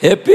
Happy! 0.00 0.30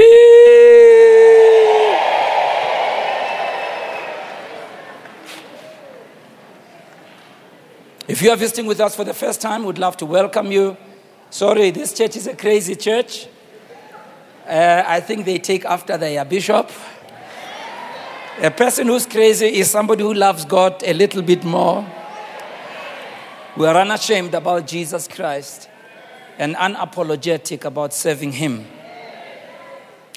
If 8.06 8.20
you 8.20 8.30
are 8.30 8.36
visiting 8.36 8.66
with 8.66 8.78
us 8.80 8.94
for 8.94 9.04
the 9.04 9.14
first 9.14 9.40
time, 9.40 9.64
we'd 9.64 9.78
love 9.78 9.96
to 9.96 10.06
welcome 10.06 10.52
you. 10.52 10.76
Sorry, 11.30 11.70
this 11.70 11.94
church 11.94 12.14
is 12.16 12.26
a 12.26 12.36
crazy 12.36 12.74
church. 12.74 13.26
Uh, 14.46 14.82
I 14.86 15.00
think 15.00 15.24
they 15.24 15.38
take 15.38 15.64
after 15.64 15.96
their 15.96 16.22
bishop. 16.26 16.70
A 18.42 18.50
person 18.50 18.88
who's 18.88 19.06
crazy 19.06 19.46
is 19.46 19.70
somebody 19.70 20.02
who 20.02 20.12
loves 20.12 20.44
God 20.44 20.82
a 20.84 20.92
little 20.92 21.22
bit 21.22 21.42
more. 21.42 21.90
We 23.56 23.66
are 23.66 23.76
unashamed 23.76 24.34
about 24.34 24.66
Jesus 24.66 25.08
Christ 25.08 25.70
and 26.36 26.54
unapologetic 26.54 27.64
about 27.64 27.94
serving 27.94 28.32
Him. 28.32 28.66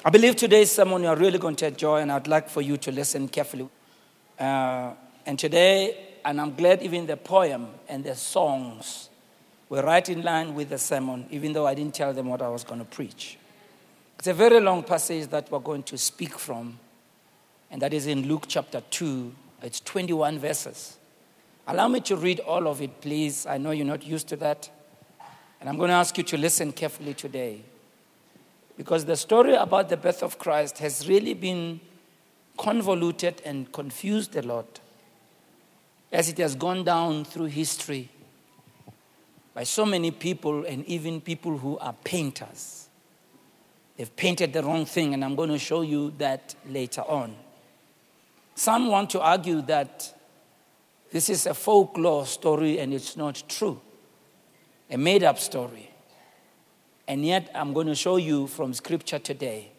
I 0.04 0.10
believe 0.10 0.36
today's 0.36 0.70
sermon 0.70 1.02
you 1.02 1.08
are 1.08 1.16
really 1.16 1.38
going 1.38 1.56
to 1.56 1.66
enjoy, 1.66 1.96
and 1.96 2.12
I'd 2.12 2.28
like 2.28 2.48
for 2.48 2.62
you 2.62 2.76
to 2.76 2.92
listen 2.92 3.26
carefully. 3.26 3.68
Uh, 4.38 4.92
and 5.26 5.36
today, 5.36 6.18
and 6.24 6.40
I'm 6.40 6.54
glad 6.54 6.82
even 6.82 7.04
the 7.04 7.16
poem 7.16 7.66
and 7.88 8.04
the 8.04 8.14
songs 8.14 9.08
were 9.68 9.82
right 9.82 10.08
in 10.08 10.22
line 10.22 10.54
with 10.54 10.68
the 10.68 10.78
sermon, 10.78 11.26
even 11.30 11.52
though 11.52 11.66
I 11.66 11.74
didn't 11.74 11.96
tell 11.96 12.12
them 12.12 12.28
what 12.28 12.42
I 12.42 12.48
was 12.48 12.62
going 12.62 12.78
to 12.78 12.84
preach. 12.84 13.38
It's 14.20 14.28
a 14.28 14.34
very 14.34 14.60
long 14.60 14.84
passage 14.84 15.26
that 15.30 15.50
we're 15.50 15.58
going 15.58 15.82
to 15.84 15.98
speak 15.98 16.38
from, 16.38 16.78
and 17.68 17.82
that 17.82 17.92
is 17.92 18.06
in 18.06 18.28
Luke 18.28 18.44
chapter 18.46 18.80
2. 18.90 19.32
It's 19.62 19.80
21 19.80 20.38
verses. 20.38 20.96
Allow 21.66 21.88
me 21.88 22.00
to 22.02 22.14
read 22.14 22.38
all 22.40 22.68
of 22.68 22.80
it, 22.80 23.00
please. 23.00 23.46
I 23.46 23.58
know 23.58 23.72
you're 23.72 23.84
not 23.84 24.06
used 24.06 24.28
to 24.28 24.36
that. 24.36 24.70
And 25.60 25.68
I'm 25.68 25.76
going 25.76 25.88
to 25.88 25.94
ask 25.94 26.16
you 26.16 26.22
to 26.22 26.38
listen 26.38 26.70
carefully 26.70 27.14
today. 27.14 27.62
Because 28.78 29.04
the 29.04 29.16
story 29.16 29.54
about 29.54 29.88
the 29.88 29.96
birth 29.96 30.22
of 30.22 30.38
Christ 30.38 30.78
has 30.78 31.08
really 31.08 31.34
been 31.34 31.80
convoluted 32.56 33.42
and 33.44 33.70
confused 33.72 34.36
a 34.36 34.42
lot 34.42 34.80
as 36.12 36.28
it 36.28 36.38
has 36.38 36.54
gone 36.54 36.84
down 36.84 37.24
through 37.24 37.46
history 37.46 38.08
by 39.52 39.64
so 39.64 39.84
many 39.84 40.12
people 40.12 40.64
and 40.64 40.86
even 40.86 41.20
people 41.20 41.58
who 41.58 41.76
are 41.78 41.92
painters. 42.04 42.88
They've 43.96 44.14
painted 44.14 44.52
the 44.52 44.62
wrong 44.62 44.86
thing, 44.86 45.12
and 45.12 45.24
I'm 45.24 45.34
going 45.34 45.50
to 45.50 45.58
show 45.58 45.80
you 45.82 46.12
that 46.18 46.54
later 46.68 47.00
on. 47.02 47.34
Some 48.54 48.86
want 48.86 49.10
to 49.10 49.20
argue 49.20 49.60
that 49.62 50.14
this 51.10 51.28
is 51.28 51.46
a 51.46 51.54
folklore 51.54 52.26
story 52.26 52.78
and 52.78 52.94
it's 52.94 53.16
not 53.16 53.42
true, 53.48 53.80
a 54.88 54.96
made 54.96 55.24
up 55.24 55.40
story. 55.40 55.87
And 57.08 57.24
yet, 57.24 57.50
I'm 57.54 57.72
going 57.72 57.86
to 57.86 57.94
show 57.94 58.16
you 58.16 58.46
from 58.46 58.74
scripture 58.74 59.18
today 59.18 59.72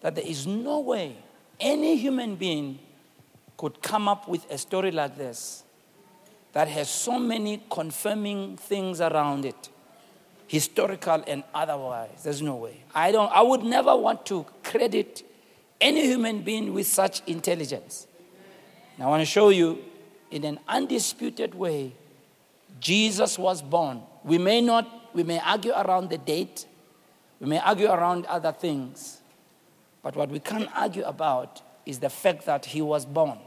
that 0.00 0.14
there 0.14 0.26
is 0.26 0.46
no 0.46 0.80
way 0.80 1.14
any 1.60 1.96
human 1.96 2.36
being 2.36 2.78
could 3.58 3.82
come 3.82 4.08
up 4.08 4.26
with 4.26 4.50
a 4.50 4.56
story 4.56 4.90
like 4.90 5.16
this 5.16 5.62
that 6.54 6.68
has 6.68 6.88
so 6.90 7.18
many 7.18 7.62
confirming 7.70 8.56
things 8.56 9.00
around 9.00 9.44
it 9.44 9.68
historical 10.48 11.22
and 11.26 11.44
otherwise. 11.54 12.24
There's 12.24 12.42
no 12.42 12.56
way. 12.56 12.82
I 12.94 13.12
don't 13.12 13.30
i 13.32 13.40
would 13.40 13.62
never 13.62 13.94
want 13.96 14.26
to 14.26 14.44
credit 14.62 15.22
any 15.80 16.02
human 16.06 16.42
being 16.42 16.74
with 16.74 16.86
such 16.86 17.22
intelligence. 17.26 18.06
And 18.96 19.04
i 19.04 19.06
want 19.06 19.20
to 19.20 19.26
show 19.26 19.50
you 19.50 19.82
in 20.30 20.44
an 20.44 20.58
undisputed 20.66 21.54
way 21.54 21.92
jesus 22.80 23.38
was 23.38 23.62
born. 23.62 24.02
We 24.24 24.38
may 24.38 24.60
not 24.60 25.01
we 25.14 25.22
may 25.22 25.40
argue 25.40 25.72
around 25.72 26.10
the 26.10 26.18
date 26.18 26.66
we 27.40 27.48
may 27.48 27.58
argue 27.58 27.88
around 27.88 28.26
other 28.26 28.52
things 28.52 29.20
but 30.02 30.16
what 30.16 30.30
we 30.30 30.40
can't 30.40 30.68
argue 30.74 31.04
about 31.04 31.62
is 31.86 31.98
the 31.98 32.10
fact 32.10 32.46
that 32.46 32.66
he 32.66 32.82
was 32.82 33.04
born 33.04 33.38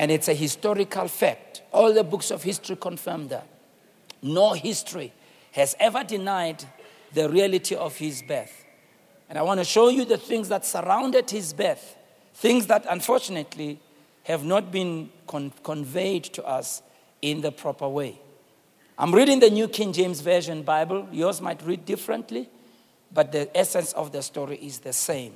and 0.00 0.10
it's 0.10 0.28
a 0.28 0.34
historical 0.34 1.08
fact. 1.08 1.60
All 1.72 1.92
the 1.92 2.02
books 2.02 2.30
of 2.30 2.42
history 2.42 2.74
confirm 2.74 3.28
that. 3.28 3.46
No 4.22 4.54
history 4.54 5.12
has 5.52 5.76
ever 5.78 6.02
denied 6.02 6.64
the 7.12 7.28
reality 7.28 7.74
of 7.74 7.98
his 7.98 8.22
birth. 8.22 8.64
And 9.28 9.38
I 9.38 9.42
want 9.42 9.60
to 9.60 9.64
show 9.64 9.90
you 9.90 10.06
the 10.06 10.16
things 10.16 10.48
that 10.48 10.64
surrounded 10.64 11.28
his 11.28 11.52
birth, 11.52 11.98
things 12.32 12.66
that 12.68 12.86
unfortunately 12.88 13.78
have 14.22 14.42
not 14.42 14.72
been 14.72 15.10
con- 15.26 15.52
conveyed 15.62 16.24
to 16.24 16.44
us 16.44 16.80
in 17.20 17.42
the 17.42 17.52
proper 17.52 17.86
way. 17.86 18.18
I'm 19.00 19.14
reading 19.14 19.40
the 19.40 19.48
New 19.48 19.66
King 19.66 19.94
James 19.94 20.20
Version 20.20 20.60
Bible. 20.62 21.08
Yours 21.10 21.40
might 21.40 21.62
read 21.62 21.86
differently, 21.86 22.50
but 23.10 23.32
the 23.32 23.48
essence 23.56 23.94
of 23.94 24.12
the 24.12 24.20
story 24.20 24.58
is 24.58 24.80
the 24.80 24.92
same. 24.92 25.32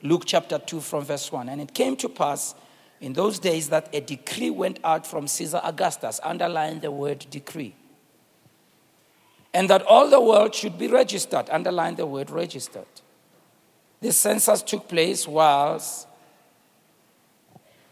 Luke 0.00 0.22
chapter 0.24 0.58
2 0.58 0.80
from 0.80 1.04
verse 1.04 1.30
1. 1.30 1.50
And 1.50 1.60
it 1.60 1.74
came 1.74 1.96
to 1.96 2.08
pass 2.08 2.54
in 3.02 3.12
those 3.12 3.38
days 3.38 3.68
that 3.68 3.94
a 3.94 4.00
decree 4.00 4.48
went 4.48 4.78
out 4.82 5.06
from 5.06 5.28
Caesar 5.28 5.60
Augustus, 5.62 6.18
underline 6.24 6.80
the 6.80 6.90
word 6.90 7.26
decree. 7.28 7.74
And 9.52 9.68
that 9.68 9.82
all 9.82 10.08
the 10.08 10.22
world 10.22 10.54
should 10.54 10.78
be 10.78 10.88
registered, 10.88 11.50
underline 11.50 11.96
the 11.96 12.06
word 12.06 12.30
registered. 12.30 12.86
The 14.00 14.12
census 14.12 14.62
took 14.62 14.88
place 14.88 15.28
whilst. 15.28 16.06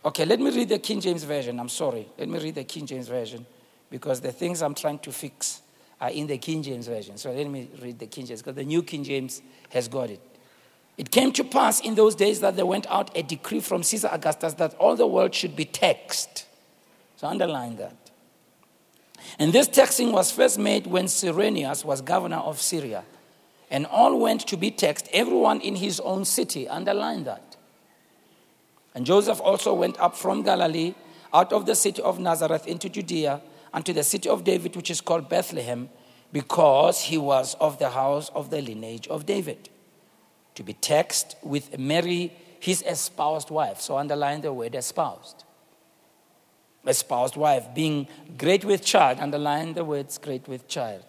Okay, 0.07 0.25
let 0.25 0.41
me 0.41 0.51
read 0.57 0.71
the 0.71 0.79
King 0.79 1.03
James 1.03 1.25
Version. 1.25 1.61
I'm 1.61 1.69
sorry. 1.69 2.09
Let 2.17 2.31
me 2.31 2.39
read 2.39 2.55
the 2.55 2.65
King 2.65 2.87
James 2.87 3.09
Version 3.09 3.45
because 3.93 4.23
the 4.23 4.33
things 4.33 4.63
I'm 4.63 4.75
trying 4.75 4.99
to 5.01 5.13
fix 5.13 5.61
are 6.01 6.09
in 6.09 6.27
the 6.27 6.39
King 6.39 6.63
James 6.63 6.89
Version. 6.89 7.19
So 7.19 7.31
let 7.31 7.47
me 7.47 7.69
read 7.81 7.99
the 7.99 8.07
King 8.07 8.25
James 8.25 8.41
because 8.41 8.57
the 8.57 8.65
New 8.65 8.83
King 8.83 9.05
James 9.05 9.43
has 9.69 9.87
got 9.87 10.09
it. 10.09 10.21
It 10.97 11.11
came 11.11 11.31
to 11.33 11.45
pass 11.45 11.79
in 11.81 11.95
those 11.95 12.15
days 12.15 12.41
that 12.41 12.57
there 12.57 12.65
went 12.65 12.87
out 12.89 13.15
a 13.17 13.23
decree 13.23 13.61
from 13.61 13.83
Caesar 13.83 14.09
Augustus 14.11 14.55
that 14.55 14.75
all 14.75 14.97
the 14.97 15.07
world 15.07 15.35
should 15.35 15.55
be 15.55 15.67
taxed. 15.67 16.47
So 17.17 17.27
underline 17.29 17.77
that. 17.77 17.95
And 19.39 19.53
this 19.53 19.69
taxing 19.69 20.11
was 20.11 20.33
first 20.33 20.59
made 20.59 20.87
when 20.87 21.07
Cyrenius 21.07 21.85
was 21.85 22.01
governor 22.01 22.39
of 22.39 22.61
Syria. 22.61 23.05
And 23.71 23.85
all 23.87 24.19
went 24.19 24.47
to 24.49 24.57
be 24.57 24.71
taxed, 24.71 25.09
everyone 25.13 25.61
in 25.61 25.77
his 25.77 26.01
own 26.01 26.25
city. 26.25 26.67
Underline 26.67 27.25
that. 27.25 27.57
And 28.95 29.05
Joseph 29.05 29.41
also 29.41 29.75
went 29.75 30.01
up 30.01 30.17
from 30.17 30.43
Galilee, 30.43 30.95
out 31.33 31.53
of 31.53 31.67
the 31.67 31.75
city 31.75 32.01
of 32.03 32.19
Nazareth 32.19 32.67
into 32.67 32.89
Judea, 32.89 33.41
unto 33.73 33.93
the 33.93 34.03
city 34.03 34.29
of 34.29 34.45
David, 34.45 34.77
which 34.77 34.91
is 34.91 35.01
called 35.01 35.29
Bethlehem, 35.29 35.89
because 36.33 37.03
he 37.03 37.19
was 37.19 37.55
of 37.61 37.79
the 37.79 37.91
house 37.91 38.31
of 38.31 38.51
the 38.51 38.61
lineage 38.61 39.07
of 39.09 39.27
David 39.27 39.69
to 40.55 40.63
be 40.63 40.73
taxed 40.73 41.37
with 41.43 41.79
Mary, 41.79 42.33
his 42.61 42.83
espoused 42.83 43.51
wife. 43.51 43.81
So 43.81 43.97
underline 43.97 44.41
the 44.41 44.53
word 44.53 44.75
espoused. 44.75 45.45
Espoused 46.87 47.37
wife, 47.37 47.67
being 47.75 48.09
great 48.37 48.65
with 48.65 48.85
child, 48.85 49.19
underline 49.21 49.75
the 49.75 49.85
words 49.85 50.19
great 50.19 50.49
with 50.49 50.69
child. 50.69 51.05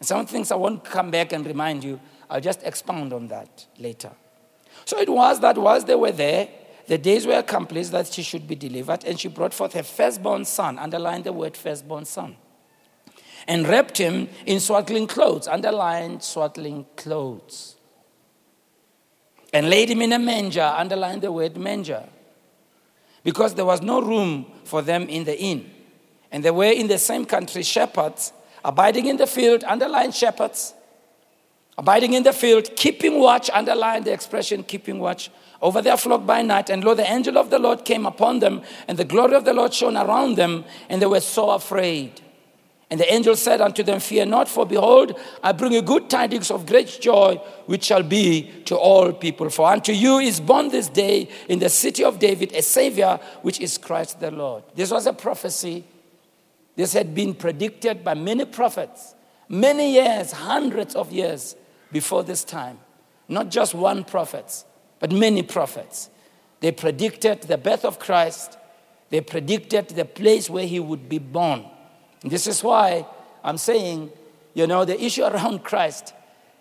Some 0.00 0.26
things 0.26 0.50
I 0.50 0.56
won't 0.56 0.84
come 0.84 1.10
back 1.10 1.32
and 1.32 1.46
remind 1.46 1.84
you, 1.84 2.00
I'll 2.30 2.40
just 2.40 2.62
expound 2.62 3.12
on 3.12 3.28
that 3.28 3.66
later. 3.78 4.10
So 4.84 4.98
it 4.98 5.08
was 5.08 5.40
that 5.40 5.56
whilst 5.58 5.86
they 5.86 5.94
were 5.94 6.12
there, 6.12 6.48
the 6.88 6.98
days 6.98 7.26
were 7.26 7.34
accomplished 7.34 7.92
that 7.92 8.06
she 8.06 8.22
should 8.22 8.48
be 8.48 8.54
delivered, 8.54 9.04
and 9.04 9.20
she 9.20 9.28
brought 9.28 9.52
forth 9.52 9.74
her 9.74 9.82
firstborn 9.82 10.46
son, 10.46 10.78
underline 10.78 11.22
the 11.22 11.32
word 11.32 11.56
firstborn 11.56 12.06
son, 12.06 12.36
and 13.46 13.68
wrapped 13.68 13.98
him 13.98 14.28
in 14.46 14.58
swaddling 14.58 15.06
clothes, 15.06 15.46
underline 15.46 16.20
swaddling 16.20 16.86
clothes. 16.96 17.76
And 19.52 19.70
laid 19.70 19.90
him 19.90 20.02
in 20.02 20.12
a 20.12 20.18
manger, 20.18 20.62
underline 20.62 21.20
the 21.20 21.30
word 21.30 21.56
manger, 21.58 22.08
because 23.22 23.54
there 23.54 23.66
was 23.66 23.82
no 23.82 24.00
room 24.00 24.46
for 24.64 24.80
them 24.80 25.08
in 25.08 25.24
the 25.24 25.38
inn. 25.38 25.70
And 26.32 26.44
there 26.44 26.54
were 26.54 26.72
in 26.72 26.88
the 26.88 26.98
same 26.98 27.24
country 27.24 27.62
shepherds 27.62 28.32
abiding 28.64 29.06
in 29.06 29.16
the 29.16 29.26
field, 29.26 29.64
underline 29.64 30.12
shepherds, 30.12 30.74
abiding 31.78 32.12
in 32.12 32.24
the 32.24 32.32
field, 32.32 32.68
keeping 32.76 33.20
watch, 33.20 33.48
underline 33.50 34.02
the 34.02 34.12
expression 34.12 34.64
keeping 34.64 34.98
watch 34.98 35.30
over 35.62 35.80
their 35.80 35.96
flock 35.96 36.26
by 36.26 36.42
night. 36.42 36.68
And 36.68 36.82
lo, 36.82 36.92
the 36.94 37.08
angel 37.08 37.38
of 37.38 37.50
the 37.50 37.58
Lord 37.58 37.84
came 37.84 38.04
upon 38.04 38.40
them, 38.40 38.62
and 38.88 38.98
the 38.98 39.04
glory 39.04 39.36
of 39.36 39.44
the 39.44 39.54
Lord 39.54 39.72
shone 39.72 39.96
around 39.96 40.36
them, 40.36 40.64
and 40.88 41.00
they 41.00 41.06
were 41.06 41.20
so 41.20 41.50
afraid. 41.50 42.20
And 42.90 42.98
the 42.98 43.12
angel 43.12 43.36
said 43.36 43.60
unto 43.60 43.82
them, 43.82 44.00
Fear 44.00 44.26
not, 44.26 44.48
for 44.48 44.66
behold, 44.66 45.18
I 45.42 45.52
bring 45.52 45.72
you 45.72 45.82
good 45.82 46.08
tidings 46.10 46.50
of 46.50 46.66
great 46.66 46.98
joy, 47.00 47.36
which 47.66 47.84
shall 47.84 48.02
be 48.02 48.50
to 48.64 48.76
all 48.76 49.12
people. 49.12 49.50
For 49.50 49.70
unto 49.70 49.92
you 49.92 50.18
is 50.18 50.40
born 50.40 50.70
this 50.70 50.88
day 50.88 51.28
in 51.48 51.58
the 51.58 51.68
city 51.68 52.02
of 52.02 52.18
David 52.18 52.52
a 52.54 52.62
Savior, 52.62 53.20
which 53.42 53.60
is 53.60 53.76
Christ 53.76 54.20
the 54.20 54.30
Lord. 54.30 54.64
This 54.74 54.90
was 54.90 55.06
a 55.06 55.12
prophecy. 55.12 55.84
This 56.76 56.94
had 56.94 57.14
been 57.14 57.34
predicted 57.34 58.02
by 58.02 58.14
many 58.14 58.46
prophets, 58.46 59.14
many 59.48 59.92
years, 59.92 60.32
hundreds 60.32 60.94
of 60.94 61.12
years 61.12 61.56
before 61.92 62.22
this 62.22 62.44
time. 62.44 62.78
Not 63.28 63.50
just 63.50 63.74
one 63.74 64.04
prophet, 64.04 64.64
but 65.00 65.12
many 65.12 65.42
prophets. 65.42 66.10
They 66.60 66.72
predicted 66.72 67.42
the 67.42 67.58
birth 67.58 67.84
of 67.84 67.98
Christ, 67.98 68.58
they 69.10 69.20
predicted 69.20 69.88
the 69.88 70.04
place 70.04 70.50
where 70.50 70.66
he 70.66 70.80
would 70.80 71.08
be 71.08 71.18
born. 71.18 71.64
This 72.22 72.46
is 72.46 72.62
why 72.62 73.06
I'm 73.44 73.58
saying, 73.58 74.10
you 74.54 74.66
know, 74.66 74.84
the 74.84 75.02
issue 75.02 75.24
around 75.24 75.64
Christ 75.64 76.14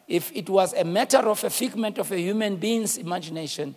if 0.07 0.31
it 0.33 0.49
was 0.49 0.73
a 0.73 0.85
matter 0.85 1.17
of 1.17 1.43
a 1.43 1.49
figment 1.49 1.97
of 1.97 2.11
a 2.11 2.19
human 2.19 2.55
being's 2.55 2.97
imagination, 2.97 3.75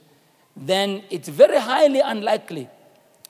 then 0.57 1.03
it's 1.11 1.29
very 1.29 1.59
highly 1.59 2.01
unlikely 2.01 2.69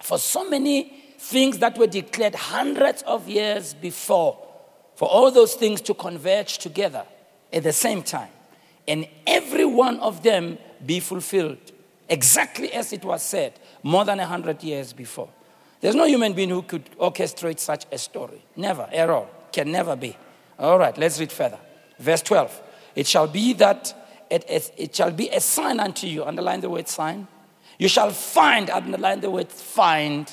for 0.01 0.19
so 0.19 0.49
many 0.49 0.93
things 1.19 1.59
that 1.59 1.79
were 1.79 1.87
declared 1.87 2.35
hundreds 2.35 3.03
of 3.03 3.29
years 3.29 3.75
before, 3.75 4.39
for 4.95 5.09
all 5.09 5.31
those 5.31 5.55
things 5.55 5.81
to 5.81 5.95
converge 5.95 6.59
together 6.59 7.05
at 7.53 7.63
the 7.63 7.73
same 7.73 8.03
time, 8.03 8.31
and 8.87 9.07
every 9.27 9.65
one 9.65 9.99
of 10.01 10.23
them 10.23 10.59
be 10.85 11.01
fulfilled 11.01 11.59
exactly 12.09 12.73
as 12.73 12.93
it 12.93 13.05
was 13.05 13.23
said 13.23 13.53
more 13.83 14.05
than 14.05 14.21
a 14.21 14.27
hundred 14.27 14.63
years 14.63 14.93
before. 14.93 15.29
There's 15.81 15.95
no 15.95 16.05
human 16.05 16.35
being 16.35 16.51
who 16.51 16.63
could 16.63 16.91
orchestrate 16.99 17.59
such 17.59 17.87
a 17.91 17.97
story. 17.97 18.45
Never, 18.57 18.89
at 18.93 19.09
all. 19.09 19.31
Can 19.53 19.73
never 19.73 19.97
be. 19.97 20.17
All 20.59 20.79
right, 20.79 20.97
let's 20.99 21.19
read 21.19 21.33
further. 21.33 21.59
Verse 21.99 22.21
12. 22.23 22.63
It 22.97 23.07
shall 23.07 23.27
be 23.27 23.55
that 23.55 23.95
it, 24.29 24.45
it, 24.49 24.73
it 24.77 24.95
shall 24.95 25.11
be 25.11 25.29
a 25.31 25.41
sign 25.41 25.81
unto 25.81 26.07
you. 26.07 26.25
Underline 26.25 26.61
the 26.61 26.69
word 26.69 26.89
sign. 26.89 27.27
You 27.79 27.89
shall 27.89 28.11
find, 28.11 28.69
underline 28.69 29.21
the 29.21 29.31
word 29.31 29.49
find, 29.49 30.33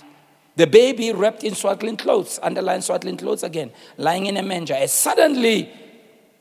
the 0.58 0.68
baby 0.68 1.14
wrapped 1.14 1.44
in 1.44 1.56
swaddling 1.56 1.96
clothes. 1.96 2.40
Underline 2.44 2.82
swaddling 2.82 3.18
clothes 3.18 3.44
again, 3.44 3.72
lying 3.96 4.26
in 4.26 4.36
a 4.36 4.44
manger. 4.44 4.74
And 4.74 4.90
suddenly 4.90 5.72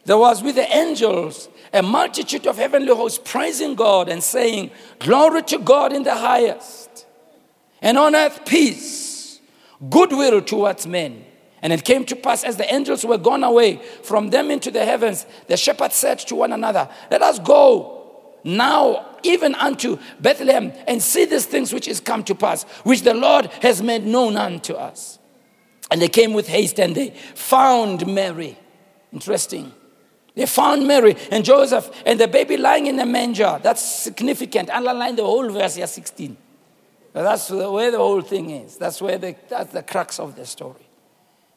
there 0.07 0.17
was 0.17 0.43
with 0.43 0.55
the 0.55 0.69
angels 0.75 1.49
a 1.73 1.83
multitude 1.83 2.47
of 2.47 2.57
heavenly 2.57 2.95
hosts 2.95 3.21
praising 3.23 3.75
God 3.75 4.09
and 4.09 4.23
saying, 4.23 4.71
Glory 5.01 5.43
to 5.45 5.59
God 5.59 5.93
in 5.93 6.05
the 6.05 6.15
highest, 6.15 7.07
and 7.83 7.99
on 7.99 8.15
earth 8.15 8.47
peace, 8.47 9.41
goodwill 9.91 10.41
towards 10.41 10.87
men. 10.87 11.25
And 11.61 11.73
it 11.73 11.85
came 11.85 12.05
to 12.07 12.17
pass 12.17 12.45
as 12.45 12.57
the 12.57 12.73
angels 12.73 13.05
were 13.05 13.19
gone 13.19 13.43
away 13.43 13.83
from 14.05 14.31
them 14.31 14.51
into 14.51 14.71
the 14.71 14.85
heavens, 14.85 15.27
the 15.49 15.57
shepherds 15.57 15.97
said 15.97 16.21
to 16.21 16.37
one 16.37 16.53
another, 16.53 16.89
Let 17.11 17.23
us 17.23 17.41
go 17.41 18.37
now 18.45 19.19
even 19.25 19.57
unto 19.57 19.99
Bethlehem 20.21 20.73
and 20.87 21.03
see 21.03 21.25
these 21.25 21.47
things 21.47 21.73
which 21.73 21.89
is 21.89 21.99
come 21.99 22.23
to 22.25 22.35
pass, 22.37 22.63
which 22.85 23.03
the 23.03 23.15
Lord 23.15 23.47
has 23.63 23.83
made 23.83 24.05
known 24.05 24.37
unto 24.37 24.75
us. 24.75 25.19
And 25.91 26.01
they 26.01 26.09
came 26.09 26.33
with 26.33 26.47
haste 26.47 26.79
and 26.79 26.95
they 26.95 27.11
found 27.35 28.07
Mary. 28.07 28.57
Interesting. 29.13 29.73
They 30.37 30.45
found 30.45 30.87
Mary 30.87 31.17
and 31.31 31.43
Joseph 31.43 31.91
and 32.05 32.21
the 32.21 32.29
baby 32.29 32.59
lying 32.59 32.87
in 32.87 33.01
a 33.01 33.07
manger. 33.07 33.59
That's 33.63 33.81
significant. 33.81 34.69
Underline 34.69 35.17
the 35.17 35.25
whole 35.25 35.49
verse 35.49 35.77
here 35.77 35.87
16. 35.87 36.37
That's 37.15 37.51
where 37.51 37.91
the 37.91 37.97
whole 37.97 38.21
thing 38.21 38.51
is. 38.51 38.77
That's 38.77 39.01
where 39.01 39.17
the, 39.17 39.35
that's 39.49 39.73
the 39.73 39.83
crux 39.83 40.21
of 40.21 40.37
the 40.37 40.45
story. 40.45 40.87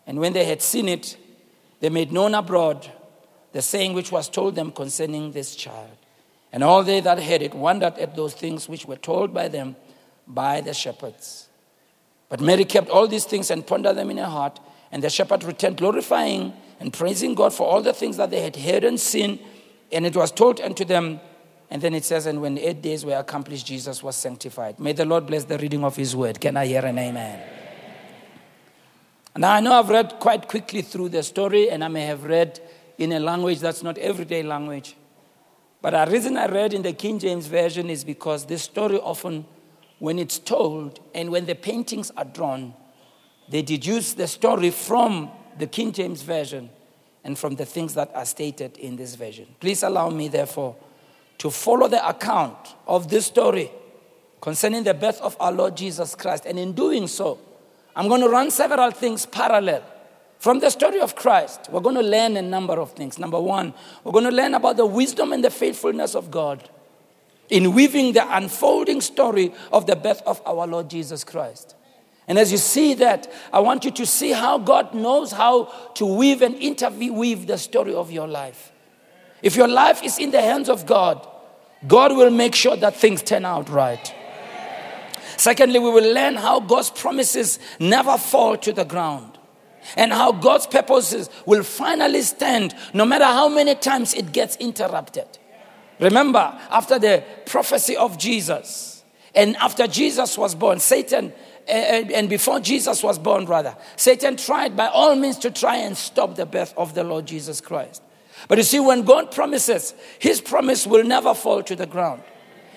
And 0.08 0.18
when 0.18 0.32
they 0.32 0.46
had 0.46 0.62
seen 0.62 0.88
it, 0.88 1.18
they 1.82 1.90
made 1.90 2.14
known 2.14 2.34
abroad 2.34 2.90
the 3.52 3.62
saying 3.62 3.94
which 3.94 4.14
was 4.14 4.30
told 4.30 4.56
them 4.56 4.72
concerning 4.72 5.34
this 5.34 5.58
child. 5.58 5.98
And 6.54 6.64
all 6.64 6.82
they 6.82 7.02
that 7.02 7.22
heard 7.22 7.42
it 7.42 7.54
wondered 7.54 7.98
at 7.98 8.16
those 8.16 8.34
things 8.34 8.70
which 8.70 8.86
were 8.86 8.96
told 8.96 9.34
by 9.34 9.50
them 9.50 9.76
by 10.26 10.62
the 10.62 10.74
shepherds. 10.74 11.50
But 12.30 12.40
Mary 12.40 12.64
kept 12.64 12.90
all 12.90 13.08
these 13.10 13.26
things 13.26 13.52
and 13.52 13.68
pondered 13.68 13.98
them 13.98 14.10
in 14.10 14.18
her 14.18 14.26
heart. 14.26 14.58
And 14.90 15.04
the 15.04 15.10
shepherd 15.10 15.44
returned, 15.44 15.78
glorifying 15.78 16.54
and 16.80 16.94
praising 16.94 17.36
God 17.36 17.54
for 17.54 17.68
all 17.68 17.82
the 17.82 17.94
things 17.94 18.18
that 18.18 18.30
they 18.30 18.42
had 18.42 18.56
heard 18.56 18.84
and 18.84 19.00
seen. 19.00 19.40
And 19.92 20.06
it 20.06 20.16
was 20.16 20.32
told 20.32 20.62
unto 20.62 20.86
them. 20.86 21.20
And 21.70 21.82
then 21.82 21.94
it 21.94 22.06
says, 22.06 22.26
And 22.26 22.42
when 22.42 22.58
eight 22.58 22.82
days 22.82 23.06
were 23.06 23.16
accomplished, 23.16 23.68
Jesus 23.68 24.02
was 24.02 24.16
sanctified. 24.16 24.80
May 24.80 24.94
the 24.94 25.06
Lord 25.06 25.28
bless 25.28 25.44
the 25.44 25.58
reading 25.58 25.84
of 25.84 25.96
his 25.96 26.16
word. 26.16 26.40
Can 26.40 26.58
I 26.58 26.66
hear 26.66 26.86
an 26.86 26.98
amen? 26.98 27.42
Now, 29.38 29.54
I 29.54 29.60
know 29.60 29.74
I've 29.74 29.90
read 29.90 30.20
quite 30.20 30.48
quickly 30.48 30.82
through 30.82 31.10
the 31.10 31.24
story, 31.24 31.70
and 31.70 31.84
I 31.84 31.88
may 31.88 32.06
have 32.06 32.24
read 32.24 32.60
in 32.98 33.14
a 33.14 33.20
language 33.20 33.60
that's 33.60 33.84
not 33.84 33.98
everyday 33.98 34.44
language. 34.44 34.96
But 35.82 35.92
the 35.92 36.12
reason 36.12 36.36
I 36.36 36.48
read 36.48 36.74
in 36.74 36.82
the 36.82 36.94
King 36.94 37.20
James 37.20 37.48
Version 37.48 37.90
is 37.90 38.04
because 38.04 38.46
this 38.46 38.64
story 38.64 38.98
often, 38.98 39.46
when 40.00 40.20
it's 40.20 40.40
told 40.40 41.00
and 41.14 41.32
when 41.32 41.46
the 41.46 41.56
paintings 41.56 42.12
are 42.18 42.26
drawn, 42.26 42.74
they 43.50 43.62
deduce 43.62 44.14
the 44.14 44.28
story 44.28 44.72
from 44.72 45.32
the 45.60 45.68
King 45.68 45.92
James 45.92 46.22
Version 46.22 46.70
and 47.24 47.38
from 47.38 47.56
the 47.56 47.66
things 47.66 47.94
that 47.94 48.12
are 48.16 48.26
stated 48.26 48.78
in 48.78 48.96
this 48.96 49.16
version. 49.16 49.46
Please 49.60 49.84
allow 49.84 50.10
me, 50.10 50.28
therefore, 50.30 50.76
to 51.38 51.52
follow 51.52 51.88
the 51.88 52.08
account 52.08 52.76
of 52.88 53.10
this 53.10 53.26
story 53.26 53.72
concerning 54.42 54.84
the 54.84 54.94
birth 54.94 55.22
of 55.22 55.36
our 55.40 55.52
Lord 55.52 55.76
Jesus 55.76 56.16
Christ. 56.16 56.46
And 56.46 56.58
in 56.58 56.74
doing 56.74 57.08
so, 57.08 57.40
I'm 57.96 58.08
going 58.08 58.22
to 58.22 58.30
run 58.30 58.52
several 58.52 58.92
things 58.92 59.26
parallel. 59.26 59.84
From 60.40 60.60
the 60.60 60.70
story 60.70 61.02
of 61.02 61.16
Christ, 61.16 61.68
we're 61.70 61.82
going 61.82 61.96
to 61.96 62.02
learn 62.02 62.38
a 62.38 62.42
number 62.42 62.80
of 62.80 62.94
things. 62.94 63.20
Number 63.20 63.40
one, 63.40 63.74
we're 64.04 64.14
going 64.14 64.24
to 64.24 64.32
learn 64.32 64.54
about 64.54 64.78
the 64.78 64.86
wisdom 64.86 65.34
and 65.34 65.44
the 65.44 65.50
faithfulness 65.50 66.16
of 66.16 66.32
God 66.32 66.70
in 67.50 67.74
weaving 67.74 68.14
the 68.14 68.38
unfolding 68.38 69.02
story 69.02 69.54
of 69.74 69.86
the 69.86 69.98
birth 69.98 70.22
of 70.26 70.42
our 70.46 70.66
Lord 70.66 70.90
Jesus 70.90 71.26
Christ. 71.26 71.76
And 72.30 72.38
as 72.38 72.52
you 72.52 72.60
see 72.60 72.94
that, 72.94 73.30
I 73.52 73.60
want 73.60 73.84
you 73.84 73.92
to 73.92 74.06
see 74.06 74.32
how 74.32 74.60
God 74.60 74.94
knows 74.94 75.32
how 75.32 75.66
to 75.96 76.06
weave 76.06 76.44
and 76.44 76.56
interweave 76.56 77.48
the 77.48 77.58
story 77.58 77.96
of 77.96 78.12
your 78.12 78.28
life. 78.28 78.72
If 79.42 79.56
your 79.56 79.68
life 79.68 80.04
is 80.04 80.20
in 80.20 80.30
the 80.30 80.42
hands 80.42 80.70
of 80.70 80.86
God, 80.86 81.28
God 81.88 82.16
will 82.16 82.30
make 82.30 82.54
sure 82.54 82.78
that 82.78 82.96
things 82.96 83.24
turn 83.24 83.46
out 83.46 83.68
right. 83.68 84.14
Secondly, 85.38 85.80
we 85.80 85.90
will 85.90 86.14
learn 86.14 86.36
how 86.36 86.60
God's 86.60 86.92
promises 86.92 87.58
never 87.80 88.16
fall 88.18 88.58
to 88.58 88.74
the 88.74 88.84
ground 88.84 89.40
and 89.96 90.12
how 90.12 90.32
God's 90.32 90.68
purposes 90.68 91.32
will 91.48 91.64
finally 91.64 92.22
stand 92.22 92.76
no 92.94 93.06
matter 93.06 93.26
how 93.26 93.50
many 93.50 93.74
times 93.74 94.14
it 94.14 94.34
gets 94.34 94.56
interrupted. 94.58 95.26
Remember, 96.00 96.60
after 96.70 97.00
the 97.00 97.24
prophecy 97.48 97.98
of 97.98 98.20
Jesus 98.20 99.04
and 99.34 99.56
after 99.58 99.88
Jesus 99.88 100.38
was 100.38 100.54
born, 100.54 100.80
Satan 100.80 101.34
and 101.70 102.30
before 102.30 102.60
Jesus 102.60 103.04
was 103.04 103.20
born, 103.20 103.46
rather, 103.46 103.76
Satan 103.96 104.38
tried 104.38 104.76
by 104.76 104.88
all 104.88 105.16
means 105.16 105.38
to 105.40 105.52
try 105.52 105.78
and 105.78 105.96
stop 105.96 106.36
the 106.36 106.46
birth 106.46 106.74
of 106.76 106.96
the 106.96 107.04
Lord 107.04 107.26
Jesus 107.26 107.62
Christ. 107.62 108.02
But 108.48 108.58
you 108.58 108.64
see, 108.64 108.80
when 108.80 109.04
God 109.04 109.32
promises, 109.32 109.94
his 110.18 110.42
promise 110.42 110.88
will 110.88 111.04
never 111.04 111.34
fall 111.34 111.62
to 111.64 111.76
the 111.76 111.86
ground. 111.86 112.24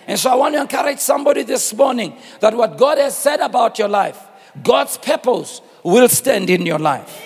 And 0.06 0.18
so 0.18 0.30
I 0.30 0.34
want 0.34 0.54
to 0.54 0.60
encourage 0.60 0.98
somebody 0.98 1.42
this 1.42 1.72
morning 1.72 2.16
that 2.40 2.54
what 2.54 2.76
God 2.76 2.98
has 2.98 3.16
said 3.16 3.40
about 3.40 3.78
your 3.78 3.88
life, 3.88 4.20
God's 4.62 4.98
purpose 4.98 5.62
will 5.82 6.08
stand 6.08 6.50
in 6.50 6.66
your 6.66 6.78
life. 6.78 7.22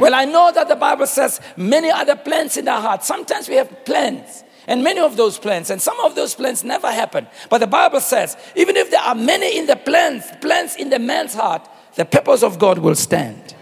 Well, 0.00 0.14
I 0.14 0.24
know 0.24 0.50
that 0.52 0.68
the 0.68 0.76
Bible 0.76 1.06
says 1.06 1.40
many 1.56 1.90
other 1.90 2.16
plans 2.16 2.56
in 2.56 2.66
our 2.66 2.80
heart. 2.80 3.04
Sometimes 3.04 3.48
we 3.48 3.56
have 3.56 3.84
plans 3.84 4.42
and 4.66 4.84
many 4.84 5.00
of 5.00 5.16
those 5.16 5.38
plans, 5.38 5.70
and 5.70 5.80
some 5.80 5.98
of 6.00 6.14
those 6.14 6.34
plans 6.34 6.62
never 6.64 6.90
happen. 6.90 7.26
But 7.50 7.58
the 7.58 7.66
Bible 7.66 8.00
says, 8.00 8.36
even 8.56 8.76
if 8.76 8.90
there 8.90 9.00
are 9.00 9.14
many 9.14 9.58
in 9.58 9.66
the 9.66 9.76
plans, 9.76 10.24
plans 10.40 10.76
in 10.76 10.90
the 10.90 10.98
man's 10.98 11.34
heart, 11.34 11.68
the 11.94 12.04
purpose 12.04 12.42
of 12.42 12.58
God 12.58 12.78
will 12.78 12.94
stand. 12.94 13.54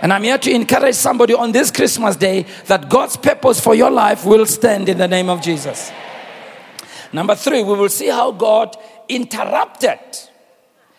And 0.00 0.12
I'm 0.12 0.22
here 0.22 0.38
to 0.38 0.50
encourage 0.50 0.94
somebody 0.94 1.34
on 1.34 1.52
this 1.52 1.70
Christmas 1.70 2.16
day 2.16 2.46
that 2.66 2.88
God's 2.88 3.16
purpose 3.16 3.60
for 3.60 3.74
your 3.74 3.90
life 3.90 4.24
will 4.24 4.46
stand 4.46 4.88
in 4.88 4.98
the 4.98 5.08
name 5.08 5.28
of 5.28 5.42
Jesus. 5.42 5.90
Number 7.12 7.34
three, 7.34 7.62
we 7.62 7.74
will 7.74 7.88
see 7.88 8.08
how 8.08 8.30
God 8.32 8.76
interrupted 9.08 9.98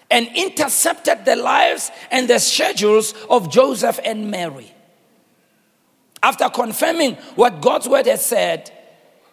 and 0.10 0.28
intercepted 0.36 1.24
the 1.24 1.36
lives 1.36 1.92
and 2.12 2.28
the 2.28 2.39
schedules 2.39 3.13
of 3.30 3.51
Joseph 3.51 4.00
and 4.04 4.32
Mary. 4.32 4.74
After 6.22 6.50
confirming 6.50 7.16
what 7.36 7.62
God's 7.62 7.88
word 7.88 8.08
has 8.08 8.25
said, 8.25 8.72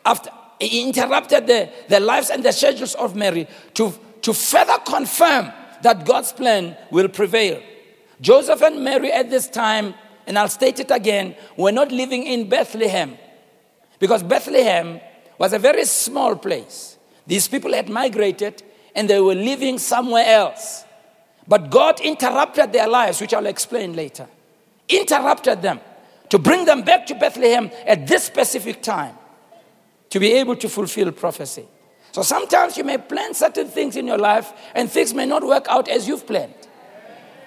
after 0.06 0.30
he 0.58 0.84
interrupted 0.84 1.46
the, 1.46 1.68
the 1.88 2.00
lives 2.00 2.30
and 2.30 2.42
the 2.42 2.52
schedules 2.52 2.94
of 2.94 3.14
Mary 3.14 3.46
to, 3.74 3.92
to 4.22 4.32
further 4.32 4.78
confirm 4.86 5.52
that 5.82 6.06
God's 6.06 6.32
plan 6.32 6.76
will 6.90 7.08
prevail. 7.08 7.60
Joseph 8.20 8.62
and 8.62 8.82
Mary 8.82 9.12
at 9.12 9.28
this 9.28 9.48
time, 9.48 9.94
and 10.26 10.38
I'll 10.38 10.48
state 10.48 10.80
it 10.80 10.90
again, 10.90 11.36
were 11.56 11.72
not 11.72 11.92
living 11.92 12.22
in 12.22 12.48
Bethlehem 12.48 13.18
because 13.98 14.22
Bethlehem 14.22 15.00
was 15.38 15.52
a 15.52 15.58
very 15.58 15.84
small 15.84 16.36
place. 16.36 16.96
These 17.26 17.48
people 17.48 17.74
had 17.74 17.90
migrated 17.90 18.62
and 18.94 19.10
they 19.10 19.20
were 19.20 19.34
living 19.34 19.78
somewhere 19.78 20.24
else. 20.24 20.84
But 21.46 21.70
God 21.70 22.00
interrupted 22.00 22.72
their 22.72 22.88
lives, 22.88 23.20
which 23.20 23.34
I'll 23.34 23.46
explain 23.46 23.94
later. 23.94 24.26
Interrupted 24.88 25.60
them 25.60 25.80
to 26.30 26.38
bring 26.38 26.64
them 26.64 26.82
back 26.82 27.06
to 27.06 27.14
Bethlehem 27.14 27.70
at 27.86 28.06
this 28.06 28.24
specific 28.24 28.82
time 28.82 29.16
to 30.10 30.20
be 30.20 30.32
able 30.32 30.56
to 30.56 30.68
fulfill 30.68 31.12
prophecy. 31.12 31.66
So 32.12 32.22
sometimes 32.22 32.76
you 32.76 32.84
may 32.84 32.98
plan 32.98 33.34
certain 33.34 33.68
things 33.68 33.96
in 33.96 34.06
your 34.06 34.18
life 34.18 34.52
and 34.74 34.90
things 34.90 35.12
may 35.12 35.26
not 35.26 35.46
work 35.46 35.66
out 35.68 35.88
as 35.88 36.08
you've 36.08 36.26
planned. 36.26 36.54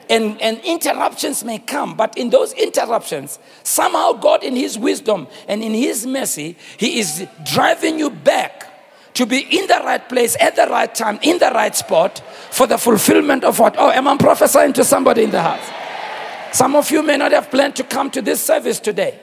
And, 0.10 0.42
and 0.42 0.60
interruptions 0.64 1.44
may 1.44 1.60
come, 1.60 1.96
but 1.96 2.18
in 2.18 2.32
those 2.32 2.54
interruptions, 2.54 3.38
somehow 3.64 4.14
God, 4.14 4.44
in 4.44 4.56
His 4.56 4.78
wisdom 4.78 5.28
and 5.48 5.64
in 5.64 5.74
His 5.74 6.06
mercy, 6.06 6.58
He 6.78 7.00
is 7.00 7.28
driving 7.46 8.00
you 8.00 8.10
back 8.10 9.14
to 9.16 9.26
be 9.26 9.40
in 9.40 9.68
the 9.68 9.82
right 9.84 10.08
place 10.08 10.36
at 10.40 10.56
the 10.56 10.68
right 10.68 10.94
time, 10.94 11.20
in 11.22 11.38
the 11.40 11.52
right 11.52 11.76
spot 11.76 12.24
for 12.52 12.66
the 12.68 12.78
fulfillment 12.78 13.44
of 13.44 13.60
what? 13.60 13.76
Oh, 13.78 13.92
am 13.92 14.08
I 14.08 14.18
prophesying 14.18 14.74
to 14.74 14.84
somebody 14.84 15.24
in 15.24 15.32
the 15.32 15.42
house? 15.42 16.56
Some 16.56 16.76
of 16.76 16.90
you 16.90 17.04
may 17.04 17.18
not 17.18 17.32
have 17.32 17.52
planned 17.52 17.76
to 17.76 17.84
come 17.84 18.10
to 18.12 18.22
this 18.22 18.44
service 18.44 18.80
today. 18.80 19.20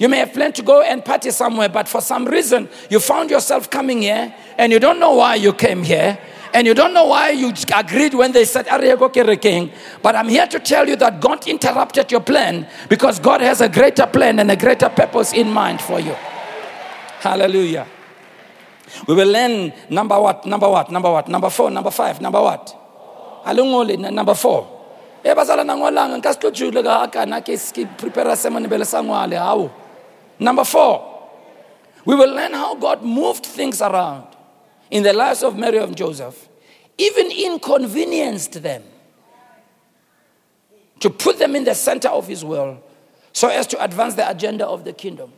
You 0.00 0.08
may 0.08 0.16
have 0.16 0.32
planned 0.32 0.54
to 0.54 0.62
go 0.62 0.80
and 0.80 1.04
party 1.04 1.30
somewhere, 1.30 1.68
but 1.68 1.86
for 1.86 2.00
some 2.00 2.24
reason 2.24 2.70
you 2.88 3.00
found 3.00 3.30
yourself 3.30 3.68
coming 3.68 4.00
here 4.00 4.34
and 4.56 4.72
you 4.72 4.78
don't 4.80 4.98
know 4.98 5.12
why 5.12 5.34
you 5.34 5.52
came 5.52 5.82
here 5.82 6.18
and 6.54 6.66
you 6.66 6.72
don't 6.72 6.94
know 6.94 7.04
why 7.04 7.28
you 7.30 7.52
agreed 7.76 8.14
when 8.14 8.32
they 8.32 8.44
said 8.44 8.66
king 9.40 9.70
but 10.02 10.16
i'm 10.16 10.28
here 10.28 10.48
to 10.48 10.58
tell 10.58 10.88
you 10.88 10.96
that 10.96 11.20
god 11.20 11.46
interrupted 11.46 12.10
your 12.10 12.20
plan 12.20 12.66
because 12.88 13.20
god 13.20 13.40
has 13.40 13.60
a 13.60 13.68
greater 13.68 14.04
plan 14.04 14.40
and 14.40 14.50
a 14.50 14.56
greater 14.56 14.88
purpose 14.88 15.32
in 15.32 15.48
mind 15.48 15.80
for 15.80 16.00
you. 16.00 16.16
Hallelujah. 17.20 17.86
We 19.06 19.14
will 19.14 19.28
learn 19.28 19.72
number 19.90 20.18
what 20.18 20.46
number 20.46 20.68
what 20.68 20.90
number 20.90 21.10
what 21.12 21.28
number 21.28 21.50
four 21.50 21.70
number 21.70 21.90
five 21.90 22.20
number 22.20 22.40
what? 22.40 22.74
Alungoli 23.44 23.98
number 24.10 24.34
four. 24.34 24.66
E 25.22 25.28
tlo 25.28 26.50
jule 26.50 26.82
ka 26.82 27.06
ke 27.06 27.56
sa 27.58 29.02
ngwale 29.02 29.70
number 30.40 30.64
4 30.64 31.06
we 32.04 32.16
will 32.16 32.34
learn 32.34 32.52
how 32.52 32.74
god 32.74 33.02
moved 33.02 33.46
things 33.46 33.80
around 33.80 34.26
in 34.90 35.04
the 35.04 35.12
lives 35.12 35.42
of 35.42 35.56
Mary 35.56 35.78
and 35.78 35.96
Joseph 35.96 36.48
even 36.98 37.30
inconvenienced 37.30 38.62
them 38.62 38.82
to 40.98 41.08
put 41.08 41.38
them 41.38 41.54
in 41.54 41.64
the 41.64 41.74
center 41.74 42.08
of 42.08 42.26
his 42.26 42.44
will 42.44 42.82
so 43.32 43.48
as 43.48 43.66
to 43.68 43.82
advance 43.82 44.14
the 44.14 44.28
agenda 44.28 44.66
of 44.66 44.84
the 44.84 44.92
kingdom 44.92 45.32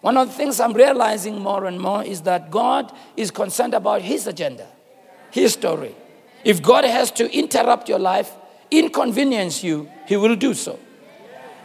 one 0.00 0.16
of 0.16 0.28
the 0.28 0.34
things 0.34 0.60
I'm 0.60 0.72
realizing 0.72 1.40
more 1.40 1.66
and 1.66 1.78
more 1.78 2.02
is 2.02 2.22
that 2.22 2.50
God 2.50 2.92
is 3.16 3.30
concerned 3.30 3.74
about 3.74 4.02
His 4.02 4.26
agenda, 4.26 4.66
His 5.30 5.52
story. 5.52 5.94
If 6.42 6.62
God 6.62 6.84
has 6.84 7.10
to 7.12 7.30
interrupt 7.30 7.88
your 7.88 7.98
life, 7.98 8.32
inconvenience 8.70 9.62
you, 9.62 9.90
He 10.06 10.16
will 10.16 10.36
do 10.36 10.54
so 10.54 10.78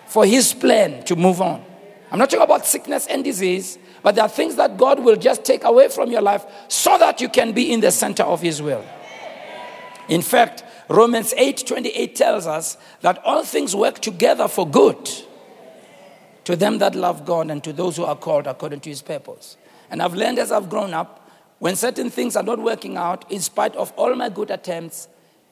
for 0.06 0.26
His 0.26 0.54
plan 0.54 1.04
to 1.06 1.16
move 1.16 1.42
on. 1.42 1.64
I'm 2.12 2.20
not 2.20 2.30
talking 2.30 2.44
about 2.44 2.66
sickness 2.66 3.08
and 3.08 3.24
disease, 3.24 3.78
but 4.04 4.16
there 4.16 4.24
are 4.24 4.30
things 4.30 4.56
that 4.56 4.78
God 4.78 5.04
will 5.04 5.16
just 5.16 5.44
take 5.44 5.64
away 5.64 5.90
from 5.90 6.12
your 6.12 6.22
life 6.22 6.46
so 6.68 6.98
that 6.98 7.20
you 7.22 7.30
can 7.30 7.52
be 7.52 7.74
in 7.74 7.80
the 7.82 7.92
center 7.92 8.24
of 8.24 8.42
His 8.42 8.62
will. 8.62 8.86
In 10.08 10.22
fact, 10.22 10.64
Romans 10.88 11.34
8 11.36 11.66
28 11.66 12.16
tells 12.16 12.48
us 12.48 12.78
that 13.02 13.18
all 13.26 13.44
things 13.44 13.76
work 13.76 14.00
together 14.00 14.48
for 14.48 14.68
good 14.68 15.10
to 16.44 16.56
them 16.56 16.78
that 16.78 16.96
love 16.96 17.26
God 17.26 17.50
and 17.50 17.64
to 17.64 17.74
those 17.74 17.98
who 17.98 18.06
are 18.06 18.16
called 18.16 18.48
according 18.48 18.80
to 18.82 18.90
his 18.90 19.02
purpose. 19.02 19.58
And 19.90 20.02
I've 20.02 20.14
learned 20.14 20.40
as 20.40 20.52
I've 20.52 20.70
grown 20.70 20.94
up, 20.94 21.22
when 21.60 21.76
certain 21.76 22.10
things 22.10 22.36
are 22.36 22.44
not 22.44 22.60
working 22.60 22.98
out, 22.98 23.30
in 23.32 23.40
spite 23.42 23.76
of 23.76 23.92
all 23.94 24.14
my 24.16 24.30
good 24.30 24.52
attempts, 24.52 25.08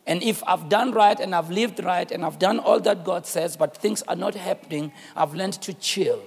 and 0.05 0.21
if 0.21 0.43
I've 0.45 0.69
done 0.69 0.91
right 0.91 1.19
and 1.19 1.33
I've 1.33 1.49
lived 1.49 1.83
right 1.83 2.11
and 2.11 2.25
I've 2.25 2.37
done 2.37 2.59
all 2.59 2.79
that 2.81 3.03
God 3.03 3.25
says, 3.25 3.55
but 3.55 3.77
things 3.77 4.03
are 4.03 4.15
not 4.15 4.35
happening, 4.35 4.91
I've 5.15 5.33
learned 5.33 5.53
to 5.61 5.73
chill. 5.73 6.21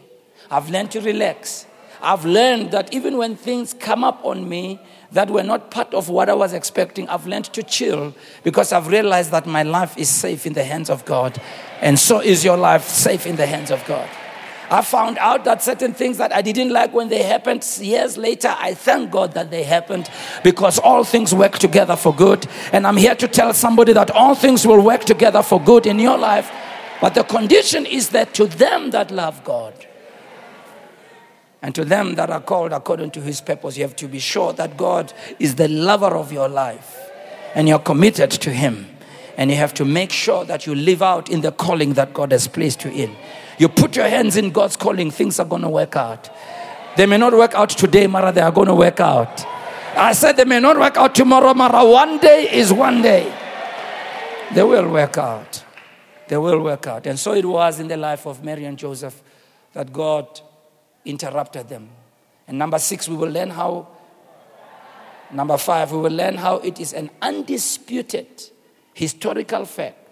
I've 0.51 0.71
learned 0.71 0.91
to 0.93 1.01
relax. 1.01 1.67
I've 2.03 2.25
learned 2.25 2.71
that 2.73 2.93
even 2.93 3.17
when 3.17 3.37
things 3.37 3.75
come 3.75 4.05
up 4.05 4.25
on 4.25 4.49
me 4.49 4.81
that 5.13 5.31
were 5.31 5.43
not 5.43 5.71
part 5.71 5.95
of 5.95 6.09
what 6.09 6.29
I 6.29 6.35
was 6.35 6.53
expecting, 6.53 7.09
I've 7.09 7.27
learned 7.27 7.47
to 7.47 7.63
chill 7.63 8.15
because 8.45 8.73
I've 8.73 8.89
realized 8.89 9.31
that 9.31 9.47
my 9.47 9.63
life 9.63 9.97
is 9.97 10.09
safe 10.09 10.47
in 10.47 10.53
the 10.53 10.65
hands 10.65 10.91
of 10.91 11.05
God. 11.05 11.41
And 11.81 11.99
so 11.99 12.21
is 12.21 12.45
your 12.45 12.57
life 12.57 12.85
safe 12.85 13.27
in 13.27 13.37
the 13.37 13.47
hands 13.47 13.71
of 13.71 13.85
God. 13.87 14.09
I 14.69 14.83
found 14.83 15.17
out 15.19 15.45
that 15.45 15.63
certain 15.63 15.95
things 15.95 16.19
that 16.19 16.35
I 16.35 16.43
didn't 16.43 16.71
like 16.71 16.93
when 16.93 17.09
they 17.09 17.23
happened 17.23 17.65
years 17.81 18.17
later, 18.17 18.55
I 18.59 18.75
thank 18.75 19.13
God 19.13 19.33
that 19.35 19.51
they 19.51 19.63
happened 19.63 20.11
because 20.43 20.81
all 20.81 21.05
things 21.05 21.33
work 21.33 21.59
together 21.59 21.95
for 21.95 22.13
good. 22.13 22.47
And 22.73 22.85
I'm 22.85 22.97
here 22.97 23.15
to 23.15 23.29
tell 23.29 23.55
somebody 23.55 23.93
that 23.93 24.11
all 24.11 24.35
things 24.35 24.67
will 24.67 24.83
work 24.83 25.05
together 25.05 25.43
for 25.43 25.61
good 25.61 25.87
in 25.87 26.01
your 26.01 26.19
life. 26.19 26.51
But 27.01 27.15
the 27.15 27.23
condition 27.23 27.87
is 27.87 28.09
that 28.11 28.35
to 28.35 28.47
them 28.47 28.91
that 28.91 29.13
love 29.13 29.45
God 29.45 29.75
and 31.67 31.75
to 31.75 31.85
them 31.85 32.15
that 32.15 32.31
are 32.31 32.41
called 32.41 32.73
according 32.73 33.11
to 33.11 33.21
his 33.21 33.41
purpose, 33.41 33.77
you 33.77 33.83
have 33.83 33.97
to 33.97 34.07
be 34.07 34.21
sure 34.21 34.53
that 34.53 34.77
God 34.77 35.13
is 35.41 35.57
the 35.57 35.67
lover 35.67 36.17
of 36.17 36.31
your 36.31 36.49
life 36.49 36.97
and 37.57 37.67
you're 37.67 37.81
committed 37.81 38.31
to 38.31 38.53
him. 38.53 38.87
And 39.37 39.51
you 39.51 39.57
have 39.57 39.75
to 39.75 39.85
make 39.85 40.13
sure 40.13 40.45
that 40.45 40.65
you 40.65 40.77
live 40.77 41.03
out 41.03 41.29
in 41.29 41.41
the 41.41 41.51
calling 41.51 41.95
that 41.95 42.15
God 42.15 42.31
has 42.31 42.47
placed 42.47 42.85
you 42.85 42.93
in. 42.93 43.17
You 43.59 43.69
put 43.69 43.97
your 43.97 44.07
hands 44.07 44.37
in 44.37 44.53
God's 44.53 44.77
calling, 44.77 45.11
things 45.11 45.41
are 45.41 45.45
going 45.45 45.63
to 45.63 45.69
work 45.69 45.97
out. 45.97 46.31
They 46.97 47.05
may 47.05 47.17
not 47.19 47.33
work 47.33 47.57
out 47.57 47.71
today, 47.71 48.07
Mara, 48.07 48.31
they 48.31 48.43
are 48.43 48.53
going 48.53 48.69
to 48.69 48.75
work 48.77 49.01
out. 49.01 49.45
I 49.97 50.13
said 50.13 50.37
they 50.37 50.45
may 50.45 50.61
not 50.61 50.79
work 50.79 50.97
out 50.97 51.17
tomorrow, 51.17 51.53
Mara. 51.53 51.85
One 51.85 52.19
day 52.19 52.49
is 52.49 52.73
one 52.73 53.03
day. 53.03 53.25
They 54.55 54.63
will 54.63 54.89
work 54.89 55.19
out. 55.19 55.65
They 56.29 56.37
will 56.37 56.61
work 56.61 56.87
out. 56.87 57.09
And 57.09 57.19
so 57.19 57.35
it 57.35 57.45
was 57.45 57.81
in 57.81 57.89
the 57.89 57.97
life 57.97 58.25
of 58.25 58.45
Mary 58.45 58.67
and 58.67 58.79
Joseph 58.79 59.21
that 59.73 59.93
God 59.93 60.43
interrupted 61.07 61.69
them. 61.69 61.89
And 62.47 62.59
number 62.59 62.79
six, 62.79 63.09
we 63.09 63.17
will 63.17 63.31
learn 63.31 63.51
how. 63.51 63.89
Number 65.33 65.59
five, 65.59 65.91
we 65.91 65.99
will 65.99 66.13
learn 66.13 66.37
how 66.37 66.59
it 66.59 66.79
is 66.79 66.93
an 66.93 67.11
undisputed 67.21 68.29
historical 68.95 69.65
fact 69.65 70.07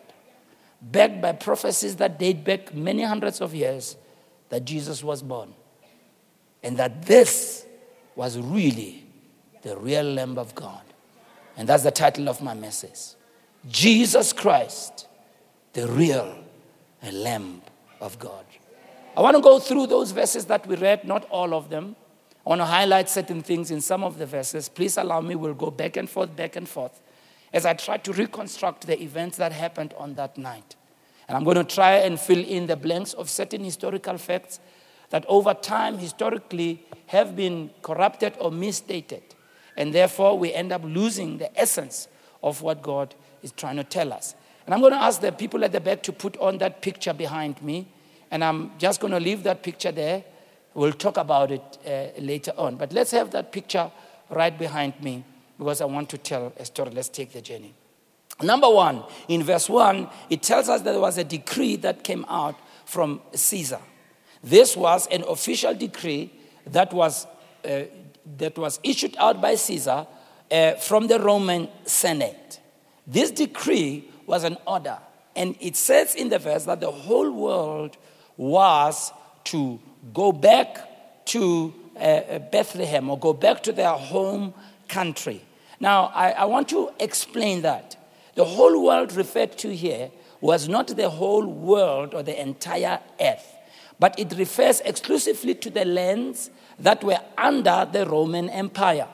backed 0.80 1.20
by 1.22 1.32
prophecies 1.32 1.96
that 1.96 2.18
date 2.18 2.44
back 2.44 2.74
many 2.74 3.02
hundreds 3.02 3.40
of 3.40 3.54
years, 3.54 3.96
that 4.50 4.64
Jesus 4.64 5.02
was 5.02 5.22
born. 5.22 5.54
And 6.62 6.76
that 6.78 7.02
this 7.06 7.66
was 8.16 8.38
really 8.38 9.04
the 9.62 9.76
real 9.76 10.04
Lamb 10.04 10.38
of 10.38 10.54
God. 10.54 10.82
And 11.56 11.68
that's 11.68 11.82
the 11.82 11.90
title 11.90 12.28
of 12.28 12.42
my 12.42 12.54
message 12.54 13.14
Jesus 13.68 14.32
Christ, 14.32 15.06
the 15.72 15.86
real 15.88 16.36
Lamb 17.12 17.62
of 18.00 18.18
God. 18.18 18.44
I 19.16 19.20
want 19.20 19.36
to 19.36 19.42
go 19.42 19.58
through 19.58 19.86
those 19.86 20.10
verses 20.10 20.44
that 20.46 20.66
we 20.66 20.76
read, 20.76 21.04
not 21.04 21.26
all 21.30 21.54
of 21.54 21.70
them. 21.70 21.94
I 22.44 22.48
want 22.48 22.60
to 22.60 22.66
highlight 22.66 23.08
certain 23.08 23.42
things 23.42 23.70
in 23.70 23.80
some 23.80 24.02
of 24.04 24.18
the 24.18 24.26
verses. 24.26 24.68
Please 24.68 24.96
allow 24.96 25.20
me, 25.20 25.34
we'll 25.34 25.54
go 25.54 25.70
back 25.70 25.96
and 25.96 26.10
forth, 26.10 26.34
back 26.34 26.56
and 26.56 26.68
forth 26.68 27.00
as 27.54 27.64
I 27.64 27.72
try 27.72 27.96
to 27.98 28.12
reconstruct 28.12 28.86
the 28.88 29.00
events 29.00 29.36
that 29.36 29.52
happened 29.52 29.94
on 29.96 30.14
that 30.14 30.36
night. 30.36 30.74
And 31.28 31.36
I'm 31.36 31.44
going 31.44 31.56
to 31.56 31.64
try 31.64 31.98
and 31.98 32.18
fill 32.18 32.44
in 32.44 32.66
the 32.66 32.76
blanks 32.76 33.12
of 33.14 33.30
certain 33.30 33.62
historical 33.62 34.18
facts 34.18 34.58
that 35.10 35.24
over 35.28 35.54
time, 35.54 35.96
historically, 35.96 36.84
have 37.06 37.36
been 37.36 37.70
corrupted 37.80 38.34
or 38.40 38.50
misstated. 38.50 39.22
And 39.76 39.94
therefore, 39.94 40.36
we 40.36 40.52
end 40.52 40.72
up 40.72 40.82
losing 40.84 41.38
the 41.38 41.56
essence 41.58 42.08
of 42.42 42.60
what 42.60 42.82
God 42.82 43.14
is 43.42 43.52
trying 43.52 43.76
to 43.76 43.84
tell 43.84 44.12
us. 44.12 44.34
And 44.66 44.74
I'm 44.74 44.80
going 44.80 44.92
to 44.92 45.00
ask 45.00 45.20
the 45.20 45.30
people 45.30 45.64
at 45.64 45.70
the 45.70 45.80
back 45.80 46.02
to 46.02 46.12
put 46.12 46.36
on 46.38 46.58
that 46.58 46.82
picture 46.82 47.14
behind 47.14 47.62
me. 47.62 47.86
And 48.34 48.42
I'm 48.42 48.72
just 48.78 49.00
going 49.00 49.12
to 49.12 49.20
leave 49.20 49.44
that 49.44 49.62
picture 49.62 49.92
there. 49.92 50.24
We'll 50.74 50.92
talk 50.92 51.18
about 51.18 51.52
it 51.52 51.62
uh, 51.86 52.20
later 52.20 52.52
on. 52.58 52.74
But 52.74 52.92
let's 52.92 53.12
have 53.12 53.30
that 53.30 53.52
picture 53.52 53.88
right 54.28 54.58
behind 54.58 55.00
me 55.00 55.22
because 55.56 55.80
I 55.80 55.84
want 55.84 56.08
to 56.10 56.18
tell 56.18 56.52
a 56.58 56.64
story. 56.64 56.90
Let's 56.90 57.08
take 57.08 57.32
the 57.32 57.40
journey. 57.40 57.74
Number 58.42 58.68
one, 58.68 59.04
in 59.28 59.44
verse 59.44 59.68
one, 59.68 60.08
it 60.28 60.42
tells 60.42 60.68
us 60.68 60.80
that 60.80 60.90
there 60.90 61.00
was 61.00 61.16
a 61.16 61.22
decree 61.22 61.76
that 61.76 62.02
came 62.02 62.24
out 62.28 62.56
from 62.84 63.20
Caesar. 63.32 63.78
This 64.42 64.76
was 64.76 65.06
an 65.12 65.22
official 65.28 65.72
decree 65.72 66.32
that 66.66 66.92
was, 66.92 67.28
uh, 67.64 67.82
that 68.38 68.58
was 68.58 68.80
issued 68.82 69.14
out 69.16 69.40
by 69.40 69.54
Caesar 69.54 70.08
uh, 70.50 70.72
from 70.72 71.06
the 71.06 71.20
Roman 71.20 71.68
Senate. 71.84 72.58
This 73.06 73.30
decree 73.30 74.10
was 74.26 74.42
an 74.42 74.56
order, 74.66 74.98
and 75.36 75.54
it 75.60 75.76
says 75.76 76.16
in 76.16 76.30
the 76.30 76.40
verse 76.40 76.64
that 76.64 76.80
the 76.80 76.90
whole 76.90 77.30
world 77.30 77.96
was 78.36 79.12
to 79.44 79.80
go 80.12 80.32
back 80.32 81.26
to 81.26 81.74
uh, 81.96 82.38
Bethlehem 82.50 83.10
or 83.10 83.18
go 83.18 83.32
back 83.32 83.62
to 83.62 83.72
their 83.72 83.92
home 83.92 84.54
country. 84.88 85.42
Now, 85.80 86.12
I, 86.14 86.30
I 86.30 86.44
want 86.44 86.68
to 86.70 86.90
explain 87.00 87.62
that. 87.62 87.96
The 88.34 88.44
whole 88.44 88.84
world 88.84 89.14
referred 89.14 89.56
to 89.58 89.74
here 89.74 90.10
was 90.40 90.68
not 90.68 90.88
the 90.88 91.08
whole 91.08 91.46
world 91.46 92.14
or 92.14 92.22
the 92.22 92.40
entire 92.40 93.00
earth, 93.20 93.54
but 93.98 94.18
it 94.18 94.36
refers 94.36 94.80
exclusively 94.80 95.54
to 95.54 95.70
the 95.70 95.84
lands 95.84 96.50
that 96.78 97.02
were 97.04 97.20
under 97.38 97.88
the 97.90 98.06
Roman 98.06 98.50
Empire. 98.50 99.08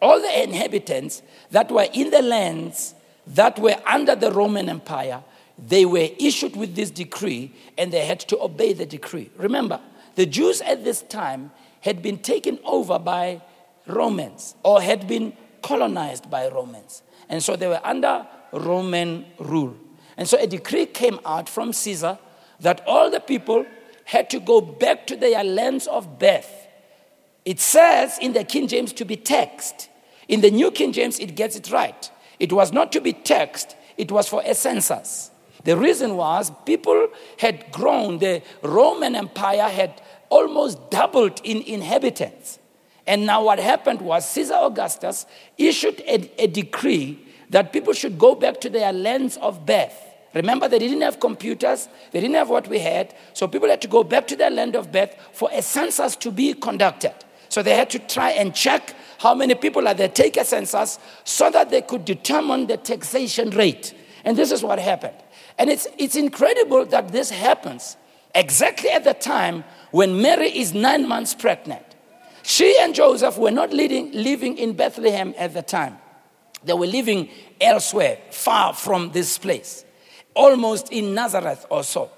All 0.00 0.20
the 0.20 0.42
inhabitants 0.42 1.22
that 1.50 1.70
were 1.70 1.88
in 1.92 2.10
the 2.10 2.22
lands 2.22 2.94
that 3.26 3.58
were 3.58 3.76
under 3.86 4.14
the 4.14 4.30
Roman 4.30 4.68
Empire, 4.68 5.22
they 5.58 5.86
were 5.86 6.08
issued 6.18 6.54
with 6.56 6.74
this 6.74 6.90
decree 6.90 7.52
and 7.78 7.92
they 7.92 8.04
had 8.04 8.20
to 8.20 8.40
obey 8.40 8.72
the 8.72 8.86
decree. 8.86 9.30
Remember, 9.36 9.80
the 10.14 10.26
Jews 10.26 10.60
at 10.60 10.84
this 10.84 11.02
time 11.02 11.50
had 11.80 12.02
been 12.02 12.18
taken 12.18 12.58
over 12.64 12.98
by 12.98 13.42
Romans 13.86 14.54
or 14.62 14.82
had 14.82 15.06
been 15.06 15.32
colonized 15.62 16.30
by 16.30 16.48
Romans. 16.48 17.02
And 17.28 17.42
so 17.42 17.56
they 17.56 17.66
were 17.66 17.80
under 17.84 18.26
Roman 18.52 19.24
rule. 19.38 19.76
And 20.16 20.28
so 20.28 20.38
a 20.38 20.46
decree 20.46 20.86
came 20.86 21.20
out 21.24 21.48
from 21.48 21.72
Caesar 21.72 22.18
that 22.60 22.82
all 22.86 23.10
the 23.10 23.20
people 23.20 23.66
had 24.04 24.30
to 24.30 24.40
go 24.40 24.60
back 24.60 25.06
to 25.08 25.16
their 25.16 25.42
lands 25.42 25.86
of 25.86 26.18
birth. 26.18 26.66
It 27.44 27.60
says 27.60 28.18
in 28.20 28.32
the 28.32 28.44
King 28.44 28.68
James 28.68 28.92
to 28.94 29.04
be 29.04 29.16
taxed. 29.16 29.88
In 30.28 30.40
the 30.40 30.50
New 30.50 30.70
King 30.70 30.92
James, 30.92 31.18
it 31.18 31.34
gets 31.34 31.56
it 31.56 31.70
right. 31.70 32.10
It 32.38 32.52
was 32.52 32.72
not 32.72 32.92
to 32.92 33.00
be 33.00 33.12
taxed, 33.12 33.76
it 33.96 34.10
was 34.10 34.28
for 34.28 34.42
a 34.44 34.54
census. 34.54 35.30
The 35.66 35.76
reason 35.76 36.16
was 36.16 36.52
people 36.64 37.08
had 37.38 37.72
grown, 37.72 38.18
the 38.18 38.40
Roman 38.62 39.16
Empire 39.16 39.68
had 39.68 40.00
almost 40.28 40.90
doubled 40.90 41.40
in 41.42 41.60
inhabitants. 41.62 42.60
And 43.04 43.26
now 43.26 43.42
what 43.42 43.58
happened 43.58 44.00
was 44.00 44.28
Caesar 44.30 44.54
Augustus 44.54 45.26
issued 45.58 45.98
a, 46.02 46.30
a 46.40 46.46
decree 46.46 47.18
that 47.50 47.72
people 47.72 47.94
should 47.94 48.16
go 48.16 48.36
back 48.36 48.60
to 48.60 48.70
their 48.70 48.92
lands 48.92 49.38
of 49.38 49.66
birth. 49.66 49.96
Remember, 50.34 50.68
they 50.68 50.78
didn't 50.78 51.00
have 51.00 51.18
computers, 51.18 51.88
they 52.12 52.20
didn't 52.20 52.36
have 52.36 52.48
what 52.48 52.68
we 52.68 52.78
had, 52.78 53.12
so 53.32 53.48
people 53.48 53.68
had 53.68 53.82
to 53.82 53.88
go 53.88 54.04
back 54.04 54.28
to 54.28 54.36
their 54.36 54.50
land 54.50 54.76
of 54.76 54.92
birth 54.92 55.16
for 55.32 55.50
a 55.52 55.62
census 55.62 56.14
to 56.14 56.30
be 56.30 56.54
conducted. 56.54 57.14
So 57.48 57.64
they 57.64 57.74
had 57.74 57.90
to 57.90 57.98
try 57.98 58.30
and 58.30 58.54
check 58.54 58.94
how 59.18 59.34
many 59.34 59.56
people 59.56 59.88
are 59.88 59.94
there, 59.94 60.08
take 60.08 60.36
a 60.36 60.44
census, 60.44 61.00
so 61.24 61.50
that 61.50 61.70
they 61.70 61.82
could 61.82 62.04
determine 62.04 62.68
the 62.68 62.76
taxation 62.76 63.50
rate. 63.50 63.94
And 64.24 64.36
this 64.36 64.52
is 64.52 64.62
what 64.62 64.78
happened. 64.78 65.16
And 65.58 65.70
it's, 65.70 65.86
it's 65.98 66.16
incredible 66.16 66.84
that 66.86 67.12
this 67.12 67.30
happens 67.30 67.96
exactly 68.34 68.90
at 68.90 69.04
the 69.04 69.14
time 69.14 69.64
when 69.90 70.20
Mary 70.20 70.48
is 70.48 70.74
nine 70.74 71.08
months 71.08 71.34
pregnant. 71.34 71.82
She 72.42 72.76
and 72.80 72.94
Joseph 72.94 73.38
were 73.38 73.50
not 73.50 73.72
living, 73.72 74.12
living 74.12 74.58
in 74.58 74.74
Bethlehem 74.74 75.34
at 75.36 75.54
the 75.54 75.62
time. 75.62 75.98
They 76.62 76.74
were 76.74 76.86
living 76.86 77.28
elsewhere, 77.60 78.18
far 78.30 78.72
from 78.74 79.12
this 79.12 79.38
place, 79.38 79.84
almost 80.34 80.92
in 80.92 81.14
Nazareth 81.14 81.66
or 81.70 81.82
so. 81.82 82.10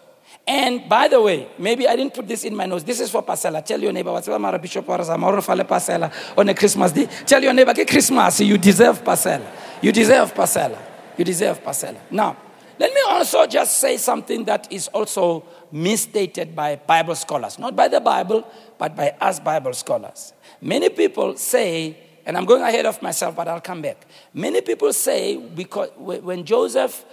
And 0.46 0.88
by 0.88 1.08
the 1.08 1.20
way, 1.20 1.48
maybe 1.58 1.86
I 1.86 1.94
didn't 1.94 2.14
put 2.14 2.26
this 2.26 2.44
in 2.44 2.56
my 2.56 2.64
notes. 2.66 2.82
This 2.82 3.00
is 3.00 3.10
for 3.10 3.22
Pasela. 3.22 3.64
Tell 3.64 3.80
your 3.80 3.92
neighbor, 3.92 4.12
what's 4.12 4.28
Mara 4.28 4.58
Bishop 4.58 4.86
Pasela 4.86 6.12
on 6.36 6.48
a 6.48 6.54
Christmas 6.54 6.92
day. 6.92 7.06
Tell 7.26 7.42
your 7.42 7.52
neighbor, 7.52 7.74
get 7.74 7.88
Christmas, 7.88 8.40
you 8.40 8.56
deserve 8.56 9.04
Pasela. 9.04 9.46
You 9.82 9.92
deserve 9.92 10.32
Pasela. 10.34 10.78
You 11.16 11.24
deserve 11.24 11.62
Pasela. 11.62 11.98
Now, 12.10 12.36
let 12.78 12.94
me 12.94 13.00
also 13.08 13.46
just 13.46 13.78
say 13.78 13.96
something 13.96 14.44
that 14.44 14.72
is 14.72 14.88
also 14.88 15.44
misstated 15.72 16.54
by 16.54 16.76
Bible 16.76 17.14
scholars. 17.14 17.58
Not 17.58 17.74
by 17.74 17.88
the 17.88 18.00
Bible, 18.00 18.46
but 18.78 18.94
by 18.94 19.10
us 19.20 19.40
Bible 19.40 19.72
scholars. 19.72 20.32
Many 20.60 20.88
people 20.88 21.36
say, 21.36 21.96
and 22.24 22.36
I'm 22.36 22.44
going 22.44 22.62
ahead 22.62 22.86
of 22.86 23.00
myself, 23.02 23.34
but 23.34 23.48
I'll 23.48 23.60
come 23.60 23.82
back. 23.82 24.06
Many 24.32 24.60
people 24.60 24.92
say, 24.92 25.36
because 25.36 25.90
when 25.96 26.44
Joseph, 26.44 27.04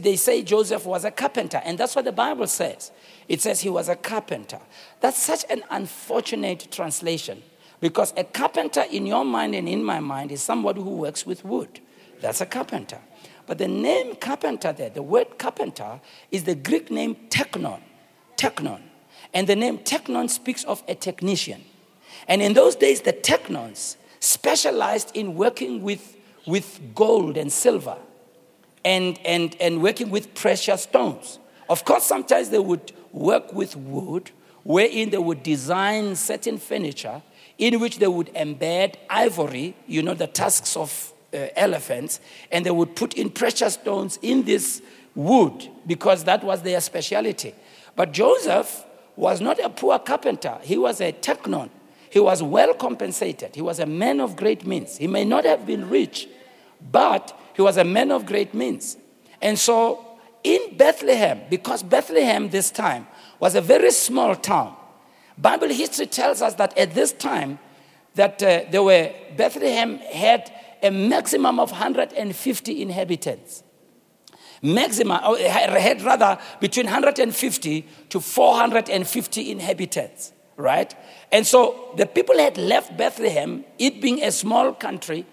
they 0.00 0.16
say 0.16 0.42
Joseph 0.42 0.86
was 0.86 1.04
a 1.04 1.10
carpenter, 1.10 1.60
and 1.64 1.78
that's 1.78 1.96
what 1.96 2.04
the 2.04 2.12
Bible 2.12 2.46
says. 2.46 2.92
It 3.26 3.40
says 3.40 3.60
he 3.60 3.70
was 3.70 3.88
a 3.88 3.96
carpenter. 3.96 4.60
That's 5.00 5.18
such 5.18 5.44
an 5.50 5.62
unfortunate 5.70 6.68
translation 6.70 7.42
because 7.80 8.12
a 8.16 8.24
carpenter 8.24 8.84
in 8.90 9.06
your 9.06 9.24
mind 9.24 9.54
and 9.54 9.68
in 9.68 9.82
my 9.82 10.00
mind 10.00 10.30
is 10.30 10.42
somebody 10.42 10.80
who 10.80 10.90
works 10.90 11.26
with 11.26 11.44
wood. 11.44 11.80
That's 12.20 12.40
a 12.40 12.46
carpenter. 12.46 12.98
But 13.46 13.58
the 13.58 13.68
name 13.68 14.16
carpenter 14.16 14.72
there, 14.72 14.90
the 14.90 15.02
word 15.02 15.38
carpenter, 15.38 16.00
is 16.30 16.44
the 16.44 16.54
Greek 16.54 16.90
name 16.90 17.16
teknon. 17.28 17.80
Teknon. 18.36 18.80
And 19.32 19.46
the 19.46 19.56
name 19.56 19.78
teknon 19.78 20.30
speaks 20.30 20.64
of 20.64 20.82
a 20.88 20.94
technician. 20.94 21.64
And 22.28 22.40
in 22.40 22.54
those 22.54 22.76
days, 22.76 23.02
the 23.02 23.12
teknons 23.12 23.96
specialized 24.20 25.14
in 25.14 25.34
working 25.34 25.82
with, 25.82 26.16
with 26.46 26.80
gold 26.94 27.36
and 27.36 27.52
silver 27.52 27.96
and, 28.84 29.18
and, 29.24 29.56
and 29.60 29.82
working 29.82 30.10
with 30.10 30.34
precious 30.34 30.82
stones. 30.82 31.38
Of 31.68 31.84
course, 31.84 32.04
sometimes 32.04 32.50
they 32.50 32.58
would 32.58 32.92
work 33.12 33.52
with 33.52 33.76
wood, 33.76 34.30
wherein 34.62 35.10
they 35.10 35.18
would 35.18 35.42
design 35.42 36.16
certain 36.16 36.58
furniture 36.58 37.22
in 37.58 37.80
which 37.80 37.98
they 37.98 38.08
would 38.08 38.32
embed 38.34 38.96
ivory, 39.08 39.76
you 39.86 40.02
know, 40.02 40.14
the 40.14 40.26
tusks 40.26 40.76
of 40.76 41.12
uh, 41.34 41.48
elephants, 41.56 42.20
and 42.50 42.64
they 42.64 42.70
would 42.70 42.94
put 42.94 43.14
in 43.14 43.30
precious 43.30 43.74
stones 43.74 44.18
in 44.22 44.44
this 44.44 44.80
wood 45.14 45.68
because 45.86 46.24
that 46.24 46.42
was 46.44 46.62
their 46.62 46.80
specialty. 46.80 47.54
But 47.96 48.12
Joseph 48.12 48.84
was 49.16 49.40
not 49.40 49.58
a 49.58 49.70
poor 49.70 49.98
carpenter, 49.98 50.58
he 50.62 50.78
was 50.78 51.00
a 51.00 51.12
technon. 51.12 51.70
He 52.10 52.20
was 52.20 52.44
well 52.44 52.74
compensated. 52.74 53.56
He 53.56 53.60
was 53.60 53.80
a 53.80 53.86
man 53.86 54.20
of 54.20 54.36
great 54.36 54.64
means. 54.64 54.98
He 54.98 55.08
may 55.08 55.24
not 55.24 55.44
have 55.44 55.66
been 55.66 55.90
rich, 55.90 56.28
but 56.92 57.36
he 57.56 57.62
was 57.62 57.76
a 57.76 57.82
man 57.82 58.12
of 58.12 58.24
great 58.24 58.54
means. 58.54 58.96
And 59.42 59.58
so 59.58 60.04
in 60.44 60.76
Bethlehem, 60.76 61.40
because 61.50 61.82
Bethlehem 61.82 62.50
this 62.50 62.70
time 62.70 63.08
was 63.40 63.56
a 63.56 63.60
very 63.60 63.90
small 63.90 64.36
town, 64.36 64.76
Bible 65.36 65.70
history 65.70 66.06
tells 66.06 66.40
us 66.40 66.54
that 66.54 66.78
at 66.78 66.94
this 66.94 67.10
time, 67.10 67.58
that 68.14 68.40
uh, 68.40 68.60
there 68.70 68.84
were 68.84 69.12
Bethlehem 69.36 69.98
had 69.98 70.52
a 70.84 70.90
maximum 70.90 71.58
of 71.58 71.70
150 71.70 72.82
inhabitants. 72.82 73.64
Maximum, 74.62 75.18
had 75.38 76.02
rather 76.02 76.38
between 76.60 76.86
150 76.86 77.88
to 78.10 78.20
450 78.20 79.50
inhabitants, 79.50 80.32
right? 80.56 80.94
And 81.32 81.46
so 81.46 81.92
the 81.96 82.06
people 82.06 82.38
had 82.38 82.56
left 82.58 82.96
Bethlehem, 82.96 83.64
it 83.78 84.00
being 84.00 84.22
a 84.22 84.30
small 84.30 84.72
country, 84.72 85.26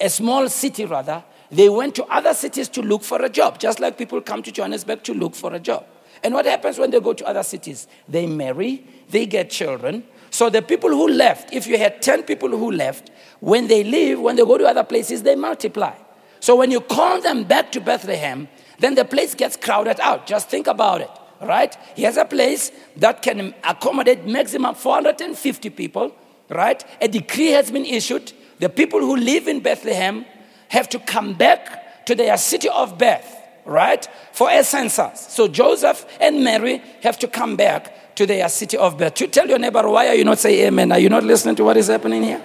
a 0.00 0.08
small 0.08 0.48
city 0.48 0.84
rather, 0.86 1.22
they 1.50 1.68
went 1.68 1.94
to 1.94 2.04
other 2.06 2.34
cities 2.34 2.68
to 2.70 2.82
look 2.82 3.02
for 3.02 3.22
a 3.22 3.28
job, 3.28 3.58
just 3.58 3.78
like 3.78 3.96
people 3.96 4.20
come 4.20 4.42
to 4.42 4.50
Johannesburg 4.50 5.04
to 5.04 5.14
look 5.14 5.34
for 5.34 5.54
a 5.54 5.60
job. 5.60 5.86
And 6.24 6.34
what 6.34 6.46
happens 6.46 6.78
when 6.78 6.90
they 6.90 7.00
go 7.00 7.12
to 7.12 7.26
other 7.26 7.42
cities? 7.42 7.86
They 8.08 8.26
marry, 8.26 8.84
they 9.10 9.26
get 9.26 9.50
children. 9.50 10.04
So 10.30 10.50
the 10.50 10.62
people 10.62 10.90
who 10.90 11.08
left, 11.08 11.52
if 11.52 11.66
you 11.66 11.78
had 11.78 12.02
10 12.02 12.24
people 12.24 12.48
who 12.48 12.70
left, 12.72 13.10
when 13.40 13.68
they 13.68 13.84
leave, 13.84 14.20
when 14.20 14.36
they 14.36 14.44
go 14.44 14.58
to 14.58 14.66
other 14.66 14.84
places, 14.84 15.22
they 15.22 15.36
multiply. 15.36 15.94
So 16.40 16.56
when 16.56 16.70
you 16.70 16.80
call 16.80 17.20
them 17.20 17.44
back 17.44 17.72
to 17.72 17.80
Bethlehem, 17.80 18.48
then 18.78 18.94
the 18.94 19.04
place 19.04 19.34
gets 19.34 19.56
crowded 19.56 19.98
out. 20.00 20.26
Just 20.26 20.48
think 20.48 20.66
about 20.66 21.00
it, 21.00 21.10
right? 21.40 21.76
Here's 21.94 22.16
a 22.16 22.24
place 22.24 22.70
that 22.96 23.22
can 23.22 23.54
accommodate 23.64 24.26
maximum 24.26 24.74
450 24.74 25.70
people, 25.70 26.14
right? 26.50 26.84
A 27.00 27.08
decree 27.08 27.48
has 27.48 27.70
been 27.70 27.84
issued. 27.84 28.32
The 28.58 28.68
people 28.68 29.00
who 29.00 29.16
live 29.16 29.48
in 29.48 29.60
Bethlehem 29.60 30.24
have 30.68 30.88
to 30.90 30.98
come 30.98 31.34
back 31.34 32.04
to 32.06 32.14
their 32.14 32.36
city 32.36 32.68
of 32.68 32.98
birth, 32.98 33.35
right? 33.66 34.08
For 34.32 34.50
a 34.50 34.64
census. 34.64 35.26
So 35.28 35.48
Joseph 35.48 36.06
and 36.20 36.42
Mary 36.42 36.82
have 37.02 37.18
to 37.18 37.28
come 37.28 37.56
back 37.56 38.14
to 38.16 38.26
their 38.26 38.48
city 38.48 38.76
of 38.76 38.96
birth. 38.96 39.14
To 39.14 39.26
tell 39.26 39.46
your 39.46 39.58
neighbor, 39.58 39.88
why 39.88 40.08
are 40.08 40.14
you 40.14 40.24
not 40.24 40.38
saying 40.38 40.68
amen? 40.68 40.92
Are 40.92 40.98
you 40.98 41.08
not 41.08 41.24
listening 41.24 41.56
to 41.56 41.64
what 41.64 41.76
is 41.76 41.88
happening 41.88 42.22
here? 42.22 42.42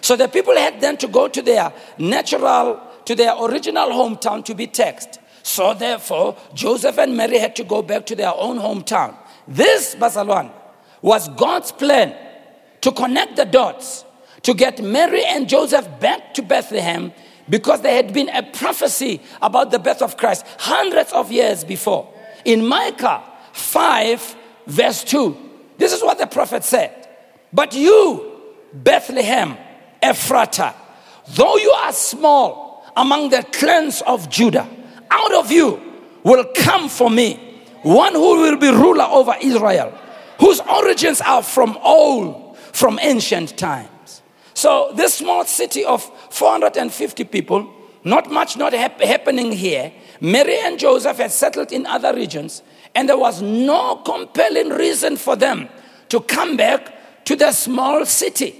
So 0.00 0.16
the 0.16 0.28
people 0.28 0.56
had 0.56 0.80
then 0.80 0.96
to 0.98 1.08
go 1.08 1.28
to 1.28 1.42
their 1.42 1.72
natural, 1.98 2.80
to 3.04 3.14
their 3.14 3.36
original 3.36 3.90
hometown 3.90 4.44
to 4.46 4.54
be 4.54 4.66
taxed. 4.66 5.18
So 5.42 5.74
therefore, 5.74 6.36
Joseph 6.54 6.98
and 6.98 7.16
Mary 7.16 7.38
had 7.38 7.56
to 7.56 7.64
go 7.64 7.82
back 7.82 8.06
to 8.06 8.16
their 8.16 8.32
own 8.34 8.58
hometown. 8.58 9.16
This, 9.46 9.94
Basalwan, 9.94 10.50
was 11.02 11.28
God's 11.30 11.72
plan 11.72 12.14
to 12.80 12.92
connect 12.92 13.36
the 13.36 13.44
dots, 13.44 14.04
to 14.42 14.54
get 14.54 14.82
Mary 14.82 15.24
and 15.24 15.48
Joseph 15.48 15.86
back 16.00 16.34
to 16.34 16.42
Bethlehem 16.42 17.12
because 17.50 17.82
there 17.82 17.94
had 17.94 18.14
been 18.14 18.28
a 18.30 18.42
prophecy 18.42 19.20
about 19.42 19.70
the 19.70 19.78
birth 19.78 20.00
of 20.00 20.16
Christ 20.16 20.46
hundreds 20.58 21.12
of 21.12 21.30
years 21.30 21.64
before. 21.64 22.08
In 22.44 22.66
Micah 22.66 23.22
5, 23.52 24.36
verse 24.66 25.04
2, 25.04 25.36
this 25.76 25.92
is 25.92 26.02
what 26.02 26.18
the 26.18 26.26
prophet 26.26 26.64
said. 26.64 27.08
But 27.52 27.74
you, 27.74 28.32
Bethlehem, 28.72 29.56
Ephrathah, 30.02 30.74
though 31.34 31.56
you 31.56 31.70
are 31.70 31.92
small 31.92 32.84
among 32.96 33.30
the 33.30 33.42
clans 33.52 34.02
of 34.02 34.30
Judah, 34.30 34.68
out 35.10 35.34
of 35.34 35.50
you 35.50 35.80
will 36.22 36.44
come 36.54 36.88
for 36.88 37.10
me 37.10 37.50
one 37.82 38.14
who 38.14 38.42
will 38.42 38.58
be 38.58 38.68
ruler 38.68 39.04
over 39.04 39.34
Israel, 39.40 39.90
whose 40.38 40.60
origins 40.60 41.20
are 41.20 41.42
from 41.42 41.76
old, 41.82 42.56
from 42.58 42.98
ancient 43.02 43.56
times. 43.56 43.88
So, 44.60 44.92
this 44.94 45.14
small 45.14 45.46
city 45.46 45.86
of 45.86 46.02
450 46.28 47.24
people, 47.24 47.66
not 48.04 48.30
much 48.30 48.58
not 48.58 48.74
hap- 48.74 49.00
happening 49.00 49.52
here. 49.52 49.90
Mary 50.20 50.58
and 50.58 50.78
Joseph 50.78 51.16
had 51.16 51.32
settled 51.32 51.72
in 51.72 51.86
other 51.86 52.14
regions, 52.14 52.60
and 52.94 53.08
there 53.08 53.16
was 53.16 53.40
no 53.40 53.96
compelling 54.04 54.68
reason 54.68 55.16
for 55.16 55.34
them 55.34 55.70
to 56.10 56.20
come 56.20 56.58
back 56.58 57.24
to 57.24 57.36
the 57.36 57.52
small 57.52 58.04
city. 58.04 58.54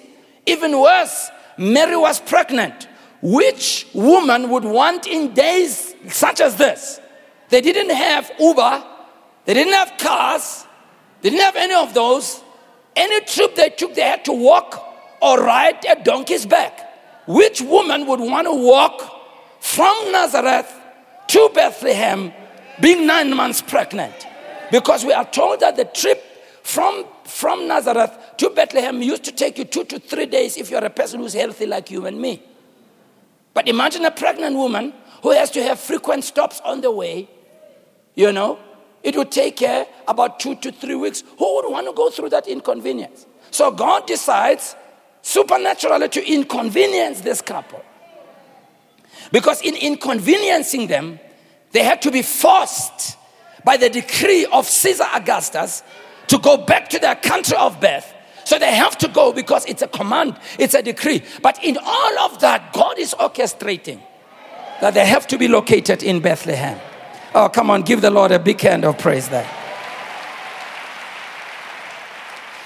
Even 0.47 0.81
worse, 0.81 1.31
Mary 1.59 1.99
was 1.99 2.19
pregnant. 2.19 2.89
Which 3.21 3.87
woman 3.93 4.49
would 4.49 4.65
want 4.65 5.07
in 5.07 5.35
days 5.35 5.95
such 6.09 6.41
as 6.41 6.57
this? 6.57 6.99
They 7.51 7.61
didn't 7.61 7.95
have 7.95 8.33
Uber, 8.41 8.83
they 9.45 9.53
didn't 9.53 9.75
have 9.75 9.99
cars, 9.99 10.65
they 11.21 11.29
didn't 11.29 11.43
have 11.43 11.57
any 11.57 11.75
of 11.75 11.93
those. 11.93 12.43
Any 12.97 13.21
trip 13.27 13.55
they 13.55 13.69
took, 13.69 13.95
they 13.95 14.01
had 14.01 14.25
to 14.25 14.33
walk 14.33 14.90
or 15.21 15.43
ride 15.43 15.85
a 15.89 16.03
donkey's 16.03 16.47
back. 16.47 16.87
Which 17.27 17.61
woman 17.61 18.07
would 18.07 18.21
want 18.21 18.47
to 18.47 18.53
walk 18.53 19.03
from 19.61 19.95
Nazareth 20.11 20.73
to 21.29 21.51
Bethlehem 21.55 22.33
being 22.81 23.07
nine 23.07 23.35
months 23.35 23.63
pregnant? 23.63 24.27
Because 24.71 25.05
we 25.05 25.13
are 25.13 25.25
told 25.25 25.61
that 25.61 25.77
the 25.77 25.85
trip 25.85 26.25
from, 26.63 27.05
from 27.25 27.69
Nazareth 27.69 28.17
to 28.39 28.51
Bethlehem 28.51 29.03
used 29.03 29.25
to 29.25 29.33
take 29.33 29.59
you 29.59 29.65
two 29.65 29.85
to 29.85 29.99
three 29.99 30.27
days 30.27 30.57
if 30.57 30.71
you're 30.71 30.85
a 30.85 30.91
person 30.91 31.21
who's 31.21 31.35
healthy 31.35 31.67
like 31.67 31.91
you 31.91 32.07
and 32.07 32.21
me. 32.21 32.43
But 33.55 33.69
imagine 33.69 34.05
a 34.05 34.11
pregnant 34.11 34.57
woman 34.57 34.95
who 35.23 35.33
has 35.33 35.51
to 35.53 35.63
have 35.63 35.79
frequent 35.79 36.25
stops 36.25 36.61
on 36.65 36.81
the 36.81 36.91
way, 36.91 37.29
you 38.15 38.33
know, 38.33 38.59
it 39.03 39.17
would 39.17 39.31
take 39.31 39.61
her 39.61 39.87
about 40.09 40.41
two 40.41 40.55
to 40.57 40.73
three 40.73 40.95
weeks. 40.95 41.23
Who 41.39 41.57
would 41.57 41.71
want 41.71 41.87
to 41.87 41.93
go 41.93 42.11
through 42.11 42.31
that 42.31 42.47
inconvenience? 42.47 43.27
So 43.51 43.71
God 43.71 44.07
decides 44.07 44.77
supernaturally 45.23 46.09
to 46.09 46.33
inconvenience 46.33 47.21
this 47.21 47.41
couple. 47.43 47.83
Because 49.33 49.63
in 49.63 49.77
inconveniencing 49.77 50.87
them, 50.87 51.21
they 51.73 51.85
had 51.85 52.03
to 52.03 52.11
be 52.11 52.23
forced 52.23 53.17
by 53.65 53.77
the 53.77 53.91
decree 53.91 54.47
of 54.47 54.67
Caesar 54.67 55.07
Augustus 55.15 55.83
to 56.29 56.39
go 56.39 56.57
back 56.57 56.89
to 56.91 56.99
their 56.99 57.15
country 57.17 57.57
of 57.57 57.81
birth. 57.81 58.15
So 58.45 58.59
they 58.59 58.75
have 58.75 58.97
to 58.99 59.09
go 59.09 59.33
because 59.33 59.67
it's 59.67 59.83
a 59.83 59.89
command, 59.89 60.37
it's 60.59 60.75
a 60.75 60.83
decree. 60.83 61.23
But 61.43 61.63
in 61.63 61.79
all 61.81 62.19
of 62.21 62.41
that, 62.41 62.73
God 62.73 62.99
is 62.99 63.15
orchestrating 63.15 64.01
that 64.81 64.95
they 64.95 65.07
have 65.07 65.27
to 65.29 65.39
be 65.39 65.47
located 65.47 66.03
in 66.03 66.21
Bethlehem. 66.21 66.81
Oh, 67.35 67.49
come 67.49 67.71
on, 67.71 67.83
give 67.83 68.01
the 68.01 68.11
Lord 68.11 68.33
a 68.33 68.39
big 68.39 68.61
hand 68.61 68.85
of 68.85 68.99
praise 68.99 69.29
there. 69.29 69.49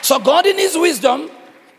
So, 0.00 0.18
God, 0.18 0.46
in 0.46 0.56
His 0.56 0.76
wisdom 0.76 1.30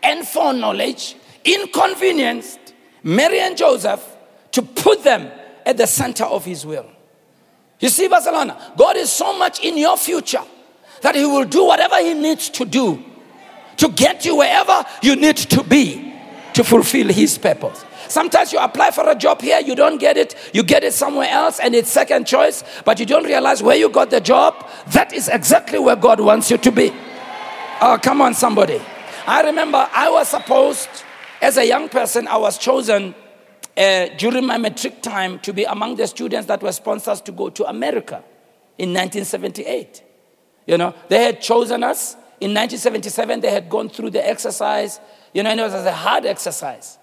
and 0.06 0.26
foreknowledge, 0.26 1.16
inconvenienced 1.44 2.74
Mary 3.02 3.40
and 3.40 3.56
Joseph 3.56 4.16
to 4.52 4.62
put 4.62 5.02
them 5.02 5.30
at 5.64 5.76
the 5.76 5.86
center 5.86 6.24
of 6.24 6.44
His 6.44 6.64
will. 6.64 6.86
You 7.80 7.88
see, 7.88 8.08
Barcelona, 8.08 8.72
God 8.76 8.96
is 8.96 9.12
so 9.12 9.36
much 9.36 9.60
in 9.60 9.76
your 9.76 9.96
future 9.96 10.42
that 11.02 11.14
He 11.14 11.24
will 11.26 11.44
do 11.44 11.64
whatever 11.64 11.96
He 11.98 12.14
needs 12.14 12.48
to 12.50 12.64
do 12.64 13.04
to 13.76 13.88
get 13.88 14.24
you 14.24 14.36
wherever 14.36 14.84
you 15.02 15.16
need 15.16 15.36
to 15.36 15.62
be 15.62 16.14
to 16.54 16.64
fulfill 16.64 17.08
His 17.08 17.36
purpose. 17.36 17.84
Sometimes 18.08 18.52
you 18.52 18.58
apply 18.60 18.92
for 18.92 19.08
a 19.08 19.14
job 19.14 19.42
here, 19.42 19.60
you 19.60 19.74
don't 19.74 19.98
get 19.98 20.16
it, 20.16 20.36
you 20.54 20.62
get 20.62 20.84
it 20.84 20.94
somewhere 20.94 21.28
else, 21.28 21.58
and 21.58 21.74
it's 21.74 21.90
second 21.90 22.26
choice, 22.26 22.62
but 22.84 23.00
you 23.00 23.04
don't 23.04 23.24
realize 23.24 23.62
where 23.62 23.76
you 23.76 23.88
got 23.88 24.10
the 24.10 24.20
job. 24.20 24.66
That 24.88 25.12
is 25.12 25.28
exactly 25.28 25.78
where 25.78 25.96
God 25.96 26.20
wants 26.20 26.50
you 26.50 26.56
to 26.58 26.70
be. 26.70 26.92
Oh, 27.80 27.98
come 28.00 28.22
on, 28.22 28.32
somebody. 28.32 28.80
I 29.26 29.42
remember 29.42 29.88
I 29.92 30.08
was 30.10 30.28
supposed, 30.28 30.88
as 31.42 31.56
a 31.56 31.66
young 31.66 31.88
person, 31.88 32.28
I 32.28 32.36
was 32.36 32.58
chosen 32.58 33.14
uh, 33.76 34.06
during 34.16 34.46
my 34.46 34.56
matric 34.56 35.02
time 35.02 35.38
to 35.40 35.52
be 35.52 35.64
among 35.64 35.96
the 35.96 36.06
students 36.06 36.46
that 36.46 36.62
were 36.62 36.72
sponsors 36.72 37.20
to 37.22 37.32
go 37.32 37.50
to 37.50 37.64
America 37.66 38.22
in 38.78 38.90
1978. 38.90 40.02
You 40.66 40.78
know, 40.78 40.94
they 41.08 41.24
had 41.24 41.40
chosen 41.40 41.82
us. 41.82 42.14
In 42.40 42.52
1977, 42.54 43.40
they 43.40 43.50
had 43.50 43.68
gone 43.68 43.88
through 43.88 44.10
the 44.10 44.26
exercise. 44.26 45.00
You 45.32 45.42
know, 45.42 45.50
and 45.50 45.60
it 45.60 45.62
was 45.64 45.74
a 45.74 45.92
hard 45.92 46.26
exercise. 46.26 46.98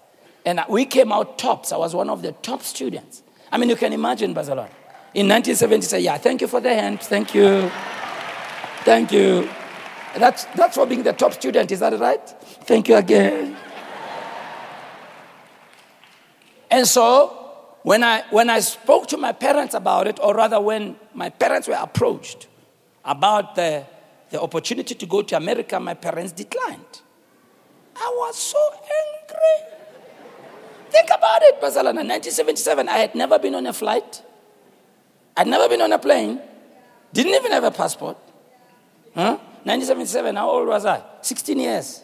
And 0.46 0.64
we 0.68 0.84
came 0.86 1.12
out 1.12 1.38
tops. 1.38 1.72
I 1.72 1.76
was 1.76 1.94
one 1.94 2.10
of 2.10 2.22
the 2.22 2.32
top 2.32 2.62
students. 2.62 3.22
I 3.50 3.58
mean, 3.58 3.68
you 3.68 3.76
can 3.76 3.92
imagine, 3.92 4.34
Bazalon. 4.34 4.68
In 5.14 5.28
1977, 5.28 6.04
yeah, 6.04 6.18
thank 6.18 6.40
you 6.40 6.46
for 6.46 6.60
the 6.60 6.74
hand. 6.74 7.00
Thank 7.00 7.34
you. 7.34 7.70
Thank 8.84 9.12
you. 9.12 9.48
That's, 10.16 10.44
that's 10.56 10.76
for 10.76 10.86
being 10.86 11.02
the 11.02 11.12
top 11.12 11.32
student, 11.32 11.72
is 11.72 11.80
that 11.80 11.98
right? 11.98 12.28
Thank 12.64 12.88
you 12.88 12.96
again. 12.96 13.56
And 16.70 16.86
so, 16.86 17.44
when 17.82 18.02
I, 18.02 18.24
when 18.30 18.48
I 18.48 18.60
spoke 18.60 19.08
to 19.08 19.16
my 19.16 19.32
parents 19.32 19.74
about 19.74 20.06
it, 20.06 20.18
or 20.22 20.34
rather, 20.34 20.60
when 20.60 20.96
my 21.14 21.30
parents 21.30 21.68
were 21.68 21.78
approached 21.78 22.46
about 23.04 23.54
the, 23.54 23.84
the 24.30 24.40
opportunity 24.40 24.94
to 24.94 25.06
go 25.06 25.22
to 25.22 25.36
America, 25.36 25.78
my 25.78 25.94
parents 25.94 26.32
declined. 26.32 27.02
I 27.96 28.12
was 28.16 28.36
so 28.36 28.58
angry. 28.72 29.76
Think 30.90 31.08
about 31.16 31.42
it, 31.42 31.60
Barcelona. 31.60 32.00
1977, 32.00 32.88
I 32.88 32.98
had 32.98 33.14
never 33.14 33.38
been 33.38 33.54
on 33.54 33.66
a 33.66 33.72
flight. 33.72 34.22
I'd 35.36 35.46
never 35.46 35.68
been 35.68 35.82
on 35.82 35.92
a 35.92 35.98
plane. 35.98 36.40
Didn't 37.12 37.34
even 37.34 37.52
have 37.52 37.64
a 37.64 37.70
passport. 37.70 38.16
Huh? 39.14 39.38
1977, 39.64 40.36
how 40.36 40.50
old 40.50 40.68
was 40.68 40.84
I? 40.84 41.02
16 41.22 41.58
years. 41.58 42.02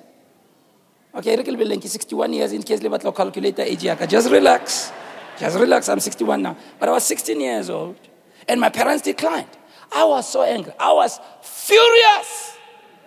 Okay, 1.15 1.37
Rick 1.37 1.47
Bilenki, 1.47 1.89
61 1.89 2.33
years 2.33 2.53
in 2.53 2.63
case 2.63 2.81
Libat 2.81 3.03
calculator 3.15 3.63
age. 3.63 3.83
Just 4.09 4.31
relax. 4.31 4.93
Just 5.39 5.59
relax. 5.59 5.89
I'm 5.89 6.01
61 6.01 6.41
now. 6.41 6.57
But 6.79 6.89
I 6.89 6.93
was 6.93 7.05
16 7.05 7.41
years 7.41 7.69
old. 7.69 7.97
And 8.49 8.61
my 8.61 8.71
parents 8.71 9.03
declined. 9.03 9.49
I 9.93 10.05
was 10.05 10.29
so 10.29 10.43
angry. 10.43 10.73
I 10.79 10.93
was 10.93 11.21
furious 11.43 12.57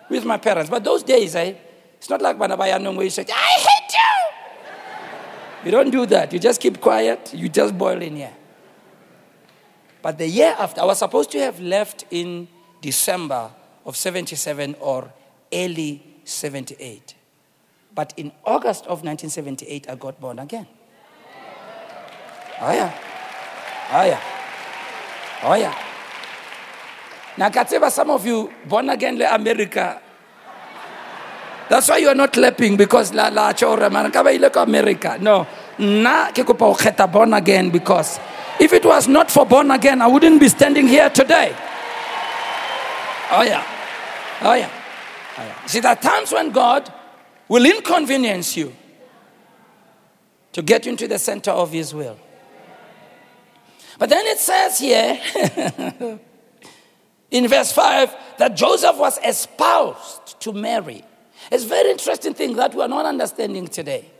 with 0.08 0.24
my 0.24 0.36
parents. 0.36 0.70
But 0.70 0.84
those 0.84 1.02
days, 1.02 1.34
eh, 1.34 1.54
it's 1.96 2.10
not 2.10 2.22
like 2.22 2.36
Banabayanong 2.36 2.94
where 2.94 3.04
you 3.04 3.10
say, 3.10 3.24
I 3.28 3.32
hate 3.32 3.92
you. 3.92 5.64
You 5.64 5.70
don't 5.70 5.90
do 5.90 6.06
that. 6.06 6.32
You 6.32 6.38
just 6.38 6.60
keep 6.60 6.80
quiet. 6.80 7.32
You 7.34 7.48
just 7.48 7.76
boil 7.76 8.00
in 8.02 8.16
here. 8.16 8.34
But 10.02 10.18
the 10.18 10.28
year 10.28 10.54
after, 10.58 10.82
I 10.82 10.84
was 10.84 10.98
supposed 10.98 11.30
to 11.30 11.40
have 11.40 11.58
left 11.58 12.04
in 12.10 12.46
December 12.82 13.50
of 13.84 13.96
77 13.96 14.76
or 14.80 15.12
early 15.52 16.02
78. 16.24 17.14
But 17.94 18.12
in 18.16 18.32
August 18.44 18.84
of 18.84 19.04
1978, 19.04 19.88
I 19.88 19.94
got 19.94 20.20
born 20.20 20.38
again. 20.38 20.66
Oh, 22.60 22.72
yeah. 22.72 22.92
Oh, 23.92 24.04
yeah. 24.04 24.20
Oh, 25.44 25.54
yeah. 25.54 25.74
Now, 27.36 27.50
Katseba, 27.50 27.90
some 27.90 28.10
of 28.10 28.24
you 28.26 28.52
born 28.66 28.88
again 28.88 29.16
in 29.16 29.22
America, 29.22 30.00
that's 31.68 31.88
why 31.88 31.98
you 31.98 32.08
are 32.08 32.14
not 32.14 32.32
clapping 32.32 32.76
because 32.76 33.12
la 33.14 33.28
la 33.28 33.52
chora 33.52 33.90
man 33.90 34.10
ka 34.12 34.22
ile 34.28 34.50
America. 34.54 35.16
No. 35.20 35.46
Na 35.78 36.30
ke 36.30 36.44
kopa 36.44 36.62
o 36.62 37.06
born 37.06 37.32
again 37.32 37.70
because 37.70 38.20
if 38.60 38.72
it 38.72 38.84
was 38.84 39.08
not 39.08 39.30
for 39.30 39.46
born 39.46 39.70
again, 39.70 40.02
I 40.02 40.06
wouldn't 40.06 40.40
be 40.40 40.48
standing 40.48 40.86
here 40.86 41.10
today. 41.10 41.56
Oh 43.32 43.42
yeah. 43.42 43.73
Oh 44.44 44.52
yeah. 44.52 44.70
Oh 45.38 45.42
yeah. 45.42 45.66
See, 45.66 45.80
there 45.80 45.92
are 45.92 45.96
times 45.96 46.30
when 46.30 46.50
God 46.50 46.92
will 47.48 47.64
inconvenience 47.64 48.56
you 48.56 48.74
to 50.52 50.62
get 50.62 50.86
into 50.86 51.08
the 51.08 51.18
center 51.18 51.50
of 51.50 51.72
His 51.72 51.94
will. 51.94 52.18
But 53.98 54.10
then 54.10 54.26
it 54.26 54.38
says 54.38 54.78
here 54.78 55.18
in 57.30 57.48
verse 57.48 57.72
5 57.72 58.14
that 58.38 58.54
Joseph 58.54 58.98
was 58.98 59.18
espoused 59.24 60.40
to 60.40 60.52
Mary. 60.52 61.02
It's 61.50 61.64
very 61.64 61.90
interesting 61.90 62.34
thing 62.34 62.54
that 62.56 62.74
we 62.74 62.82
are 62.82 62.88
not 62.88 63.06
understanding 63.06 63.66
today. 63.66 64.10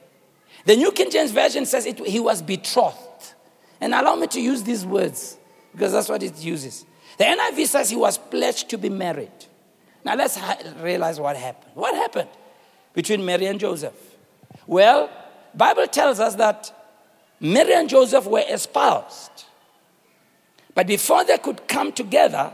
The 0.65 0.77
New 0.77 0.93
King 0.93 1.11
James 1.11 1.33
Version 1.33 1.67
says 1.67 1.85
it, 1.87 1.99
he 2.07 2.21
was 2.21 2.41
betrothed. 2.41 3.35
And 3.81 3.93
allow 3.93 4.17
me 4.17 4.27
to 4.29 4.41
use 4.41 4.63
these 4.63 4.87
words 4.87 5.37
because 5.73 5.93
that's 5.93 6.09
what 6.09 6.23
it 6.23 6.39
uses. 6.43 6.87
The 7.19 7.25
NIV 7.25 7.67
says 7.67 7.91
he 7.91 7.97
was 7.97 8.17
pledged 8.17 8.71
to 8.71 8.79
be 8.79 8.89
married. 8.89 9.31
Now 10.05 10.15
let's 10.15 10.39
realize 10.81 11.19
what 11.19 11.37
happened. 11.37 11.73
What 11.75 11.95
happened 11.95 12.29
between 12.93 13.25
Mary 13.25 13.47
and 13.47 13.59
Joseph? 13.59 13.95
Well, 14.67 15.11
Bible 15.55 15.87
tells 15.87 16.21
us 16.21 16.35
that 16.37 16.73
Mary 17.41 17.75
and 17.75 17.89
Joseph 17.89 18.27
were 18.27 18.45
espoused. 18.49 19.45
But 20.75 20.87
before 20.87 21.25
they 21.25 21.39
could 21.39 21.67
come 21.69 21.93
together 21.93 22.53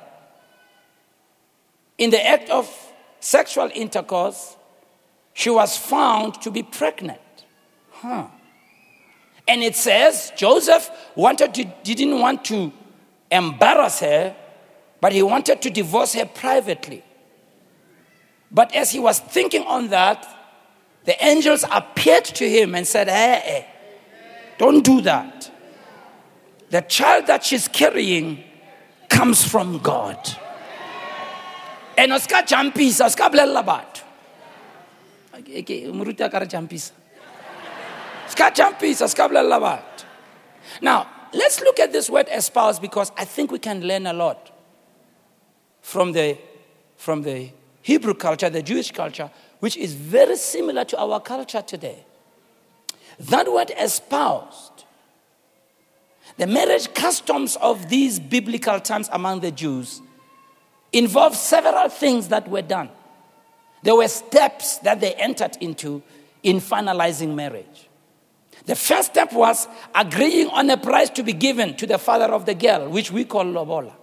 in 1.99 2.11
the 2.11 2.25
act 2.25 2.51
of 2.51 2.69
sexual 3.19 3.71
intercourse, 3.75 4.57
she 5.33 5.51
was 5.51 5.77
found 5.77 6.41
to 6.43 6.51
be 6.51 6.63
pregnant. 6.63 7.21
Huh. 7.93 8.27
And 9.49 9.63
it 9.63 9.75
says 9.75 10.33
Joseph 10.37 10.91
wanted 11.15 11.55
to, 11.55 11.65
didn't 11.83 12.21
want 12.21 12.45
to 12.47 12.73
embarrass 13.31 14.01
her, 14.01 14.37
but 15.01 15.13
he 15.13 15.23
wanted 15.23 15.63
to 15.63 15.71
divorce 15.71 16.15
her 16.15 16.27
privately. 16.27 17.03
But 18.51 18.75
as 18.75 18.91
he 18.91 18.99
was 18.99 19.21
thinking 19.21 19.63
on 19.67 19.89
that, 19.89 20.27
the 21.05 21.23
angels 21.25 21.65
appeared 21.71 22.25
to 22.25 22.49
him 22.49 22.75
and 22.75 22.87
said, 22.87 23.09
Hey, 23.09 23.41
hey 23.45 23.67
don't 24.59 24.85
do 24.85 25.01
that. 25.03 25.51
The 26.69 26.83
child 26.83 27.27
that 27.27 27.45
she's 27.45 27.67
carrying 27.67 28.45
comes 29.09 29.43
from 29.43 29.79
God. 29.79 30.19
And 31.97 32.13
Oscar 32.13 32.43
Champis, 32.43 33.01
Oscar 33.01 33.31
Blelabat 33.31 34.03
jampisa 35.43 36.93
ska 38.29 38.51
jampisa 38.51 39.09
ska 39.09 39.29
bolelela 39.29 39.83
now 40.81 41.07
let's 41.33 41.61
look 41.61 41.81
at 41.81 41.93
this 41.93 42.11
word 42.11 42.29
espouse 42.31 42.79
because 42.79 43.13
i 43.17 43.25
think 43.25 43.51
we 43.51 43.59
can 43.59 43.81
learn 43.81 44.07
a 44.07 44.13
lot 44.13 44.51
from 45.83 46.13
the 46.13 46.39
from 46.97 47.23
the 47.23 47.51
hebrew 47.83 48.15
culture 48.15 48.51
the 48.51 48.63
jewish 48.63 48.91
culture 48.91 49.31
which 49.61 49.77
is 49.77 49.95
very 49.95 50.37
similar 50.37 50.85
to 50.85 50.99
our 50.99 51.21
culture 51.21 51.63
today 51.63 52.05
that 53.19 53.51
word 53.53 53.73
espoused 53.79 54.85
the 56.37 56.47
marriage 56.47 56.93
customs 56.95 57.57
of 57.57 57.89
these 57.89 58.19
biblical 58.19 58.81
times 58.81 59.09
among 59.13 59.41
the 59.41 59.51
jews 59.51 60.01
involved 60.93 61.37
several 61.37 61.89
things 61.89 62.29
that 62.29 62.49
were 62.49 62.63
done 62.63 62.89
there 63.83 63.95
were 63.95 64.09
steps 64.09 64.79
that 64.79 65.01
they 65.01 65.15
entered 65.15 65.57
into 65.61 66.03
in 66.43 66.57
finalizing 66.61 67.35
marriage. 67.35 67.89
The 68.67 68.77
first 68.77 69.13
step 69.13 69.33
was 69.33 69.69
agreeing 69.95 70.49
on 70.49 70.69
a 70.71 70.77
price 70.77 71.11
to 71.11 71.23
be 71.23 71.33
given 71.33 71.77
to 71.77 71.87
the 71.87 71.99
father 71.99 72.27
of 72.27 72.45
the 72.45 72.55
girl, 72.55 72.89
which 72.89 73.11
we 73.11 73.25
call 73.25 73.45
lobola. 73.45 73.95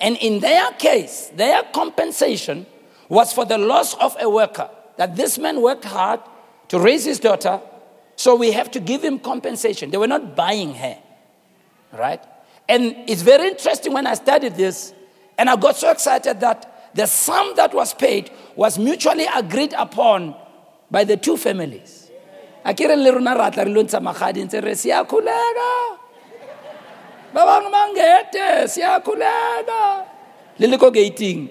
And 0.00 0.16
in 0.16 0.40
their 0.40 0.70
case, 0.72 1.30
their 1.34 1.62
compensation 1.62 2.66
was 3.08 3.32
for 3.32 3.44
the 3.44 3.58
loss 3.58 3.94
of 3.94 4.16
a 4.20 4.28
worker. 4.28 4.70
That 4.96 5.16
this 5.16 5.38
man 5.38 5.60
worked 5.60 5.84
hard 5.84 6.20
to 6.68 6.78
raise 6.78 7.04
his 7.04 7.18
daughter, 7.18 7.60
so 8.16 8.34
we 8.36 8.52
have 8.52 8.70
to 8.72 8.80
give 8.80 9.02
him 9.02 9.18
compensation. 9.18 9.90
They 9.90 9.98
were 9.98 10.06
not 10.06 10.36
buying 10.36 10.74
her, 10.74 10.96
right? 11.92 12.22
And 12.68 12.96
it's 13.06 13.22
very 13.22 13.48
interesting 13.48 13.92
when 13.92 14.06
I 14.06 14.14
studied 14.14 14.54
this, 14.54 14.94
and 15.36 15.50
I 15.50 15.56
got 15.56 15.76
so 15.76 15.90
excited 15.90 16.40
that 16.40 16.92
the 16.94 17.06
sum 17.06 17.54
that 17.56 17.74
was 17.74 17.92
paid 17.92 18.30
was 18.54 18.78
mutually 18.78 19.26
agreed 19.34 19.74
upon 19.76 20.36
by 20.90 21.04
the 21.04 21.16
two 21.16 21.36
families. 21.36 22.10
Ba 27.34 27.42
bangwe 27.42 27.70
bangete 27.74 28.68
se 28.70 28.82
a 28.82 29.00
ko 29.02 30.90
gating. 30.90 31.48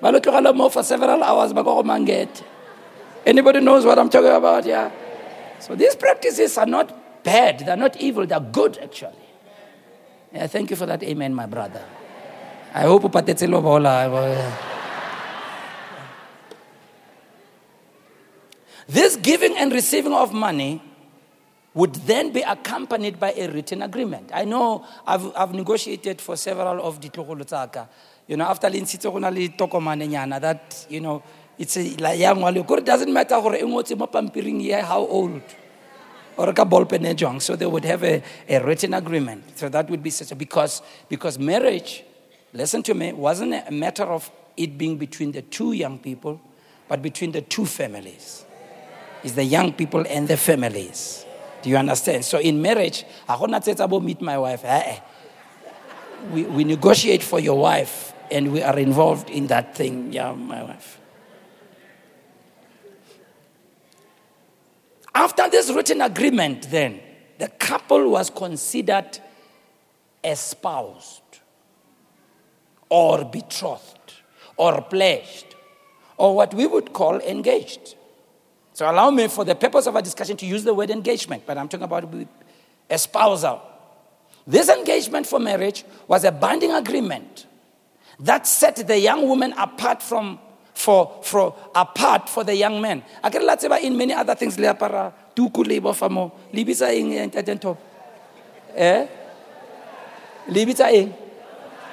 Ba 0.00 0.12
lo 0.12 0.20
tlogela 0.20 0.54
mo 0.54 0.68
for 0.68 0.82
several 0.84 1.22
hours 1.24 1.52
ba 1.52 1.64
go 1.64 1.82
mangete 1.82 2.44
anybody 3.26 3.60
knows 3.60 3.84
what 3.84 3.98
i'm 3.98 4.08
talking 4.08 4.30
about 4.30 4.64
yeah? 4.66 4.90
So 5.60 5.74
these 5.74 5.96
practices 5.96 6.58
are 6.58 6.66
not 6.66 7.24
bad. 7.24 7.60
They're 7.60 7.76
not 7.76 7.96
evil. 7.96 8.26
They're 8.26 8.40
good 8.40 8.76
actually. 8.78 9.16
Yeah, 10.32 10.46
thank 10.46 10.68
you 10.68 10.76
for 10.76 10.84
that. 10.84 11.02
Amen 11.02 11.34
my 11.34 11.46
brother. 11.46 11.82
I 12.74 12.82
hope 12.82 13.04
o 13.04 13.08
patetse 13.08 13.48
lobola. 13.48 14.52
This 18.86 19.16
giving 19.16 19.56
and 19.56 19.72
receiving 19.72 20.12
of 20.12 20.34
money 20.34 20.82
would 21.74 21.94
then 22.06 22.32
be 22.32 22.40
accompanied 22.42 23.18
by 23.18 23.32
a 23.32 23.50
written 23.50 23.82
agreement. 23.82 24.30
I 24.32 24.44
know 24.44 24.86
I've, 25.06 25.34
I've 25.36 25.52
negotiated 25.52 26.20
for 26.20 26.36
several 26.36 26.80
of 26.86 27.00
the 27.00 27.08
tlogolo 27.08 27.88
You 28.28 28.36
know, 28.36 28.44
after 28.44 28.68
lintshitse 28.68 29.10
go 29.12 29.18
na 29.18 29.28
le 29.28 29.48
tokomane 29.48 30.08
nyana 30.08 30.40
that, 30.40 30.86
you 30.88 31.00
know, 31.00 31.22
it's 31.58 31.76
a 31.76 32.16
young 32.16 32.40
one. 32.40 32.56
It 32.56 32.84
doesn't 32.84 33.12
matter 33.12 33.40
gore 33.40 33.56
e 33.56 33.62
ngotse 33.62 34.82
how 34.82 35.00
old 35.00 35.42
or 36.36 36.52
ka 36.52 36.64
ball 36.64 36.84
pen 36.84 37.16
jong. 37.16 37.40
So 37.40 37.56
they 37.56 37.66
would 37.66 37.84
have 37.84 38.04
a, 38.04 38.22
a 38.48 38.64
written 38.64 38.94
agreement. 38.94 39.58
So 39.58 39.68
that 39.68 39.90
would 39.90 40.02
be 40.02 40.10
such 40.10 40.32
a 40.32 40.36
because 40.36 40.82
because 41.08 41.38
marriage, 41.38 42.04
listen 42.52 42.82
to 42.84 42.94
me, 42.94 43.12
wasn't 43.12 43.54
a 43.54 43.70
matter 43.70 44.04
of 44.04 44.30
it 44.56 44.78
being 44.78 44.96
between 44.96 45.32
the 45.32 45.42
two 45.42 45.72
young 45.72 45.98
people, 45.98 46.40
but 46.88 47.02
between 47.02 47.32
the 47.32 47.40
two 47.40 47.66
families 47.66 48.44
is 49.22 49.34
the 49.34 49.44
young 49.44 49.72
people 49.72 50.04
and 50.08 50.28
the 50.28 50.36
families. 50.36 51.24
Do 51.64 51.70
you 51.70 51.78
understand? 51.78 52.26
So 52.26 52.38
in 52.38 52.60
marriage, 52.60 53.04
I 53.26 53.38
go 53.38 53.98
meet 53.98 54.20
my 54.20 54.36
wife. 54.36 54.62
We, 56.30 56.42
we 56.42 56.62
negotiate 56.64 57.22
for 57.22 57.40
your 57.40 57.58
wife 57.58 58.12
and 58.30 58.52
we 58.52 58.60
are 58.60 58.78
involved 58.78 59.30
in 59.30 59.46
that 59.46 59.74
thing. 59.74 60.12
Yeah, 60.12 60.34
my 60.34 60.62
wife. 60.62 61.00
After 65.14 65.48
this 65.48 65.70
written 65.70 66.02
agreement, 66.02 66.70
then, 66.70 67.00
the 67.38 67.48
couple 67.48 68.10
was 68.10 68.28
considered 68.28 69.18
espoused 70.22 71.22
or 72.90 73.24
betrothed 73.24 74.12
or 74.58 74.82
pledged 74.82 75.54
or 76.18 76.36
what 76.36 76.52
we 76.52 76.66
would 76.66 76.92
call 76.92 77.20
engaged. 77.20 77.94
So 78.74 78.90
allow 78.90 79.08
me, 79.10 79.28
for 79.28 79.44
the 79.44 79.54
purpose 79.54 79.86
of 79.86 79.94
our 79.94 80.02
discussion, 80.02 80.36
to 80.36 80.46
use 80.46 80.64
the 80.64 80.74
word 80.74 80.90
engagement, 80.90 81.44
but 81.46 81.56
I'm 81.56 81.68
talking 81.68 81.84
about 81.84 82.12
espousal. 82.90 83.62
This 84.46 84.68
engagement 84.68 85.26
for 85.26 85.38
marriage 85.38 85.84
was 86.08 86.24
a 86.24 86.32
binding 86.32 86.72
agreement 86.72 87.46
that 88.18 88.46
set 88.46 88.76
the 88.86 88.98
young 88.98 89.26
woman 89.28 89.54
apart 89.56 90.02
from 90.02 90.40
for, 90.74 91.20
for 91.22 91.54
apart 91.74 92.28
for 92.28 92.42
the 92.42 92.54
young 92.54 92.80
man. 92.80 93.04
I 93.22 93.30
can 93.30 93.46
let's 93.46 93.64
say 93.64 93.86
in 93.86 93.96
many 93.96 94.12
other 94.12 94.34
things 94.34 94.58
le 94.58 94.74
apara 94.74 95.12
tuku 95.34 95.64
le 95.64 95.80
bofamo 95.80 96.32
libisa 96.52 96.92
ing 96.92 97.12
entento. 97.12 97.78
Eh? 98.74 99.06
Libisa 100.48 100.92
ing 100.92 101.14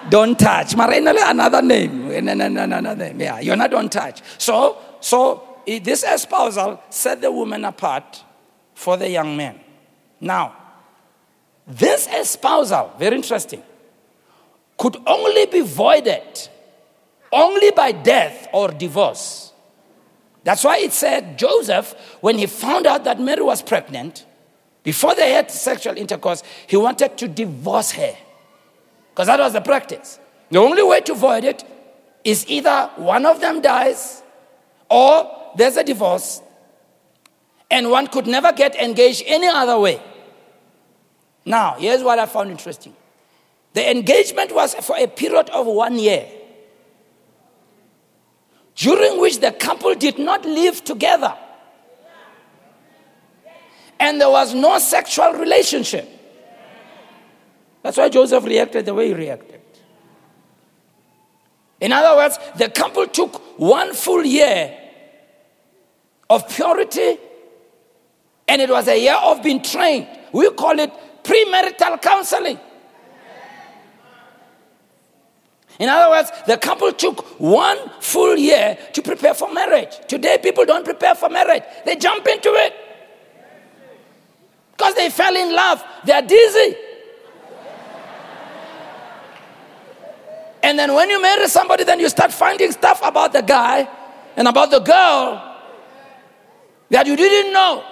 don't 0.10 0.38
touch. 0.38 0.76
Marina 0.76 1.14
another 1.16 1.62
name. 1.62 2.10
Another 2.10 2.96
name. 2.96 3.22
Yeah, 3.22 3.40
you're 3.40 3.56
not 3.56 3.70
don't 3.70 3.92
touch. 3.92 4.22
So 4.40 4.78
so 5.00 5.51
this 5.66 6.04
espousal 6.04 6.82
set 6.90 7.22
the 7.22 7.32
woman 7.32 7.66
apart 7.66 8.24
for 8.74 8.98
the 8.98 9.10
young 9.10 9.36
man. 9.38 9.60
Now, 10.20 10.56
this 11.68 12.08
espousal, 12.08 12.94
very 12.98 13.16
interesting, 13.16 13.64
could 14.78 14.98
only 15.06 15.46
be 15.46 15.62
voided 15.62 16.50
only 17.32 17.72
by 17.72 17.92
death 17.92 18.48
or 18.52 18.70
divorce. 18.70 19.54
That's 20.44 20.64
why 20.64 20.80
it 20.80 20.92
said 20.92 21.38
Joseph, 21.38 21.94
when 22.22 22.38
he 22.38 22.48
found 22.48 22.88
out 22.88 23.04
that 23.04 23.20
Mary 23.20 23.44
was 23.44 23.62
pregnant, 23.62 24.26
before 24.84 25.14
they 25.14 25.34
had 25.34 25.52
sexual 25.52 25.96
intercourse, 25.98 26.44
he 26.68 26.76
wanted 26.76 27.18
to 27.20 27.28
divorce 27.28 27.92
her. 27.92 28.16
Because 29.12 29.28
that 29.28 29.40
was 29.40 29.54
the 29.54 29.62
practice. 29.62 30.20
The 30.50 30.58
only 30.58 30.84
way 30.84 31.02
to 31.02 31.14
void 31.14 31.44
it 31.44 31.64
is 32.24 32.48
either 32.50 32.90
one 32.96 33.26
of 33.26 33.40
them 33.40 33.62
dies 33.62 34.24
or 34.90 35.41
there's 35.56 35.78
a 35.78 35.84
divorce, 35.84 36.42
and 37.70 37.90
one 37.90 38.08
could 38.08 38.28
never 38.28 38.52
get 38.52 38.76
engaged 38.76 39.24
any 39.26 39.48
other 39.48 39.80
way. 39.80 40.02
Now, 41.46 41.76
here's 41.80 42.04
what 42.04 42.20
I 42.20 42.26
found 42.26 42.52
interesting 42.52 42.96
the 43.74 43.90
engagement 43.90 44.54
was 44.54 44.76
for 44.76 44.96
a 44.98 45.08
period 45.08 45.50
of 45.50 45.66
one 45.66 45.98
year, 45.98 46.28
during 48.76 49.20
which 49.22 49.40
the 49.40 49.52
couple 49.52 49.96
did 49.96 50.20
not 50.20 50.46
live 50.46 50.84
together, 50.84 51.36
and 54.00 54.20
there 54.20 54.30
was 54.30 54.54
no 54.54 54.78
sexual 54.80 55.34
relationship. 55.34 56.08
That's 57.84 57.98
why 57.98 58.10
Joseph 58.10 58.44
reacted 58.46 58.86
the 58.86 58.94
way 58.94 59.08
he 59.08 59.14
reacted. 59.14 59.62
In 61.80 61.92
other 61.92 62.16
words, 62.16 62.38
the 62.58 62.70
couple 62.70 63.08
took 63.08 63.60
one 63.60 63.94
full 63.94 64.24
year 64.24 64.78
of 66.32 66.48
purity, 66.48 67.18
and 68.48 68.62
it 68.62 68.70
was 68.70 68.88
a 68.88 68.98
year 68.98 69.16
of 69.16 69.44
being 69.44 69.62
trained. 69.62 70.08
We 70.32 70.50
call 70.52 70.80
it 70.80 70.90
premarital 71.24 72.02
counseling. 72.02 72.58
In 75.78 75.90
other 75.90 76.10
words, 76.10 76.32
the 76.48 76.58
couple 76.58 76.94
took 76.94 77.26
one 77.40 77.78
full 78.00 78.38
year 78.38 78.78
to 78.94 79.02
prepare 79.02 79.34
for 79.34 79.52
marriage. 79.54 80.00
Today, 80.08 80.38
people 80.42 80.64
don't 80.66 80.86
prepare 80.86 81.16
for 81.16 81.28
marriage, 81.28 81.64
they 81.86 81.98
jump 81.98 82.26
into 82.28 82.50
it 82.54 82.74
because 84.72 84.96
they 84.96 85.10
fell 85.10 85.36
in 85.36 85.54
love, 85.54 85.84
they're 86.06 86.22
dizzy. 86.22 86.76
And 90.64 90.80
then 90.80 90.94
when 90.94 91.10
you 91.10 91.22
marry 91.22 91.48
somebody, 91.50 91.84
then 91.84 92.00
you 92.00 92.08
start 92.08 92.32
finding 92.32 92.72
stuff 92.72 93.02
about 93.04 93.34
the 93.34 93.42
guy 93.42 93.90
and 94.38 94.48
about 94.48 94.72
the 94.72 94.80
girl 94.80 95.51
that 96.92 97.08
you 97.08 97.16
didn't 97.16 97.52
know. 97.52 97.84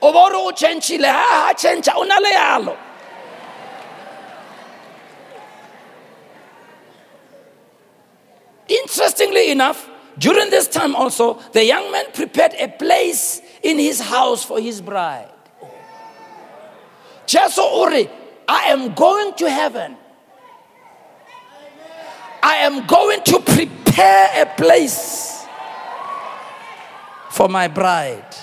O 0.00 0.12
bo 0.12 0.28
re 0.28 0.36
o 0.36 0.52
ha 0.52 1.52
ha 1.52 1.54
chentšha 1.56 1.92
o 1.96 2.04
na 2.04 2.76
interestingly 8.68 9.50
enough 9.50 9.88
during 10.18 10.48
this 10.50 10.68
time 10.68 10.94
also 10.94 11.34
the 11.52 11.64
young 11.64 11.90
man 11.90 12.04
prepared 12.12 12.54
a 12.58 12.68
place 12.68 13.40
in 13.62 13.78
his 13.78 14.00
house 14.00 14.44
for 14.44 14.60
his 14.60 14.80
bride. 14.80 15.30
Jesu 17.26 17.62
Uri, 17.62 18.10
i 18.46 18.64
am 18.68 18.94
going 18.94 19.32
to 19.34 19.48
heaven. 19.48 19.96
I 22.42 22.56
am 22.56 22.86
going 22.86 23.22
to 23.22 23.40
prepare 23.40 24.42
a 24.42 24.46
place 24.46 25.33
for 27.34 27.48
my 27.48 27.66
bride. 27.66 28.36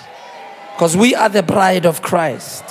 Because 0.74 0.94
we 0.94 1.14
are 1.14 1.30
the 1.30 1.42
bride 1.42 1.86
of 1.86 2.02
Christ. 2.02 2.62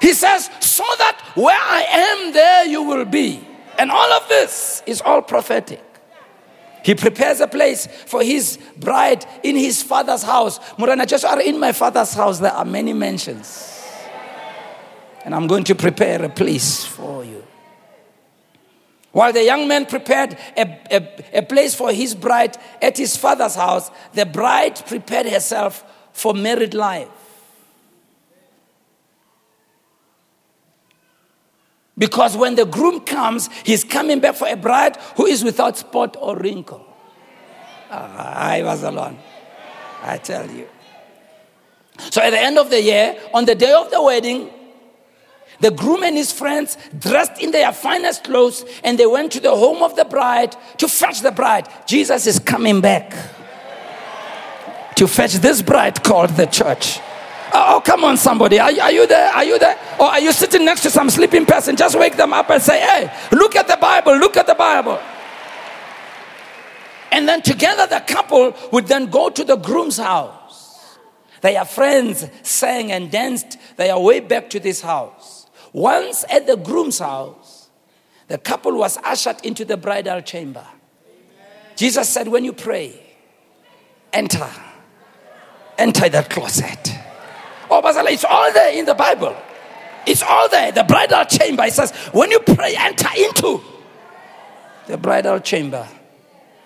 He 0.00 0.14
says, 0.14 0.48
so 0.58 0.84
that 0.98 1.20
where 1.34 1.60
I 1.60 1.82
am, 1.90 2.32
there 2.32 2.64
you 2.64 2.82
will 2.82 3.04
be. 3.04 3.46
And 3.78 3.90
all 3.90 4.12
of 4.14 4.26
this 4.28 4.82
is 4.86 5.02
all 5.02 5.20
prophetic. 5.20 5.84
He 6.82 6.94
prepares 6.94 7.40
a 7.40 7.46
place 7.46 7.86
for 7.86 8.22
his 8.22 8.58
bride 8.78 9.26
in 9.42 9.54
his 9.54 9.82
father's 9.82 10.22
house. 10.22 10.58
Murana, 10.78 11.06
just 11.06 11.26
are 11.26 11.40
in 11.40 11.60
my 11.60 11.72
father's 11.72 12.14
house, 12.14 12.38
there 12.38 12.52
are 12.52 12.64
many 12.64 12.94
mansions. 12.94 13.86
And 15.26 15.34
I'm 15.34 15.46
going 15.46 15.64
to 15.64 15.74
prepare 15.74 16.24
a 16.24 16.30
place 16.30 16.86
for 16.86 17.22
you. 17.22 17.41
While 19.12 19.32
the 19.34 19.44
young 19.44 19.68
man 19.68 19.84
prepared 19.86 20.38
a, 20.56 20.78
a, 20.90 21.38
a, 21.38 21.42
place 21.42 21.74
for 21.74 21.92
his 21.92 22.14
bride 22.14 22.56
at 22.80 22.96
his 22.96 23.14
father's 23.14 23.54
house, 23.54 23.90
the 24.14 24.24
bride 24.24 24.82
prepared 24.86 25.26
herself 25.26 25.84
for 26.14 26.32
married 26.32 26.72
life. 26.72 27.08
Because 31.96 32.38
when 32.38 32.54
the 32.54 32.64
groom 32.64 33.00
comes, 33.00 33.50
he's 33.64 33.84
coming 33.84 34.18
back 34.18 34.34
for 34.34 34.48
a 34.48 34.56
bride 34.56 34.96
who 35.16 35.26
is 35.26 35.44
without 35.44 35.76
spot 35.76 36.16
or 36.18 36.38
wrinkle. 36.38 36.84
Ah, 37.90 38.48
I 38.48 38.62
was 38.62 38.82
alone. 38.82 39.18
I 40.02 40.16
tell 40.16 40.50
you. 40.50 40.66
So 42.10 42.22
at 42.22 42.30
the 42.30 42.40
end 42.40 42.58
of 42.58 42.70
the 42.70 42.80
year, 42.80 43.20
on 43.34 43.44
the 43.44 43.54
day 43.54 43.72
of 43.72 43.90
the 43.90 44.02
wedding, 44.02 44.50
the 45.62 45.70
groom 45.70 46.02
and 46.02 46.16
his 46.16 46.32
friends 46.32 46.76
dressed 46.98 47.40
in 47.40 47.52
their 47.52 47.72
finest 47.72 48.24
clothes 48.24 48.64
and 48.82 48.98
they 48.98 49.06
went 49.06 49.32
to 49.32 49.40
the 49.40 49.54
home 49.54 49.82
of 49.82 49.94
the 49.94 50.04
bride 50.04 50.54
to 50.78 50.88
fetch 50.88 51.20
the 51.20 51.30
bride. 51.30 51.68
Jesus 51.86 52.26
is 52.26 52.40
coming 52.40 52.80
back 52.80 53.12
to 54.96 55.06
fetch 55.06 55.34
this 55.34 55.62
bride 55.62 56.02
called 56.02 56.30
the 56.30 56.46
church. 56.46 56.98
Oh, 57.54 57.76
oh, 57.76 57.80
come 57.80 58.02
on, 58.04 58.16
somebody. 58.16 58.58
Are, 58.58 58.72
are, 58.80 58.90
you 58.90 59.06
there? 59.06 59.32
Are 59.32 59.44
you 59.44 59.58
there? 59.58 59.78
Or 60.00 60.06
are 60.06 60.20
you 60.20 60.32
sitting 60.32 60.64
next 60.64 60.82
to 60.82 60.90
some 60.90 61.08
sleeping 61.08 61.46
person? 61.46 61.76
Just 61.76 61.96
wake 61.96 62.16
them 62.16 62.32
up 62.32 62.50
and 62.50 62.60
say, 62.60 62.80
hey, 62.80 63.12
look 63.30 63.54
at 63.54 63.68
the 63.68 63.76
Bible, 63.76 64.16
look 64.16 64.36
at 64.36 64.48
the 64.48 64.54
Bible. 64.54 64.98
And 67.12 67.28
then 67.28 67.40
together 67.40 67.86
the 67.86 68.00
couple 68.00 68.56
would 68.72 68.88
then 68.88 69.06
go 69.06 69.30
to 69.30 69.44
the 69.44 69.56
groom's 69.56 69.98
house. 69.98 70.98
Their 71.40 71.64
friends 71.66 72.26
sang 72.42 72.90
and 72.90 73.12
danced 73.12 73.58
their 73.76 73.98
way 73.98 74.20
back 74.20 74.50
to 74.50 74.60
this 74.60 74.80
house. 74.80 75.41
Once 75.72 76.24
at 76.30 76.46
the 76.46 76.56
groom's 76.56 76.98
house, 76.98 77.70
the 78.28 78.38
couple 78.38 78.76
was 78.76 78.98
ushered 78.98 79.36
into 79.44 79.64
the 79.64 79.76
bridal 79.76 80.20
chamber. 80.20 80.66
Jesus 81.76 82.08
said, 82.08 82.28
When 82.28 82.44
you 82.44 82.52
pray, 82.52 83.00
enter. 84.12 84.48
Enter 85.78 86.08
that 86.10 86.28
closet. 86.30 86.92
Oh, 87.70 87.80
Basala, 87.82 88.10
it's 88.12 88.24
all 88.24 88.52
there 88.52 88.78
in 88.78 88.84
the 88.84 88.94
Bible. 88.94 89.34
It's 90.06 90.22
all 90.22 90.48
there. 90.48 90.72
The 90.72 90.84
bridal 90.84 91.24
chamber. 91.24 91.64
It 91.64 91.72
says, 91.72 91.90
when 92.12 92.30
you 92.30 92.40
pray, 92.40 92.74
enter 92.76 93.08
into 93.16 93.62
the 94.86 94.98
bridal 94.98 95.40
chamber. 95.40 95.88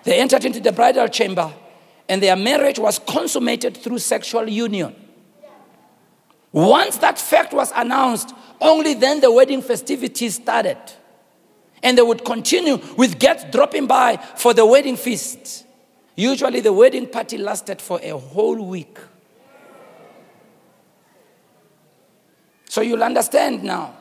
They 0.03 0.19
entered 0.19 0.45
into 0.45 0.59
the 0.59 0.71
bridal 0.71 1.07
chamber, 1.07 1.53
and 2.09 2.21
their 2.21 2.35
marriage 2.35 2.79
was 2.79 2.99
consummated 2.99 3.77
through 3.77 3.99
sexual 3.99 4.47
union. 4.49 4.95
Once 6.51 6.97
that 6.97 7.19
fact 7.19 7.53
was 7.53 7.71
announced, 7.75 8.33
only 8.61 8.93
then 8.93 9.19
the 9.19 9.31
wedding 9.31 9.61
festivities 9.61 10.35
started. 10.35 10.77
And 11.83 11.97
they 11.97 12.01
would 12.01 12.25
continue 12.25 12.79
with 12.97 13.19
guests 13.19 13.45
dropping 13.51 13.87
by 13.87 14.17
for 14.35 14.53
the 14.53 14.65
wedding 14.65 14.97
feast. 14.97 15.65
Usually, 16.15 16.61
the 16.61 16.73
wedding 16.73 17.07
party 17.07 17.37
lasted 17.37 17.79
for 17.79 17.99
a 18.01 18.17
whole 18.17 18.59
week. 18.65 18.97
So 22.69 22.81
you'll 22.81 23.03
understand 23.03 23.63
now 23.63 23.95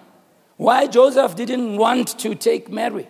why 0.56 0.86
Joseph 0.86 1.36
didn't 1.36 1.76
want 1.76 2.18
to 2.18 2.34
take 2.34 2.70
Mary, 2.70 3.06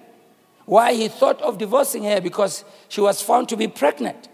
why 0.64 0.94
he 0.94 1.06
thought 1.06 1.40
of 1.42 1.58
divorcing 1.58 2.02
her 2.04 2.20
because 2.20 2.64
she 2.88 3.00
was 3.00 3.22
found 3.22 3.48
to 3.50 3.56
be 3.56 3.68
pregnant. 3.68 4.28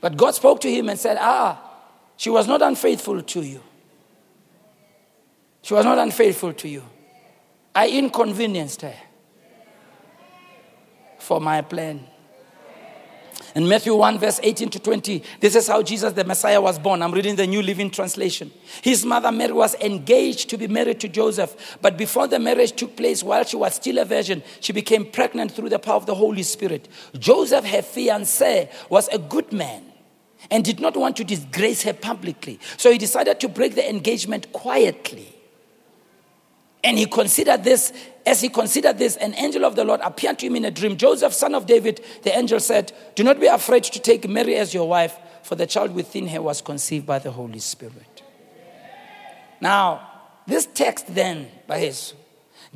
But 0.00 0.16
God 0.16 0.34
spoke 0.34 0.60
to 0.60 0.72
him 0.72 0.88
and 0.88 0.98
said, 0.98 1.18
Ah, 1.20 1.60
she 2.16 2.30
was 2.30 2.46
not 2.46 2.62
unfaithful 2.62 3.20
to 3.20 3.42
you. 3.42 3.60
She 5.62 5.74
was 5.74 5.84
not 5.84 5.98
unfaithful 5.98 6.52
to 6.54 6.68
you. 6.68 6.82
I 7.74 7.88
inconvenienced 7.88 8.82
her 8.82 8.96
for 11.18 11.40
my 11.40 11.62
plan. 11.62 12.06
In 13.54 13.66
Matthew 13.66 13.94
1, 13.94 14.18
verse 14.18 14.38
18 14.42 14.70
to 14.70 14.78
20, 14.78 15.24
this 15.40 15.56
is 15.56 15.66
how 15.66 15.82
Jesus 15.82 16.12
the 16.12 16.24
Messiah 16.24 16.60
was 16.60 16.78
born. 16.78 17.02
I'm 17.02 17.10
reading 17.10 17.34
the 17.34 17.46
New 17.46 17.62
Living 17.62 17.90
Translation. 17.90 18.50
His 18.80 19.04
mother 19.04 19.32
Mary 19.32 19.52
was 19.52 19.74
engaged 19.76 20.50
to 20.50 20.56
be 20.56 20.68
married 20.68 21.00
to 21.00 21.08
Joseph, 21.08 21.78
but 21.82 21.96
before 21.96 22.28
the 22.28 22.38
marriage 22.38 22.72
took 22.72 22.96
place, 22.96 23.24
while 23.24 23.44
she 23.44 23.56
was 23.56 23.74
still 23.74 23.98
a 23.98 24.04
virgin, 24.04 24.42
she 24.60 24.72
became 24.72 25.10
pregnant 25.10 25.50
through 25.50 25.68
the 25.68 25.80
power 25.80 25.96
of 25.96 26.06
the 26.06 26.14
Holy 26.14 26.44
Spirit. 26.44 26.88
Joseph, 27.18 27.64
her 27.64 27.82
fiance, 27.82 28.70
was 28.88 29.08
a 29.08 29.18
good 29.18 29.52
man 29.52 29.84
and 30.50 30.64
did 30.64 30.78
not 30.78 30.96
want 30.96 31.16
to 31.16 31.24
disgrace 31.24 31.82
her 31.82 31.92
publicly. 31.92 32.60
So 32.76 32.92
he 32.92 32.98
decided 32.98 33.40
to 33.40 33.48
break 33.48 33.74
the 33.74 33.88
engagement 33.88 34.52
quietly. 34.52 35.39
And 36.82 36.98
he 36.98 37.06
considered 37.06 37.62
this, 37.62 37.92
as 38.24 38.40
he 38.40 38.48
considered 38.48 38.98
this, 38.98 39.16
an 39.16 39.34
angel 39.34 39.64
of 39.64 39.76
the 39.76 39.84
Lord 39.84 40.00
appeared 40.02 40.38
to 40.38 40.46
him 40.46 40.56
in 40.56 40.64
a 40.64 40.70
dream. 40.70 40.96
Joseph, 40.96 41.32
son 41.32 41.54
of 41.54 41.66
David, 41.66 42.02
the 42.22 42.36
angel 42.36 42.60
said, 42.60 42.92
Do 43.14 43.24
not 43.24 43.38
be 43.38 43.46
afraid 43.46 43.84
to 43.84 43.98
take 44.00 44.28
Mary 44.28 44.56
as 44.56 44.72
your 44.72 44.88
wife, 44.88 45.16
for 45.42 45.54
the 45.56 45.66
child 45.66 45.94
within 45.94 46.28
her 46.28 46.40
was 46.40 46.62
conceived 46.62 47.06
by 47.06 47.18
the 47.18 47.30
Holy 47.30 47.58
Spirit. 47.58 48.22
Now, 49.60 50.08
this 50.46 50.66
text 50.66 51.14
then, 51.14 51.48
by 51.66 51.78
his, 51.78 52.14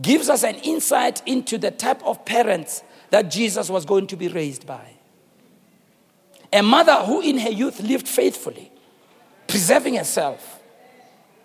gives 0.01 0.29
us 0.29 0.43
an 0.43 0.57
insight 0.57 1.23
into 1.27 1.57
the 1.57 1.71
type 1.71 2.03
of 2.05 2.25
parents 2.25 2.83
that 3.11 3.31
Jesus 3.31 3.71
was 3.71 3.85
going 3.85 4.07
to 4.09 4.17
be 4.17 4.29
raised 4.29 4.67
by. 4.67 4.91
A 6.53 6.63
mother 6.63 6.95
who 6.97 7.21
in 7.21 7.39
her 7.39 7.51
youth 7.51 7.81
lived 7.81 8.07
faithfully, 8.07 8.71
preserving 9.47 9.97
herself, 9.97 10.61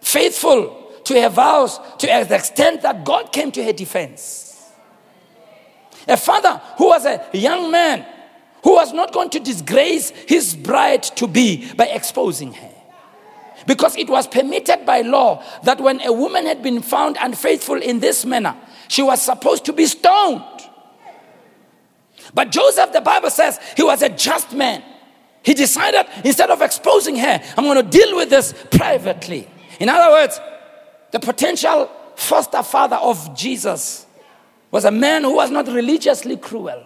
faithful 0.02 0.79
to 1.06 1.22
her 1.22 1.30
vows 1.30 1.80
to 2.00 2.08
the 2.08 2.36
extent 2.36 2.82
that 2.82 3.04
God 3.04 3.32
came 3.32 3.52
to 3.52 3.64
her 3.64 3.74
defense. 3.74 4.46
A 6.08 6.18
father 6.18 6.62
who 6.78 6.88
was 6.88 7.06
a 7.06 7.24
young 7.34 7.72
man 7.72 8.06
who 8.64 8.74
was 8.74 8.94
not 8.94 9.14
going 9.14 9.30
to 9.32 9.40
disgrace 9.40 10.10
his 10.10 10.56
bride 10.56 11.04
to 11.04 11.28
be 11.28 11.72
by 11.74 11.86
exposing 11.86 12.54
her. 12.54 12.72
Because 13.68 13.96
it 13.98 14.10
was 14.10 14.28
permitted 14.28 14.86
by 14.86 15.02
law 15.02 15.44
that 15.64 15.80
when 15.80 16.02
a 16.02 16.12
woman 16.12 16.46
had 16.46 16.64
been 16.64 16.82
found 16.82 17.18
unfaithful 17.20 17.82
in 17.82 18.00
this 18.00 18.26
manner, 18.26 18.56
she 18.88 19.02
was 19.02 19.22
supposed 19.22 19.66
to 19.66 19.74
be 19.74 19.86
stoned. 19.86 20.44
But 22.34 22.52
Joseph, 22.52 22.92
the 22.92 23.02
Bible 23.02 23.30
says, 23.30 23.60
he 23.76 23.84
was 23.84 24.02
a 24.02 24.10
just 24.10 24.54
man. 24.54 24.84
He 25.44 25.54
decided 25.54 26.06
instead 26.26 26.50
of 26.50 26.62
exposing 26.62 27.16
her, 27.18 27.42
I'm 27.58 27.64
going 27.64 27.84
to 27.84 27.90
deal 27.90 28.16
with 28.16 28.30
this 28.30 28.54
privately. 28.72 29.48
In 29.80 29.90
other 29.90 30.12
words, 30.12 30.40
the 31.12 31.19
potential 31.19 31.89
foster 32.15 32.63
father 32.63 32.98
of 32.98 33.36
Jesus 33.36 34.06
was 34.72 34.86
a 34.86 34.91
man 34.91 35.24
who 35.24 35.36
was 35.36 35.50
not 35.50 35.67
religiously 35.67 36.38
cruel. 36.38 36.84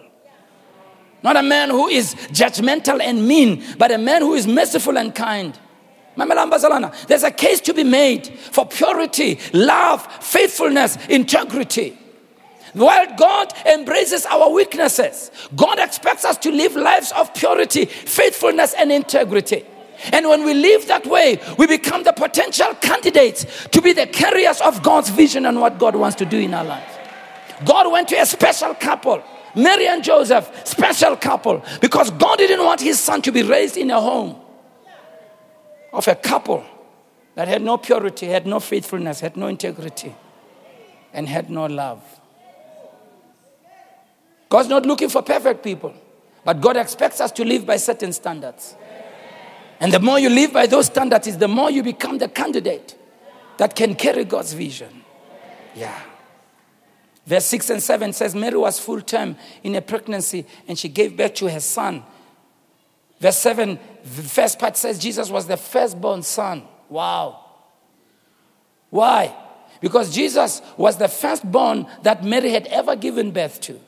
Not 1.22 1.36
a 1.36 1.42
man 1.42 1.70
who 1.70 1.88
is 1.88 2.14
judgmental 2.14 3.00
and 3.00 3.26
mean, 3.26 3.64
but 3.78 3.90
a 3.90 3.98
man 3.98 4.22
who 4.22 4.34
is 4.34 4.46
merciful 4.46 4.98
and 4.98 5.14
kind. 5.14 5.58
There's 6.16 7.22
a 7.22 7.30
case 7.30 7.60
to 7.62 7.74
be 7.74 7.82
made 7.82 8.26
for 8.26 8.66
purity, 8.66 9.40
love, 9.52 10.06
faithfulness, 10.22 10.96
integrity. 11.08 11.98
While 12.74 13.16
God 13.16 13.52
embraces 13.66 14.26
our 14.26 14.50
weaknesses, 14.50 15.30
God 15.54 15.78
expects 15.78 16.24
us 16.24 16.36
to 16.38 16.50
live 16.50 16.76
lives 16.76 17.12
of 17.12 17.32
purity, 17.34 17.86
faithfulness, 17.86 18.74
and 18.74 18.92
integrity. 18.92 19.64
And 20.12 20.28
when 20.28 20.44
we 20.44 20.54
live 20.54 20.86
that 20.88 21.06
way, 21.06 21.40
we 21.58 21.66
become 21.66 22.02
the 22.02 22.12
potential 22.12 22.74
candidates 22.80 23.68
to 23.68 23.80
be 23.80 23.92
the 23.92 24.06
carriers 24.06 24.60
of 24.60 24.82
God's 24.82 25.10
vision 25.10 25.46
and 25.46 25.60
what 25.60 25.78
God 25.78 25.96
wants 25.96 26.16
to 26.16 26.24
do 26.24 26.38
in 26.38 26.54
our 26.54 26.64
lives. 26.64 26.92
God 27.64 27.90
went 27.90 28.08
to 28.08 28.16
a 28.16 28.26
special 28.26 28.74
couple, 28.74 29.22
Mary 29.54 29.86
and 29.86 30.02
Joseph, 30.02 30.50
special 30.64 31.16
couple, 31.16 31.64
because 31.80 32.10
God 32.10 32.38
didn't 32.38 32.64
want 32.64 32.80
his 32.80 32.98
son 32.98 33.22
to 33.22 33.32
be 33.32 33.42
raised 33.42 33.76
in 33.76 33.90
a 33.90 34.00
home 34.00 34.40
of 35.92 36.08
a 36.08 36.14
couple 36.14 36.64
that 37.34 37.48
had 37.48 37.62
no 37.62 37.76
purity, 37.76 38.26
had 38.26 38.46
no 38.46 38.60
faithfulness, 38.60 39.20
had 39.20 39.36
no 39.36 39.46
integrity, 39.46 40.14
and 41.12 41.28
had 41.28 41.50
no 41.50 41.66
love. 41.66 42.02
God's 44.48 44.68
not 44.68 44.86
looking 44.86 45.08
for 45.08 45.22
perfect 45.22 45.62
people, 45.64 45.94
but 46.44 46.60
God 46.60 46.76
expects 46.76 47.20
us 47.20 47.32
to 47.32 47.44
live 47.44 47.66
by 47.66 47.76
certain 47.76 48.12
standards. 48.12 48.76
And 49.80 49.92
the 49.92 50.00
more 50.00 50.18
you 50.18 50.30
live 50.30 50.52
by 50.52 50.66
those 50.66 50.86
standards, 50.86 51.26
is 51.26 51.38
the 51.38 51.48
more 51.48 51.70
you 51.70 51.82
become 51.82 52.18
the 52.18 52.28
candidate 52.28 52.96
that 53.56 53.74
can 53.74 53.94
carry 53.94 54.24
God's 54.24 54.52
vision. 54.52 55.04
Yeah. 55.74 56.00
Verse 57.26 57.46
6 57.46 57.70
and 57.70 57.82
7 57.82 58.12
says 58.12 58.34
Mary 58.34 58.56
was 58.56 58.78
full 58.78 59.00
term 59.00 59.36
in 59.62 59.74
a 59.74 59.80
pregnancy 59.80 60.46
and 60.68 60.78
she 60.78 60.88
gave 60.88 61.16
birth 61.16 61.34
to 61.34 61.50
her 61.50 61.60
son. 61.60 62.02
Verse 63.18 63.38
7, 63.38 63.78
the 64.02 64.22
first 64.22 64.58
part 64.58 64.76
says 64.76 64.98
Jesus 64.98 65.30
was 65.30 65.46
the 65.46 65.56
firstborn 65.56 66.22
son. 66.22 66.64
Wow. 66.88 67.40
Why? 68.90 69.34
Because 69.80 70.14
Jesus 70.14 70.60
was 70.76 70.98
the 70.98 71.08
firstborn 71.08 71.86
that 72.02 72.22
Mary 72.24 72.50
had 72.50 72.66
ever 72.66 72.94
given 72.96 73.30
birth 73.30 73.60
to. 73.62 73.80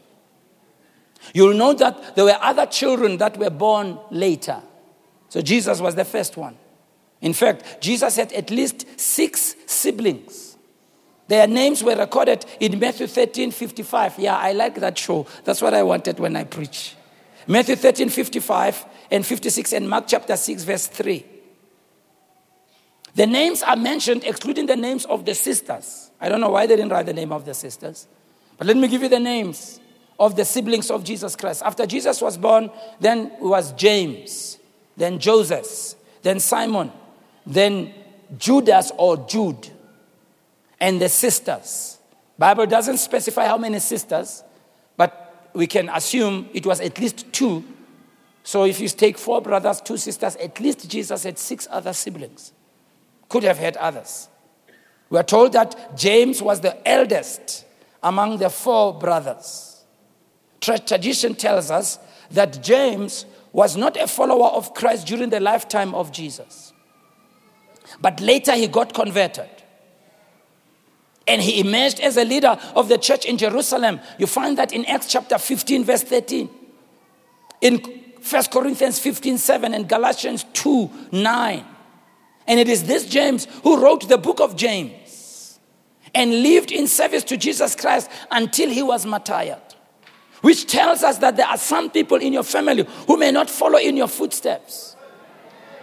You'll 1.35 1.55
know 1.55 1.75
that 1.75 2.17
there 2.17 2.25
were 2.25 2.39
other 2.41 2.67
children 2.67 3.19
that 3.19 3.37
were 3.37 3.51
born 3.51 3.99
later. 4.11 4.63
So 5.29 5.43
Jesus 5.43 5.81
was 5.81 5.95
the 5.95 6.05
first 6.05 6.37
one. 6.37 6.57
In 7.21 7.33
fact, 7.33 7.81
Jesus 7.81 8.17
had 8.17 8.33
at 8.33 8.51
least 8.51 9.01
six 9.01 9.57
siblings. 9.67 10.57
Their 11.29 11.47
names 11.47 11.83
were 11.83 11.97
recorded 11.97 12.45
in 12.61 12.79
Matthew 12.79 13.07
13 13.07 13.51
55. 13.51 14.19
Yeah, 14.19 14.37
I 14.37 14.53
like 14.53 14.77
that 14.77 14.97
show. 14.97 15.27
That's 15.45 15.61
what 15.61 15.75
I 15.75 15.83
wanted 15.83 16.21
when 16.21 16.37
I 16.37 16.45
preach. 16.45 16.95
Matthew 17.49 17.77
13 17.77 18.09
55 18.09 18.85
and 19.11 19.25
56 19.25 19.73
and 19.73 19.89
Mark 19.89 20.05
chapter 20.07 20.37
6, 20.37 20.65
verse 20.65 20.87
3. 20.87 21.25
The 23.15 23.27
names 23.27 23.63
are 23.63 23.77
mentioned, 23.77 24.25
excluding 24.25 24.67
the 24.67 24.77
names 24.77 25.07
of 25.07 25.25
the 25.25 25.35
sisters. 25.35 26.11
I 26.21 26.29
don't 26.29 26.41
know 26.41 26.51
why 26.51 26.67
they 26.67 26.77
didn't 26.77 26.91
write 26.91 27.07
the 27.07 27.15
name 27.15 27.33
of 27.33 27.45
the 27.45 27.55
sisters. 27.55 28.07
But 28.59 28.67
let 28.67 28.77
me 28.77 28.89
give 28.89 29.03
you 29.03 29.09
the 29.09 29.21
names 29.21 29.81
of 30.19 30.37
the 30.37 30.45
siblings 30.45 30.91
of 30.91 31.03
Jesus 31.03 31.35
Christ. 31.35 31.63
After 31.65 31.87
Jesus 31.87 32.21
was 32.21 32.37
born, 32.37 32.71
then 33.01 33.33
was 33.41 33.73
James, 33.73 34.59
then 34.97 35.19
Joseph, 35.19 35.95
then 36.23 36.41
Simon, 36.41 36.91
then 37.47 37.93
Judas 38.39 38.93
or 38.97 39.17
Jude, 39.29 39.71
and 40.81 41.01
the 41.01 41.09
sisters. 41.09 41.99
Bible 42.39 42.67
doesn't 42.67 42.99
specify 42.99 43.47
how 43.47 43.59
many 43.59 43.79
sisters, 43.79 44.43
but 44.97 45.51
we 45.55 45.67
can 45.67 45.89
assume 45.89 46.49
it 46.53 46.67
was 46.67 46.81
at 46.81 46.99
least 46.99 47.33
two. 47.33 47.65
So 48.43 48.65
if 48.65 48.81
you 48.81 48.89
take 48.89 49.19
four 49.19 49.41
brothers, 49.41 49.81
two 49.81 49.97
sisters, 49.97 50.37
at 50.37 50.61
least 50.61 50.89
Jesus 50.89 51.25
had 51.25 51.39
six 51.39 51.67
other 51.71 51.93
siblings. 51.93 52.53
Could 53.29 53.43
have 53.43 53.59
had 53.59 53.77
others. 53.79 54.29
We 55.09 55.19
are 55.19 55.25
told 55.25 55.53
that 55.53 55.97
James 55.97 56.43
was 56.43 56.61
the 56.61 56.77
eldest 56.87 57.65
among 58.03 58.39
the 58.39 58.51
four 58.51 58.95
brothers. 58.95 59.85
Tradition 60.61 61.35
tells 61.35 61.71
us 61.71 61.99
that 62.31 62.63
James 62.63 63.25
was 63.57 63.75
not 63.75 63.97
a 63.97 64.07
follower 64.07 64.49
of 64.49 64.75
Christ 64.75 65.07
during 65.07 65.31
the 65.31 65.41
lifetime 65.41 65.95
of 65.95 66.13
Jesus, 66.13 66.75
but 68.03 68.21
later 68.21 68.53
he 68.53 68.69
got 68.69 68.93
converted. 68.93 69.49
And 71.27 71.41
he 71.41 71.61
emerged 71.61 71.99
as 72.01 72.19
a 72.19 72.25
leader 72.25 72.59
of 72.75 72.91
the 72.91 72.99
church 72.99 73.25
in 73.25 73.39
Jerusalem. 73.39 73.99
You 74.19 74.27
find 74.27 74.59
that 74.59 74.75
in 74.75 74.85
Acts 74.85 75.07
chapter 75.07 75.39
15, 75.39 75.85
verse 75.85 76.03
13. 76.03 76.51
In 77.63 77.79
1 77.79 78.45
Corinthians 78.53 78.99
15, 78.99 79.39
7 79.39 79.73
and 79.73 79.89
Galatians 79.89 80.45
2, 80.53 80.91
9. 81.13 81.65
And 82.47 82.61
it 82.61 82.69
is 82.69 82.85
this 82.85 83.09
James 83.09 83.47
who 83.63 83.83
wrote 83.83 84.07
the 84.07 84.19
book 84.19 84.39
of 84.39 84.55
James 84.55 85.59
and 86.15 86.43
lived 86.43 86.71
in 86.71 86.87
service 86.87 87.25
to 87.25 87.39
Jesus 87.39 87.75
Christ 87.75 88.11
until 88.31 88.69
he 88.69 88.83
was 88.83 89.07
martyred. 89.07 89.66
Which 90.43 90.67
tells 90.67 91.03
us 91.03 91.19
that 91.19 91.37
there 91.37 91.47
are 91.47 91.59
some 91.59 91.91
people 91.91 92.19
in 92.19 92.33
your 92.33 92.43
family 92.43 92.87
who 93.07 93.17
may 93.17 93.31
not 93.31 93.51
follow 93.51 93.79
in 93.79 93.97
your 93.97 94.09
footsteps. 94.09 94.97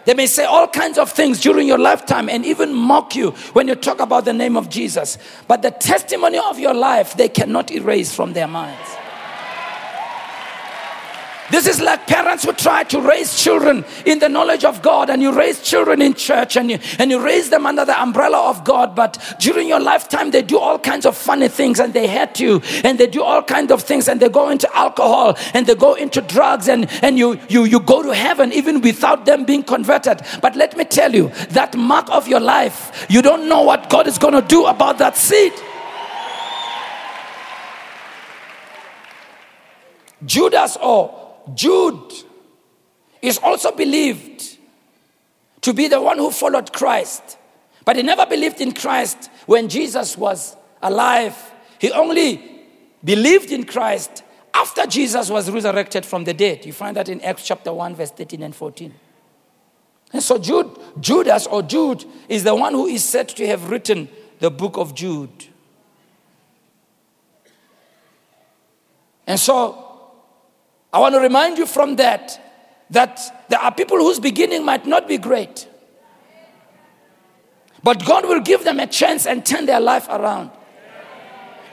They 0.05 0.13
may 0.13 0.27
say 0.27 0.45
all 0.45 0.67
kinds 0.67 0.97
of 0.97 1.11
things 1.11 1.39
during 1.39 1.67
your 1.67 1.77
lifetime 1.77 2.29
and 2.29 2.45
even 2.45 2.73
mock 2.73 3.15
you 3.15 3.31
when 3.53 3.67
you 3.67 3.75
talk 3.75 3.99
about 3.99 4.25
the 4.25 4.33
name 4.33 4.57
of 4.57 4.69
Jesus. 4.69 5.17
But 5.47 5.61
the 5.61 5.71
testimony 5.71 6.37
of 6.37 6.59
your 6.59 6.73
life, 6.73 7.15
they 7.15 7.29
cannot 7.29 7.71
erase 7.71 8.13
from 8.13 8.33
their 8.33 8.47
minds. 8.47 8.89
This 11.53 11.67
is 11.67 11.79
like 11.79 12.07
parents 12.07 12.45
who 12.45 12.51
try 12.53 12.83
to 12.85 12.99
raise 12.99 13.39
children 13.39 13.85
in 14.07 14.17
the 14.17 14.27
knowledge 14.27 14.65
of 14.65 14.81
God, 14.81 15.11
and 15.11 15.21
you 15.21 15.31
raise 15.31 15.61
children 15.61 16.01
in 16.01 16.15
church 16.15 16.57
and 16.57 16.71
you, 16.71 16.79
and 16.97 17.11
you 17.11 17.23
raise 17.23 17.51
them 17.51 17.67
under 17.67 17.85
the 17.85 18.01
umbrella 18.01 18.49
of 18.49 18.63
God. 18.63 18.95
But 18.95 19.35
during 19.37 19.67
your 19.67 19.79
lifetime, 19.79 20.31
they 20.31 20.41
do 20.41 20.57
all 20.57 20.79
kinds 20.79 21.05
of 21.05 21.15
funny 21.15 21.47
things 21.47 21.79
and 21.79 21.93
they 21.93 22.07
hurt 22.07 22.39
you, 22.39 22.59
and 22.83 22.97
they 22.97 23.05
do 23.05 23.21
all 23.21 23.43
kinds 23.43 23.71
of 23.71 23.83
things, 23.83 24.07
and 24.07 24.19
they 24.19 24.29
go 24.29 24.49
into 24.49 24.67
alcohol 24.75 25.37
and 25.53 25.67
they 25.67 25.75
go 25.75 25.93
into 25.93 26.21
drugs, 26.21 26.67
and, 26.67 26.89
and 27.03 27.19
you, 27.19 27.39
you, 27.49 27.65
you 27.65 27.79
go 27.79 28.01
to 28.01 28.15
heaven 28.15 28.51
even 28.51 28.81
without 28.81 29.27
them 29.27 29.45
being 29.45 29.61
converted. 29.61 30.21
But 30.41 30.55
let 30.55 30.75
me 30.75 30.85
tell 30.85 31.13
you, 31.13 31.27
that 31.51 31.77
mark 31.77 32.09
of 32.09 32.27
your 32.27 32.39
life, 32.39 33.05
you 33.09 33.21
don't 33.21 33.47
know 33.47 33.61
what 33.61 33.91
God 33.91 34.07
is 34.07 34.17
going 34.17 34.33
to 34.33 34.41
do 34.41 34.65
about 34.65 34.97
that 34.97 35.15
seed. 35.17 35.53
Judas 40.25 40.77
or 40.81 41.22
Jude 41.53 42.13
is 43.21 43.37
also 43.37 43.71
believed 43.71 44.57
to 45.61 45.73
be 45.73 45.87
the 45.87 46.01
one 46.01 46.17
who 46.17 46.29
followed 46.29 46.73
Christ, 46.73 47.37
but 47.85 47.95
he 47.95 48.03
never 48.03 48.25
believed 48.25 48.61
in 48.61 48.73
Christ 48.73 49.29
when 49.45 49.69
Jesus 49.69 50.17
was 50.17 50.55
alive. 50.81 51.35
He 51.79 51.91
only 51.91 52.65
believed 53.03 53.51
in 53.51 53.65
Christ 53.65 54.23
after 54.53 54.85
Jesus 54.85 55.29
was 55.29 55.49
resurrected 55.49 56.05
from 56.05 56.23
the 56.25 56.33
dead. 56.33 56.65
You 56.65 56.73
find 56.73 56.95
that 56.97 57.09
in 57.09 57.21
Acts 57.21 57.45
chapter 57.45 57.73
1, 57.73 57.95
verse 57.95 58.11
13 58.11 58.43
and 58.43 58.55
14. 58.55 58.93
And 60.11 60.21
so 60.21 60.37
Jude, 60.37 60.69
Judas 60.99 61.47
or 61.47 61.63
Jude 61.63 62.05
is 62.29 62.43
the 62.43 62.53
one 62.53 62.73
who 62.73 62.85
is 62.85 63.03
said 63.03 63.29
to 63.29 63.47
have 63.47 63.69
written 63.69 64.07
the 64.39 64.51
book 64.51 64.77
of 64.77 64.93
Jude. 64.93 65.47
And 69.25 69.39
so 69.39 69.82
I 70.93 70.99
want 70.99 71.15
to 71.15 71.19
remind 71.19 71.57
you 71.57 71.65
from 71.65 71.95
that 71.97 72.39
that 72.91 73.47
there 73.49 73.59
are 73.59 73.73
people 73.73 73.97
whose 73.97 74.19
beginning 74.19 74.63
might 74.63 74.85
not 74.85 75.07
be 75.07 75.17
great. 75.17 75.67
But 77.81 78.05
God 78.05 78.25
will 78.25 78.39
give 78.39 78.63
them 78.63 78.79
a 78.79 78.87
chance 78.87 79.25
and 79.25 79.45
turn 79.45 79.65
their 79.65 79.79
life 79.79 80.07
around. 80.07 80.51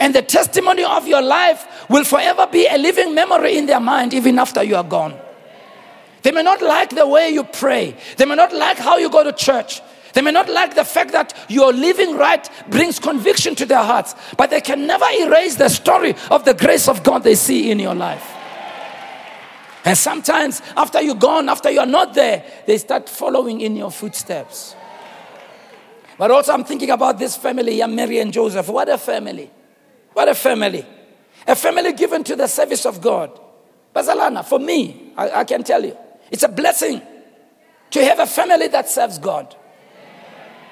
And 0.00 0.14
the 0.14 0.22
testimony 0.22 0.82
of 0.82 1.06
your 1.06 1.20
life 1.20 1.88
will 1.90 2.04
forever 2.04 2.46
be 2.50 2.66
a 2.66 2.78
living 2.78 3.14
memory 3.14 3.58
in 3.58 3.66
their 3.66 3.80
mind, 3.80 4.14
even 4.14 4.38
after 4.38 4.62
you 4.62 4.76
are 4.76 4.84
gone. 4.84 5.16
They 6.22 6.32
may 6.32 6.42
not 6.42 6.62
like 6.62 6.90
the 6.90 7.06
way 7.06 7.30
you 7.30 7.44
pray, 7.44 7.96
they 8.16 8.24
may 8.24 8.34
not 8.34 8.54
like 8.54 8.78
how 8.78 8.96
you 8.96 9.10
go 9.10 9.22
to 9.22 9.32
church. 9.32 9.82
They 10.12 10.22
may 10.22 10.32
not 10.32 10.48
like 10.48 10.74
the 10.74 10.84
fact 10.84 11.12
that 11.12 11.38
your 11.48 11.72
living 11.72 12.16
right 12.16 12.48
brings 12.68 12.98
conviction 12.98 13.54
to 13.54 13.66
their 13.66 13.84
hearts, 13.84 14.16
but 14.36 14.50
they 14.50 14.60
can 14.60 14.84
never 14.84 15.04
erase 15.20 15.54
the 15.54 15.68
story 15.68 16.16
of 16.32 16.44
the 16.44 16.54
grace 16.54 16.88
of 16.88 17.04
God 17.04 17.22
they 17.22 17.36
see 17.36 17.70
in 17.70 17.78
your 17.78 17.94
life. 17.94 18.39
And 19.84 19.96
sometimes, 19.96 20.60
after 20.76 21.00
you're 21.00 21.14
gone, 21.14 21.48
after 21.48 21.70
you're 21.70 21.86
not 21.86 22.14
there, 22.14 22.44
they 22.66 22.76
start 22.78 23.08
following 23.08 23.60
in 23.60 23.76
your 23.76 23.90
footsteps. 23.90 24.74
But 26.18 26.30
also, 26.30 26.52
I'm 26.52 26.64
thinking 26.64 26.90
about 26.90 27.18
this 27.18 27.36
family, 27.36 27.78
yeah, 27.78 27.86
Mary 27.86 28.18
and 28.18 28.30
Joseph. 28.32 28.68
What 28.68 28.90
a 28.90 28.98
family! 28.98 29.50
What 30.12 30.28
a 30.28 30.34
family! 30.34 30.84
A 31.46 31.56
family 31.56 31.94
given 31.94 32.22
to 32.24 32.36
the 32.36 32.46
service 32.46 32.84
of 32.84 33.00
God. 33.00 33.40
Bazalana, 33.94 34.44
for 34.44 34.58
me, 34.58 35.12
I, 35.16 35.30
I 35.30 35.44
can 35.44 35.64
tell 35.64 35.82
you, 35.82 35.96
it's 36.30 36.42
a 36.42 36.48
blessing 36.48 37.00
to 37.90 38.04
have 38.04 38.18
a 38.18 38.26
family 38.26 38.68
that 38.68 38.88
serves 38.88 39.18
God. 39.18 39.56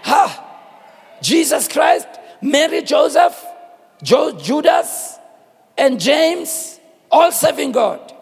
Ha! 0.03 0.45
Jesus 1.23 1.67
Christ, 1.67 2.07
Mary, 2.43 2.83
Joseph, 2.83 3.43
jo- 4.03 4.39
Judas, 4.39 5.19
and 5.77 5.99
James, 5.99 6.79
all 7.11 7.33
serving 7.33 7.73
God. 7.73 8.13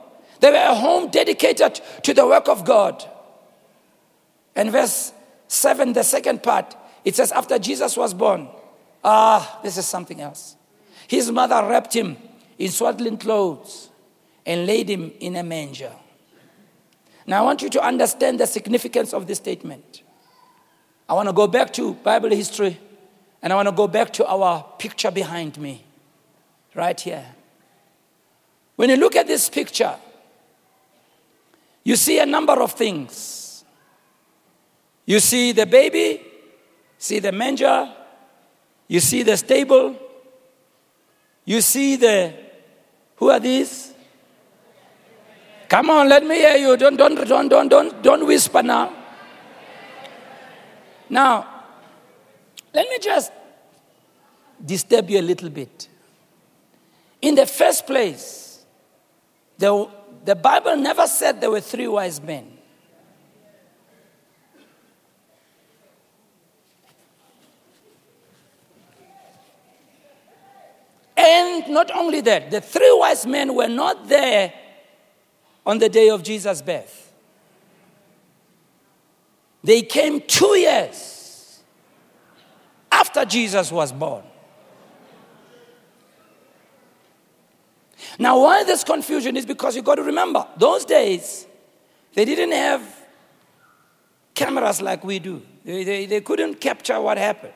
They 0.40 0.50
were 0.50 0.56
a 0.56 0.74
home 0.74 1.10
dedicated 1.10 1.80
to 2.02 2.14
the 2.14 2.26
work 2.26 2.48
of 2.48 2.64
God. 2.64 3.04
And 4.54 4.70
verse 4.70 5.12
7, 5.48 5.92
the 5.92 6.02
second 6.02 6.42
part, 6.42 6.76
it 7.04 7.14
says, 7.14 7.32
After 7.32 7.58
Jesus 7.58 7.96
was 7.96 8.14
born, 8.14 8.48
ah, 9.04 9.60
this 9.62 9.76
is 9.76 9.86
something 9.86 10.20
else. 10.20 10.56
His 11.08 11.30
mother 11.30 11.66
wrapped 11.68 11.94
him 11.94 12.16
in 12.58 12.70
swaddling 12.70 13.18
clothes 13.18 13.90
and 14.44 14.66
laid 14.66 14.88
him 14.88 15.12
in 15.20 15.36
a 15.36 15.42
manger. 15.42 15.92
Now, 17.26 17.42
I 17.42 17.44
want 17.44 17.62
you 17.62 17.68
to 17.70 17.82
understand 17.82 18.40
the 18.40 18.46
significance 18.46 19.12
of 19.12 19.26
this 19.26 19.38
statement. 19.38 20.02
I 21.08 21.14
want 21.14 21.28
to 21.28 21.32
go 21.32 21.46
back 21.46 21.72
to 21.74 21.94
Bible 21.94 22.30
history 22.30 22.78
and 23.42 23.52
I 23.52 23.56
want 23.56 23.68
to 23.68 23.74
go 23.74 23.86
back 23.86 24.12
to 24.14 24.26
our 24.26 24.64
picture 24.78 25.10
behind 25.10 25.58
me, 25.58 25.84
right 26.74 27.00
here. 27.00 27.24
When 28.76 28.90
you 28.90 28.96
look 28.96 29.16
at 29.16 29.26
this 29.26 29.48
picture, 29.48 29.94
you 31.86 31.94
see 31.94 32.18
a 32.18 32.26
number 32.26 32.60
of 32.60 32.72
things. 32.72 33.64
You 35.04 35.20
see 35.20 35.52
the 35.52 35.66
baby, 35.66 36.20
see 36.98 37.20
the 37.20 37.30
manger, 37.30 37.88
you 38.88 38.98
see 38.98 39.22
the 39.22 39.36
stable, 39.36 39.94
you 41.44 41.60
see 41.60 41.94
the 41.94 42.34
who 43.14 43.30
are 43.30 43.38
these? 43.38 43.94
Come 45.68 45.90
on, 45.90 46.08
let 46.08 46.26
me 46.26 46.34
hear 46.34 46.56
you. 46.56 46.76
Don't 46.76 46.96
don't 46.96 47.14
don't 47.14 47.48
don't 47.48 47.68
don't 47.68 48.02
don't 48.02 48.26
whisper 48.26 48.64
now. 48.64 48.92
Now, 51.08 51.46
let 52.74 52.88
me 52.88 52.98
just 53.00 53.30
disturb 54.64 55.08
you 55.08 55.20
a 55.20 55.22
little 55.22 55.50
bit. 55.50 55.88
In 57.22 57.36
the 57.36 57.46
first 57.46 57.86
place, 57.86 58.66
the 59.56 59.88
the 60.26 60.34
Bible 60.34 60.76
never 60.76 61.06
said 61.06 61.40
there 61.40 61.52
were 61.52 61.60
three 61.60 61.86
wise 61.86 62.20
men. 62.20 62.58
And 71.16 71.68
not 71.68 71.92
only 71.92 72.20
that, 72.22 72.50
the 72.50 72.60
three 72.60 72.92
wise 72.98 73.24
men 73.24 73.54
were 73.54 73.68
not 73.68 74.08
there 74.08 74.52
on 75.64 75.78
the 75.78 75.88
day 75.88 76.10
of 76.10 76.24
Jesus' 76.24 76.60
birth. 76.60 77.12
They 79.62 79.82
came 79.82 80.20
two 80.22 80.58
years 80.58 81.62
after 82.90 83.24
Jesus 83.24 83.70
was 83.70 83.92
born. 83.92 84.24
Now, 88.18 88.40
why 88.40 88.64
this 88.64 88.82
confusion 88.82 89.36
is 89.36 89.44
because 89.44 89.76
you 89.76 89.82
got 89.82 89.96
to 89.96 90.02
remember, 90.02 90.46
those 90.56 90.84
days, 90.84 91.46
they 92.14 92.24
didn't 92.24 92.52
have 92.52 92.82
cameras 94.34 94.80
like 94.80 95.04
we 95.04 95.18
do. 95.18 95.42
They, 95.64 95.84
they, 95.84 96.06
they 96.06 96.20
couldn't 96.20 96.60
capture 96.60 97.00
what 97.00 97.18
happened. 97.18 97.52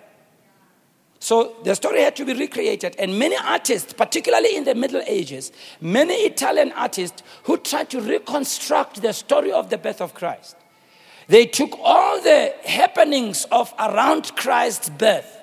So 1.18 1.56
the 1.64 1.74
story 1.74 2.00
had 2.00 2.16
to 2.16 2.24
be 2.24 2.32
recreated. 2.32 2.96
And 2.98 3.18
many 3.18 3.36
artists, 3.36 3.92
particularly 3.92 4.56
in 4.56 4.64
the 4.64 4.74
Middle 4.74 5.02
Ages, 5.06 5.52
many 5.80 6.14
Italian 6.14 6.72
artists 6.72 7.22
who 7.44 7.58
tried 7.58 7.90
to 7.90 8.00
reconstruct 8.00 9.02
the 9.02 9.12
story 9.12 9.52
of 9.52 9.68
the 9.68 9.76
birth 9.76 10.00
of 10.00 10.14
Christ, 10.14 10.56
they 11.28 11.46
took 11.46 11.78
all 11.78 12.20
the 12.22 12.54
happenings 12.64 13.44
of 13.52 13.72
around 13.78 14.34
Christ's 14.34 14.88
birth 14.88 15.38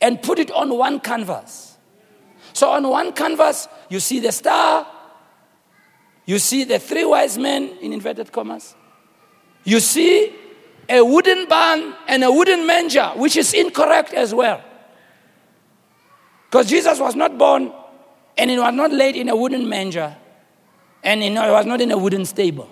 and 0.00 0.20
put 0.20 0.38
it 0.38 0.50
on 0.50 0.76
one 0.76 0.98
canvas. 0.98 1.67
So 2.58 2.70
on 2.70 2.88
one 2.88 3.12
canvas, 3.12 3.68
you 3.88 4.00
see 4.00 4.18
the 4.18 4.32
star, 4.32 4.84
you 6.26 6.40
see 6.40 6.64
the 6.64 6.80
three 6.80 7.04
wise 7.04 7.38
men 7.38 7.78
in 7.80 7.92
inverted 7.92 8.32
commas, 8.32 8.74
you 9.62 9.78
see 9.78 10.34
a 10.88 11.00
wooden 11.00 11.46
barn 11.46 11.94
and 12.08 12.24
a 12.24 12.32
wooden 12.32 12.66
manger, 12.66 13.12
which 13.14 13.36
is 13.36 13.54
incorrect 13.54 14.12
as 14.12 14.34
well. 14.34 14.60
Because 16.50 16.68
Jesus 16.68 16.98
was 16.98 17.14
not 17.14 17.38
born 17.38 17.72
and 18.36 18.50
he 18.50 18.58
was 18.58 18.74
not 18.74 18.90
laid 18.90 19.14
in 19.14 19.28
a 19.28 19.36
wooden 19.36 19.68
manger 19.68 20.16
and 21.04 21.22
he 21.22 21.30
was 21.30 21.64
not 21.64 21.80
in 21.80 21.92
a 21.92 21.96
wooden 21.96 22.24
stable. 22.24 22.68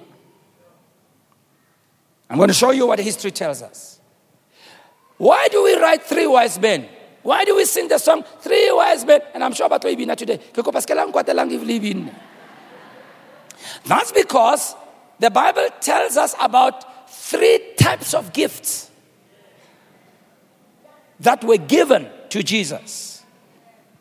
I'm 2.28 2.38
going 2.38 2.48
to 2.48 2.54
show 2.54 2.72
you 2.72 2.88
what 2.88 2.98
history 2.98 3.30
tells 3.30 3.62
us. 3.62 4.00
Why 5.16 5.46
do 5.46 5.62
we 5.62 5.76
write 5.76 6.02
three 6.02 6.26
wise 6.26 6.58
men? 6.58 6.88
Why 7.26 7.44
do 7.44 7.56
we 7.56 7.64
sing 7.64 7.88
the 7.88 7.98
song 7.98 8.22
Three 8.38 8.70
Wise 8.70 9.04
Men? 9.04 9.20
And 9.34 9.42
I'm 9.42 9.52
sure 9.52 9.66
about 9.66 9.82
we 9.82 9.96
today. 9.96 10.40
That's 13.84 14.12
because 14.12 14.76
the 15.18 15.30
Bible 15.30 15.68
tells 15.80 16.16
us 16.16 16.36
about 16.40 17.10
three 17.10 17.74
types 17.76 18.14
of 18.14 18.32
gifts 18.32 18.92
that 21.18 21.42
were 21.42 21.56
given 21.56 22.08
to 22.28 22.44
Jesus. 22.44 23.24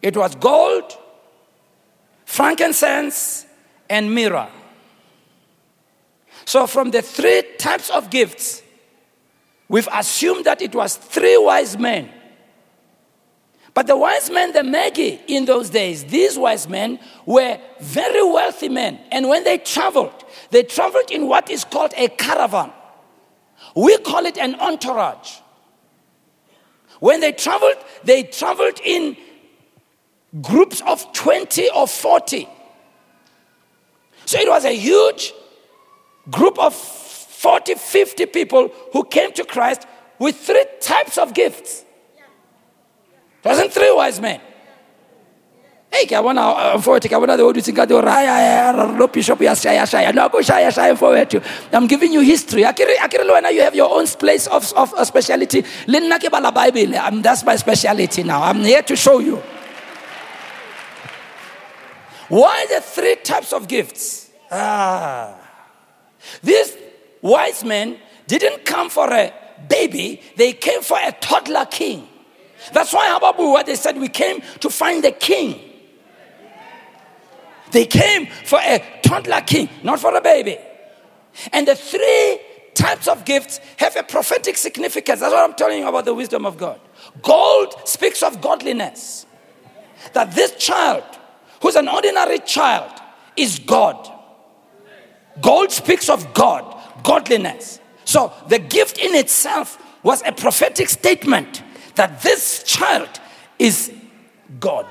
It 0.03 0.15
was 0.15 0.35
gold, 0.35 0.95
frankincense, 2.25 3.47
and 3.89 4.13
myrrh. 4.13 4.49
So, 6.45 6.67
from 6.67 6.91
the 6.91 7.01
three 7.01 7.41
types 7.57 7.89
of 7.89 8.11
gifts, 8.11 8.61
we've 9.67 9.89
assumed 9.91 10.45
that 10.45 10.61
it 10.61 10.75
was 10.75 10.95
three 10.95 11.37
wise 11.37 11.75
men. 11.75 12.11
But 13.75 13.87
the 13.87 13.97
wise 13.97 14.29
men, 14.29 14.53
the 14.53 14.63
Magi 14.63 15.17
in 15.27 15.43
those 15.43 15.69
days, 15.69 16.05
these 16.05 16.37
wise 16.39 16.67
men 16.67 16.97
were 17.25 17.59
very 17.81 18.23
wealthy 18.23 18.69
men. 18.69 19.01
And 19.11 19.27
when 19.27 19.43
they 19.43 19.57
traveled, 19.57 20.23
they 20.49 20.63
traveled 20.63 21.11
in 21.11 21.27
what 21.27 21.51
is 21.51 21.65
called 21.65 21.93
a 21.97 22.07
caravan. 22.07 22.71
We 23.75 23.97
call 23.97 24.25
it 24.25 24.37
an 24.37 24.55
entourage. 24.55 25.39
When 27.01 27.19
they 27.19 27.33
traveled, 27.33 27.75
they 28.05 28.23
traveled 28.23 28.79
in 28.81 29.17
groups 30.41 30.81
of 30.87 31.11
20 31.11 31.69
or 31.71 31.85
40. 31.85 32.47
So 34.25 34.39
it 34.39 34.47
was 34.47 34.63
a 34.63 34.73
huge 34.73 35.33
group 36.31 36.57
of 36.59 36.73
40, 36.73 37.75
50 37.75 38.25
people 38.27 38.71
who 38.93 39.03
came 39.03 39.33
to 39.33 39.43
Christ 39.43 39.85
with 40.17 40.37
three 40.37 40.65
types 40.79 41.17
of 41.17 41.33
gifts. 41.33 41.84
Wasn't 43.45 43.71
three 43.71 43.93
wise 43.93 44.19
men. 44.19 44.41
Hey, 45.91 46.05
ke 46.05 46.19
bona 46.19 46.75
mfowethu 46.75 47.07
ke 47.07 47.19
bona 47.21 47.37
the 47.37 47.45
word 47.45 47.55
utsinga 47.55 47.87
do 47.87 48.01
raya 48.01 48.97
lo 48.99 49.07
bishop 49.07 49.39
ya 49.39 49.53
shaya 49.53 49.85
shaya 49.87 50.13
no 50.13 50.27
go 50.27 50.39
shaya 50.39 50.67
shaya 50.67 50.97
mfowethu 50.97 51.41
I'm 51.71 51.87
giving 51.87 52.11
you 52.11 52.21
history 52.21 52.63
akire 52.63 52.97
akire 52.97 53.23
lo 53.23 53.37
you 53.49 53.61
have 53.61 53.75
your 53.75 53.89
own 53.89 54.07
place 54.07 54.47
of 54.47 54.73
of 54.73 54.91
speciality 55.07 55.63
le 55.87 55.99
nna 56.01 56.19
ke 56.19 56.29
bala 56.29 56.51
bible 56.51 56.99
that's 57.21 57.45
my 57.45 57.55
speciality 57.55 58.23
now 58.23 58.41
I'm 58.43 58.59
here 58.59 58.81
to 58.81 58.95
show 58.95 59.19
you 59.19 59.41
why 62.27 62.65
the 62.69 62.81
three 62.81 63.15
types 63.17 63.53
of 63.53 63.67
gifts? 63.67 64.31
Ah. 64.51 65.35
These 66.41 66.77
wise 67.21 67.63
men 67.63 67.97
didn't 68.27 68.65
come 68.65 68.89
for 68.89 69.11
a 69.11 69.33
baby, 69.69 70.21
they 70.35 70.53
came 70.53 70.81
for 70.81 70.97
a 71.01 71.11
toddler 71.11 71.65
king. 71.65 72.07
That's 72.73 72.93
why 72.93 73.17
what 73.19 73.65
they 73.65 73.75
said, 73.75 73.97
we 73.97 74.09
came 74.09 74.41
to 74.59 74.69
find 74.69 75.03
the 75.03 75.11
king. 75.11 75.59
They 77.71 77.85
came 77.85 78.27
for 78.27 78.59
a 78.59 78.83
toddler 79.03 79.41
king, 79.41 79.69
not 79.83 79.99
for 79.99 80.15
a 80.15 80.21
baby. 80.21 80.57
And 81.51 81.67
the 81.67 81.75
three 81.75 82.39
types 82.73 83.07
of 83.07 83.25
gifts 83.25 83.59
have 83.77 83.95
a 83.95 84.03
prophetic 84.03 84.57
significance. 84.57 85.19
That's 85.19 85.33
what 85.33 85.49
I'm 85.49 85.55
telling 85.55 85.79
you 85.79 85.87
about 85.87 86.05
the 86.05 86.13
wisdom 86.13 86.45
of 86.45 86.57
God. 86.57 86.79
Gold 87.21 87.75
speaks 87.85 88.23
of 88.23 88.41
godliness. 88.41 89.25
That 90.13 90.33
this 90.35 90.51
child 90.55 91.03
who's 91.61 91.75
an 91.75 91.87
ordinary 91.87 92.39
child 92.39 92.91
is 93.35 93.59
God. 93.59 94.11
Gold 95.41 95.71
speaks 95.71 96.09
of 96.09 96.33
God, 96.33 96.79
godliness. 97.03 97.79
So 98.05 98.31
the 98.47 98.59
gift 98.59 98.97
in 98.97 99.15
itself 99.15 99.81
was 100.03 100.21
a 100.25 100.31
prophetic 100.31 100.89
statement 100.89 101.63
that 101.95 102.21
this 102.21 102.63
child 102.63 103.09
is 103.57 103.91
God. 104.59 104.85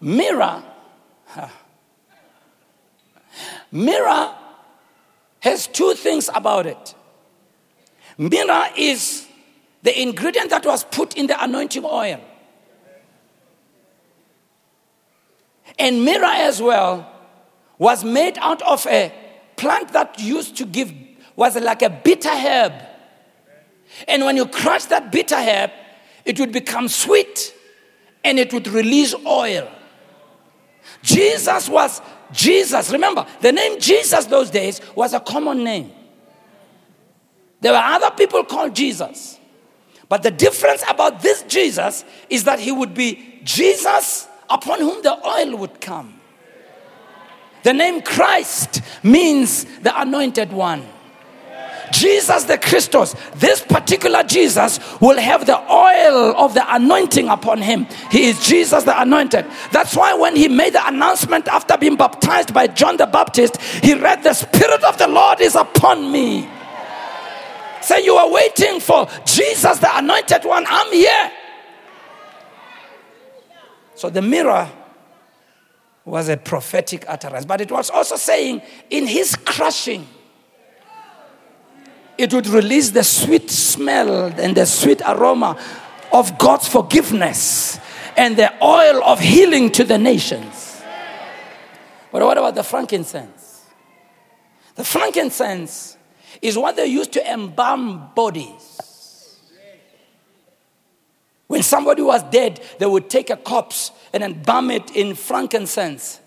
Myrrh, 0.00 0.62
myrrh 3.72 4.34
has 5.40 5.66
two 5.66 5.94
things 5.94 6.30
about 6.34 6.66
it. 6.66 6.94
Myrrh 8.16 8.70
is 8.76 9.26
the 9.82 10.00
ingredient 10.00 10.50
that 10.50 10.64
was 10.64 10.84
put 10.84 11.16
in 11.16 11.26
the 11.26 11.42
anointing 11.42 11.84
oil. 11.84 12.20
And 15.78 16.04
myrrh 16.04 16.24
as 16.24 16.60
well 16.60 17.10
was 17.78 18.04
made 18.04 18.36
out 18.38 18.62
of 18.62 18.86
a 18.86 19.12
plant 19.56 19.92
that 19.92 20.18
used 20.18 20.56
to 20.56 20.66
give, 20.66 20.92
was 21.38 21.54
like 21.54 21.82
a 21.82 21.88
bitter 21.88 22.34
herb. 22.34 22.72
And 24.08 24.24
when 24.24 24.36
you 24.36 24.44
crush 24.44 24.86
that 24.86 25.12
bitter 25.12 25.36
herb, 25.36 25.70
it 26.24 26.40
would 26.40 26.50
become 26.50 26.88
sweet 26.88 27.54
and 28.24 28.40
it 28.40 28.52
would 28.52 28.66
release 28.66 29.14
oil. 29.24 29.70
Jesus 31.00 31.68
was 31.68 32.02
Jesus. 32.32 32.90
Remember, 32.90 33.24
the 33.40 33.52
name 33.52 33.78
Jesus 33.78 34.26
those 34.26 34.50
days 34.50 34.80
was 34.96 35.14
a 35.14 35.20
common 35.20 35.62
name. 35.62 35.92
There 37.60 37.72
were 37.72 37.78
other 37.78 38.10
people 38.16 38.42
called 38.42 38.74
Jesus. 38.74 39.38
But 40.08 40.24
the 40.24 40.32
difference 40.32 40.82
about 40.88 41.22
this 41.22 41.44
Jesus 41.44 42.04
is 42.28 42.42
that 42.44 42.58
he 42.58 42.72
would 42.72 42.94
be 42.94 43.40
Jesus 43.44 44.26
upon 44.50 44.80
whom 44.80 45.02
the 45.02 45.24
oil 45.24 45.56
would 45.58 45.80
come. 45.80 46.18
The 47.62 47.74
name 47.74 48.02
Christ 48.02 48.80
means 49.04 49.66
the 49.82 50.00
anointed 50.00 50.52
one. 50.52 50.97
Jesus 51.92 52.44
the 52.44 52.58
Christos, 52.58 53.14
this 53.36 53.60
particular 53.60 54.22
Jesus 54.22 54.78
will 55.00 55.18
have 55.18 55.46
the 55.46 55.58
oil 55.70 56.34
of 56.36 56.54
the 56.54 56.64
anointing 56.74 57.28
upon 57.28 57.62
him. 57.62 57.86
He 58.10 58.26
is 58.26 58.46
Jesus 58.46 58.84
the 58.84 59.00
anointed. 59.00 59.46
That's 59.72 59.96
why 59.96 60.14
when 60.14 60.36
he 60.36 60.48
made 60.48 60.74
the 60.74 60.86
announcement 60.86 61.48
after 61.48 61.76
being 61.76 61.96
baptized 61.96 62.54
by 62.54 62.66
John 62.66 62.96
the 62.96 63.06
Baptist, 63.06 63.60
he 63.60 63.94
read, 63.94 64.22
The 64.22 64.34
Spirit 64.34 64.82
of 64.84 64.98
the 64.98 65.08
Lord 65.08 65.40
is 65.40 65.54
upon 65.54 66.12
me 66.12 66.48
Say 67.88 68.04
you 68.04 68.16
are 68.16 68.30
waiting 68.30 68.80
for 68.80 69.08
Jesus, 69.24 69.78
the 69.78 69.96
anointed 69.96 70.44
one. 70.44 70.64
I'm 70.68 70.92
here. 70.92 71.32
So 73.94 74.10
the 74.10 74.22
myrrh 74.22 74.68
was 76.04 76.28
a 76.28 76.36
prophetic 76.36 77.04
utterance, 77.08 77.44
but 77.44 77.60
it 77.60 77.70
was 77.70 77.90
also 77.90 78.16
saying, 78.16 78.62
in 78.90 79.06
his 79.06 79.36
crushing, 79.36 80.06
it 82.18 82.34
would 82.34 82.48
release 82.48 82.90
the 82.90 83.04
sweet 83.04 83.48
smell 83.48 84.24
and 84.24 84.56
the 84.56 84.66
sweet 84.66 85.00
aroma 85.06 85.56
of 86.12 86.36
God's 86.36 86.66
forgiveness 86.66 87.78
and 88.16 88.36
the 88.36 88.52
oil 88.62 89.02
of 89.04 89.20
healing 89.20 89.70
to 89.70 89.84
the 89.84 89.96
nations. 89.96 90.82
But 92.10 92.22
what 92.22 92.36
about 92.36 92.56
the 92.56 92.64
frankincense? 92.64 93.64
The 94.74 94.84
frankincense 94.84 95.96
is 96.42 96.58
what 96.58 96.76
they 96.76 96.86
used 96.86 97.12
to 97.12 97.32
embalm 97.32 98.10
bodies. 98.14 99.38
When 101.46 101.62
somebody 101.62 102.02
was 102.02 102.22
dead, 102.24 102.60
they 102.78 102.86
would 102.86 103.08
take 103.08 103.30
a 103.30 103.36
corpse 103.36 103.92
and 104.12 104.22
embalm 104.22 104.70
it 104.70 104.94
in 104.96 105.14
frankincense. 105.14 106.20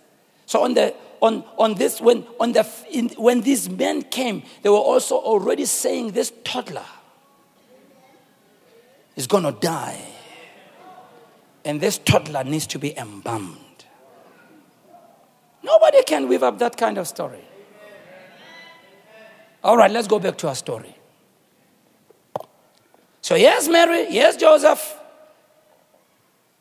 So 0.45 0.63
on 0.63 0.73
the 0.73 0.95
on, 1.21 1.43
on 1.57 1.75
this 1.75 2.01
when 2.01 2.25
on 2.39 2.51
the 2.51 2.67
in, 2.89 3.09
when 3.09 3.41
these 3.41 3.69
men 3.69 4.01
came, 4.01 4.43
they 4.63 4.69
were 4.69 4.75
also 4.75 5.15
already 5.15 5.65
saying 5.65 6.11
this 6.11 6.33
toddler 6.43 6.85
is 9.15 9.27
gonna 9.27 9.51
die. 9.51 10.01
And 11.63 11.79
this 11.79 11.99
toddler 11.99 12.43
needs 12.43 12.65
to 12.67 12.79
be 12.79 12.97
embalmed. 12.97 13.85
Nobody 15.61 16.01
can 16.03 16.27
weave 16.27 16.41
up 16.41 16.57
that 16.57 16.75
kind 16.75 16.97
of 16.97 17.07
story. 17.07 17.45
All 19.63 19.77
right, 19.77 19.91
let's 19.91 20.07
go 20.07 20.17
back 20.17 20.39
to 20.39 20.47
our 20.47 20.55
story. 20.55 20.95
So 23.21 23.35
yes, 23.35 23.67
Mary, 23.67 24.07
yes, 24.09 24.37
Joseph. 24.37 24.97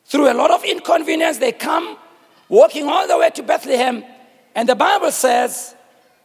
Through 0.05 0.31
a 0.31 0.35
lot 0.35 0.51
of 0.51 0.63
inconvenience, 0.63 1.39
they 1.39 1.51
come 1.51 1.97
walking 2.47 2.87
all 2.87 3.07
the 3.07 3.17
way 3.17 3.31
to 3.31 3.41
Bethlehem. 3.41 4.03
And 4.55 4.67
the 4.67 4.75
Bible 4.75 5.11
says, 5.11 5.75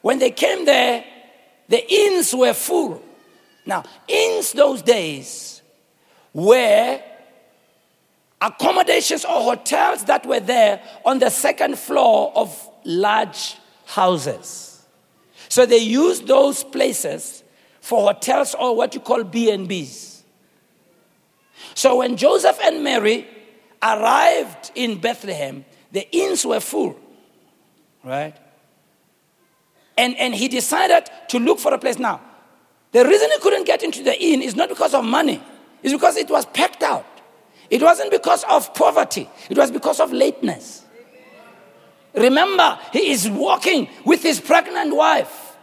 when 0.02 0.18
they 0.18 0.30
came 0.30 0.64
there, 0.64 1.04
the 1.68 1.92
inns 1.92 2.34
were 2.34 2.54
full. 2.54 3.02
Now, 3.64 3.84
inns 4.06 4.52
those 4.52 4.82
days 4.82 5.62
were 6.32 7.00
accommodations 8.40 9.24
or 9.24 9.42
hotels 9.42 10.04
that 10.04 10.26
were 10.26 10.40
there 10.40 10.80
on 11.04 11.18
the 11.18 11.30
second 11.30 11.78
floor 11.78 12.32
of 12.34 12.70
large 12.84 13.56
houses. 13.86 14.84
So 15.48 15.66
they 15.66 15.78
used 15.78 16.26
those 16.26 16.62
places 16.62 17.42
for 17.80 18.02
hotels 18.12 18.54
or 18.54 18.76
what 18.76 18.94
you 18.94 19.00
call 19.00 19.24
B&Bs. 19.24 20.22
So 21.74 21.96
when 21.96 22.16
Joseph 22.16 22.58
and 22.62 22.82
Mary 22.82 23.26
arrived 23.82 24.72
in 24.74 25.00
Bethlehem, 25.00 25.64
the 25.92 26.08
inns 26.14 26.44
were 26.44 26.60
full, 26.60 26.98
right? 28.06 28.36
And, 29.98 30.16
and 30.16 30.34
he 30.34 30.48
decided 30.48 31.10
to 31.28 31.38
look 31.38 31.58
for 31.58 31.74
a 31.74 31.78
place. 31.78 31.98
Now, 31.98 32.20
the 32.92 33.04
reason 33.04 33.28
he 33.32 33.38
couldn't 33.40 33.66
get 33.66 33.82
into 33.82 34.02
the 34.02 34.18
inn 34.18 34.40
is 34.40 34.54
not 34.54 34.68
because 34.68 34.94
of 34.94 35.04
money, 35.04 35.42
it's 35.82 35.92
because 35.92 36.16
it 36.16 36.30
was 36.30 36.46
packed 36.46 36.82
out. 36.82 37.04
It 37.68 37.82
wasn't 37.82 38.12
because 38.12 38.44
of 38.44 38.72
poverty, 38.74 39.28
it 39.50 39.58
was 39.58 39.70
because 39.70 40.00
of 40.00 40.12
lateness. 40.12 40.84
Remember, 42.14 42.78
he 42.92 43.10
is 43.10 43.28
walking 43.28 43.88
with 44.06 44.22
his 44.22 44.40
pregnant 44.40 44.94
wife. 44.94 45.54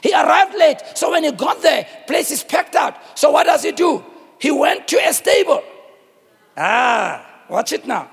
He 0.00 0.12
arrived 0.12 0.54
late, 0.54 0.78
so 0.94 1.10
when 1.10 1.24
he 1.24 1.32
got 1.32 1.62
there, 1.62 1.86
place 2.06 2.30
is 2.30 2.44
packed 2.44 2.76
out. 2.76 2.96
So 3.18 3.30
what 3.30 3.44
does 3.44 3.62
he 3.62 3.72
do? 3.72 4.04
He 4.38 4.50
went 4.50 4.86
to 4.88 4.96
a 4.96 5.12
stable. 5.12 5.62
Ah, 6.56 7.44
watch 7.48 7.72
it 7.72 7.86
now. 7.86 8.10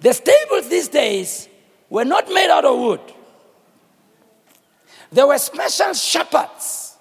The 0.00 0.12
stables 0.12 0.68
these 0.68 0.88
days 0.88 1.48
were 1.92 2.06
not 2.06 2.26
made 2.28 2.48
out 2.48 2.64
of 2.64 2.78
wood. 2.78 3.00
There 5.12 5.26
were 5.26 5.36
special 5.36 5.92
shepherds 5.92 6.96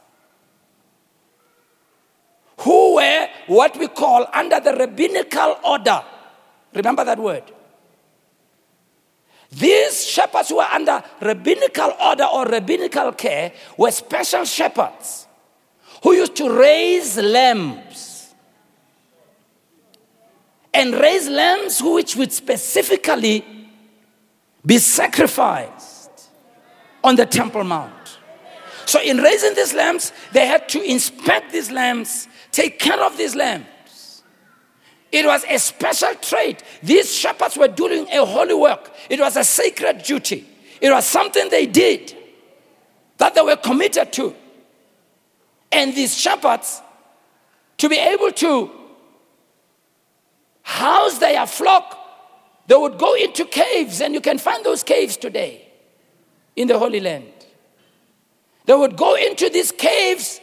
who 2.58 2.96
were 2.96 3.28
what 3.48 3.78
we 3.80 3.88
call 3.88 4.28
under 4.34 4.60
the 4.60 4.74
rabbinical 4.74 5.56
order. 5.64 6.04
Remember 6.74 7.06
that 7.06 7.20
word? 7.20 7.44
These 9.50 10.06
shepherds 10.06 10.50
who 10.50 10.58
were 10.58 10.64
under 10.64 11.02
rabbinical 11.22 11.94
order 12.04 12.26
or 12.26 12.46
rabbinical 12.48 13.14
care 13.14 13.54
were 13.78 13.92
special 13.92 14.44
shepherds 14.44 15.26
who 16.04 16.12
used 16.16 16.36
to 16.36 16.52
raise 16.52 17.16
lambs 17.16 18.34
and 20.74 20.94
raise 20.96 21.30
lambs 21.30 21.82
which 21.82 22.18
would 22.18 22.34
specifically 22.34 23.61
be 24.66 24.78
sacrificed 24.78 26.30
on 27.04 27.16
the 27.16 27.26
Temple 27.26 27.64
Mount. 27.64 28.20
So, 28.86 29.02
in 29.02 29.18
raising 29.18 29.56
these 29.56 29.74
lambs, 29.74 30.12
they 30.34 30.46
had 30.46 30.68
to 30.70 30.82
inspect 30.82 31.52
these 31.52 31.72
lambs 31.72 32.28
take 32.52 32.80
care 32.80 33.02
of 33.04 33.18
these 33.18 33.36
lambs. 33.36 34.24
It 35.12 35.26
was 35.26 35.44
a 35.48 35.58
special 35.58 36.14
trait. 36.16 36.64
These 36.82 37.14
shepherds 37.14 37.58
were 37.58 37.68
doing 37.68 38.08
a 38.10 38.26
holy 38.26 38.54
work, 38.54 38.92
it 39.10 39.20
was 39.20 39.38
a 39.38 39.44
sacred 39.44 40.04
duty. 40.04 40.48
It 40.80 40.90
was 40.90 41.06
something 41.06 41.48
they 41.50 41.68
did 41.68 42.18
that 43.18 43.36
they 43.36 43.42
were 43.42 43.56
committed 43.56 44.12
to. 44.14 44.36
And 45.72 45.96
these 45.96 46.18
shepherds, 46.18 46.82
to 47.78 47.88
be 47.88 47.98
able 47.98 48.32
to 48.32 48.72
house 50.64 51.20
their 51.20 51.46
flock, 51.46 52.01
they 52.72 52.78
would 52.78 52.98
go 52.98 53.16
into 53.16 53.44
caves, 53.44 54.00
and 54.00 54.14
you 54.14 54.22
can 54.22 54.38
find 54.38 54.64
those 54.64 54.82
caves 54.82 55.18
today 55.18 55.68
in 56.56 56.70
the 56.70 56.80
Holy 56.80 57.02
Land. 57.02 57.26
They 58.64 58.74
would 58.74 58.96
go 58.96 59.16
into 59.16 59.50
these 59.50 59.74
caves, 59.74 60.40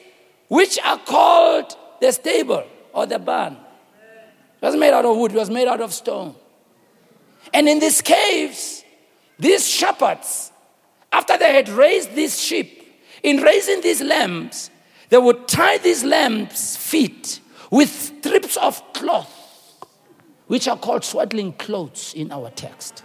which 0.49 0.79
are 0.85 0.99
called 0.99 1.75
the 2.03 2.13
stable 2.13 2.67
or 2.93 3.07
the 3.07 3.19
barn. 3.19 3.57
It 4.61 4.67
was 4.67 4.77
made 4.77 4.93
out 4.93 5.07
of 5.07 5.17
wood, 5.17 5.33
it 5.33 5.39
was 5.39 5.49
made 5.49 5.69
out 5.69 5.81
of 5.81 5.95
stone. 5.95 6.35
And 7.55 7.67
in 7.67 7.79
these 7.79 8.03
caves, 8.03 8.85
these 9.39 9.67
shepherds, 9.67 10.53
after 11.11 11.39
they 11.39 11.55
had 11.55 11.71
raised 11.71 12.15
these 12.15 12.39
sheep, 12.39 13.01
in 13.23 13.39
raising 13.39 13.81
these 13.81 14.03
lambs, 14.03 14.69
they 15.09 15.17
would 15.17 15.49
tie 15.49 15.79
these 15.79 16.05
lambs' 16.05 16.77
feet 16.77 17.41
with 17.71 17.89
strips 17.89 18.59
of 18.59 18.83
cloth, 18.93 19.38
which 20.49 20.67
are 20.67 20.77
called 20.77 21.05
swaddling 21.05 21.53
clothes 21.53 22.13
in 22.15 22.33
our 22.33 22.51
text. 22.51 23.05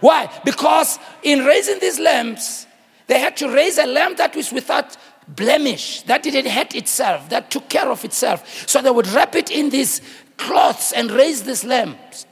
Why? 0.00 0.30
Because 0.44 0.98
in 1.22 1.44
raising 1.44 1.80
these 1.80 1.98
lambs, 1.98 2.66
they 3.06 3.18
had 3.18 3.36
to 3.38 3.48
raise 3.48 3.78
a 3.78 3.86
lamb 3.86 4.16
that 4.16 4.36
was 4.36 4.52
without 4.52 4.96
blemish, 5.28 6.02
that 6.02 6.22
didn't 6.22 6.46
hurt 6.46 6.74
itself, 6.74 7.28
that 7.30 7.50
took 7.50 7.68
care 7.68 7.88
of 7.88 8.04
itself. 8.04 8.68
So 8.68 8.80
they 8.80 8.90
would 8.90 9.08
wrap 9.08 9.34
it 9.34 9.50
in 9.50 9.70
these 9.70 10.00
cloths 10.36 10.92
and 10.92 11.10
raise 11.10 11.42
these 11.42 11.64
lambs 11.64 12.26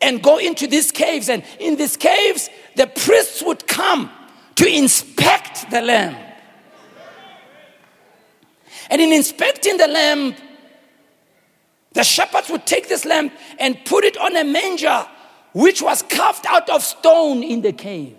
and 0.00 0.22
go 0.22 0.38
into 0.38 0.66
these 0.66 0.92
caves. 0.92 1.28
And 1.28 1.42
in 1.58 1.76
these 1.76 1.96
caves, 1.96 2.48
the 2.76 2.86
priests 2.86 3.42
would 3.42 3.66
come 3.66 4.10
to 4.56 4.66
inspect 4.66 5.70
the 5.70 5.82
lamb. 5.82 6.16
And 8.88 9.02
in 9.02 9.12
inspecting 9.12 9.78
the 9.78 9.88
lamb, 9.88 10.34
the 11.96 12.04
shepherds 12.04 12.50
would 12.50 12.66
take 12.66 12.88
this 12.88 13.06
lamb 13.06 13.30
and 13.58 13.82
put 13.86 14.04
it 14.04 14.18
on 14.18 14.36
a 14.36 14.44
manger 14.44 15.06
which 15.54 15.80
was 15.80 16.02
carved 16.02 16.44
out 16.46 16.68
of 16.68 16.82
stone 16.82 17.42
in 17.42 17.62
the 17.62 17.72
cave. 17.72 18.14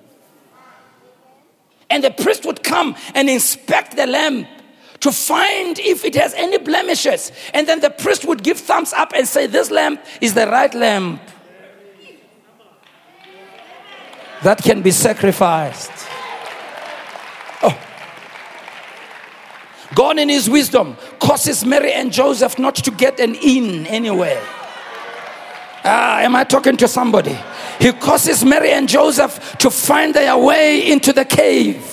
And 1.87 2.03
the 2.03 2.09
priest 2.09 2.43
would 2.45 2.63
come 2.63 2.95
and 3.13 3.29
inspect 3.29 3.95
the 3.95 4.07
lamb 4.07 4.47
to 5.01 5.11
find 5.11 5.77
if 5.77 6.03
it 6.03 6.15
has 6.15 6.33
any 6.33 6.57
blemishes. 6.57 7.31
And 7.53 7.67
then 7.67 7.79
the 7.79 7.91
priest 7.91 8.25
would 8.25 8.41
give 8.41 8.57
thumbs 8.57 8.93
up 8.93 9.13
and 9.13 9.27
say, 9.27 9.45
This 9.45 9.69
lamb 9.69 9.99
is 10.21 10.33
the 10.33 10.47
right 10.47 10.73
lamb 10.73 11.19
that 14.41 14.63
can 14.63 14.81
be 14.81 14.91
sacrificed. 14.91 15.91
Oh. 17.61 17.86
God, 19.97 20.19
in 20.19 20.29
His 20.29 20.47
wisdom, 20.47 20.95
causes 21.19 21.65
Mary 21.65 21.91
and 21.91 22.13
Joseph 22.13 22.59
not 22.59 22.75
to 22.75 22.91
get 22.91 23.19
an 23.19 23.33
inn 23.33 23.87
anywhere. 23.87 24.39
Ah, 25.83 26.19
am 26.19 26.35
I 26.35 26.43
talking 26.43 26.77
to 26.77 26.87
somebody? 26.87 27.35
He 27.79 27.91
causes 27.93 28.45
Mary 28.45 28.73
and 28.73 28.87
Joseph 28.87 29.57
to 29.57 29.71
find 29.71 30.13
their 30.13 30.37
way 30.37 30.91
into 30.91 31.13
the 31.13 31.25
cave. 31.25 31.83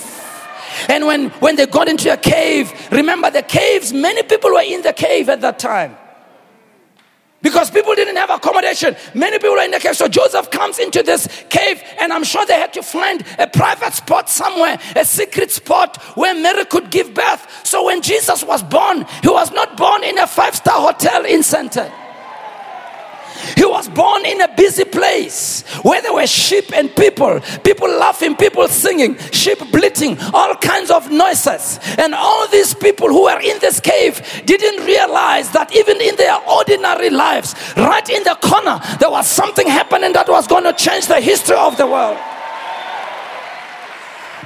And 0.87 1.07
when, 1.07 1.31
when 1.41 1.55
they 1.55 1.65
got 1.65 1.87
into 1.87 2.13
a 2.13 2.17
cave, 2.17 2.71
remember 2.91 3.31
the 3.31 3.41
caves, 3.41 3.91
many 3.91 4.21
people 4.21 4.51
were 4.51 4.61
in 4.61 4.83
the 4.83 4.93
cave 4.93 5.27
at 5.27 5.41
that 5.41 5.57
time. 5.57 5.97
Because 7.45 7.69
people 7.69 7.93
didn't 7.93 8.15
have 8.15 8.31
accommodation. 8.31 8.95
Many 9.13 9.37
people 9.37 9.51
were 9.51 9.61
in 9.61 9.69
the 9.69 9.79
cave. 9.79 9.95
So 9.95 10.07
Joseph 10.07 10.49
comes 10.49 10.79
into 10.79 11.03
this 11.03 11.27
cave, 11.49 11.79
and 11.99 12.11
I'm 12.11 12.23
sure 12.23 12.43
they 12.43 12.59
had 12.59 12.73
to 12.73 12.81
find 12.81 13.23
a 13.37 13.45
private 13.45 13.93
spot 13.93 14.31
somewhere, 14.31 14.79
a 14.95 15.05
secret 15.05 15.51
spot 15.51 15.97
where 16.17 16.33
Mary 16.33 16.65
could 16.65 16.89
give 16.89 17.13
birth. 17.13 17.45
So 17.63 17.85
when 17.85 18.01
Jesus 18.01 18.43
was 18.43 18.63
born, 18.63 19.05
he 19.21 19.29
was 19.29 19.51
not 19.51 19.77
born 19.77 20.03
in 20.03 20.17
a 20.17 20.25
five 20.25 20.55
star 20.55 20.81
hotel 20.81 21.23
in 21.23 21.41
Sandton. 21.41 22.04
He 23.55 23.65
was 23.65 23.89
born 23.89 24.25
in 24.25 24.41
a 24.41 24.53
busy 24.55 24.85
place 24.85 25.63
where 25.83 26.01
there 26.01 26.13
were 26.13 26.27
sheep 26.27 26.73
and 26.73 26.93
people, 26.95 27.39
people 27.63 27.89
laughing, 27.89 28.35
people 28.35 28.67
singing, 28.67 29.17
sheep 29.31 29.59
bleating, 29.71 30.17
all 30.33 30.55
kinds 30.55 30.91
of 30.91 31.11
noises. 31.11 31.79
And 31.97 32.13
all 32.13 32.47
these 32.47 32.73
people 32.73 33.07
who 33.07 33.23
were 33.23 33.39
in 33.39 33.59
this 33.59 33.79
cave 33.79 34.21
didn't 34.45 34.85
realize 34.85 35.51
that 35.51 35.75
even 35.75 36.01
in 36.01 36.15
their 36.15 36.37
ordinary 36.47 37.09
lives, 37.09 37.55
right 37.77 38.07
in 38.09 38.23
the 38.23 38.37
corner, 38.41 38.79
there 38.99 39.09
was 39.09 39.27
something 39.27 39.67
happening 39.67 40.13
that 40.13 40.27
was 40.27 40.47
going 40.47 40.63
to 40.63 40.73
change 40.73 41.07
the 41.07 41.19
history 41.19 41.55
of 41.55 41.77
the 41.77 41.87
world. 41.87 42.17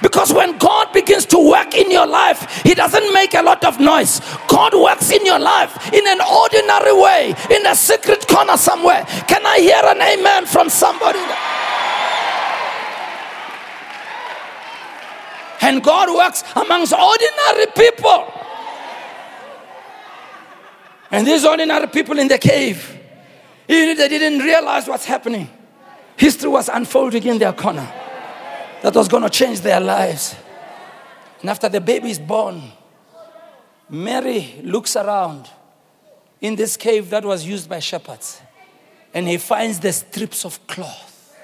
Because 0.01 0.33
when 0.33 0.57
God 0.57 0.93
begins 0.93 1.25
to 1.27 1.37
work 1.37 1.75
in 1.75 1.91
your 1.91 2.07
life, 2.07 2.63
He 2.63 2.73
doesn't 2.73 3.13
make 3.13 3.33
a 3.33 3.41
lot 3.41 3.63
of 3.65 3.79
noise. 3.79 4.21
God 4.47 4.73
works 4.73 5.11
in 5.11 5.25
your 5.25 5.39
life 5.39 5.93
in 5.93 6.07
an 6.07 6.21
ordinary 6.21 6.93
way, 6.93 7.35
in 7.49 7.65
a 7.65 7.75
secret 7.75 8.27
corner 8.27 8.57
somewhere. 8.57 9.03
Can 9.27 9.45
I 9.45 9.59
hear 9.59 9.81
an 9.83 10.01
amen 10.01 10.45
from 10.45 10.69
somebody? 10.69 11.19
And 15.61 15.83
God 15.83 16.09
works 16.15 16.43
amongst 16.55 16.93
ordinary 16.93 17.65
people. 17.75 18.33
And 21.11 21.27
these 21.27 21.43
ordinary 21.43 21.87
people 21.87 22.19
in 22.19 22.27
the 22.27 22.37
cave, 22.37 22.97
even 23.67 23.89
if 23.89 23.97
they 23.97 24.07
didn't 24.07 24.39
realize 24.39 24.87
what's 24.87 25.05
happening, 25.05 25.49
history 26.15 26.49
was 26.49 26.69
unfolding 26.69 27.23
in 27.23 27.39
their 27.39 27.53
corner 27.53 27.91
that 28.81 28.93
was 28.95 29.07
going 29.07 29.23
to 29.23 29.29
change 29.29 29.61
their 29.61 29.79
lives. 29.79 30.35
And 31.41 31.49
after 31.49 31.69
the 31.69 31.81
baby 31.81 32.11
is 32.11 32.19
born, 32.19 32.61
Mary 33.89 34.55
looks 34.63 34.95
around 34.95 35.49
in 36.41 36.55
this 36.55 36.77
cave 36.77 37.09
that 37.09 37.25
was 37.25 37.45
used 37.45 37.69
by 37.69 37.79
shepherds 37.79 38.41
and 39.13 39.27
he 39.27 39.37
finds 39.37 39.79
the 39.79 39.91
strips 39.91 40.45
of 40.45 40.65
cloth. 40.67 41.35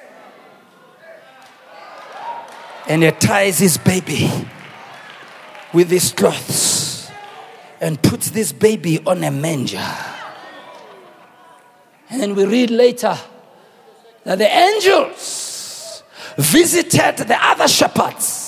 And 2.87 3.03
he 3.03 3.11
ties 3.11 3.57
his 3.59 3.77
baby 3.77 4.29
with 5.73 5.89
these 5.89 6.11
cloths 6.11 7.09
and 7.81 8.01
puts 8.01 8.29
this 8.29 8.51
baby 8.51 9.03
on 9.05 9.23
a 9.23 9.31
manger. 9.31 9.83
And 12.09 12.35
we 12.35 12.45
read 12.45 12.69
later 12.69 13.17
that 14.23 14.37
the 14.37 14.47
angels 14.47 15.44
visited 16.37 17.17
the 17.27 17.37
other 17.39 17.67
shepherds 17.67 18.45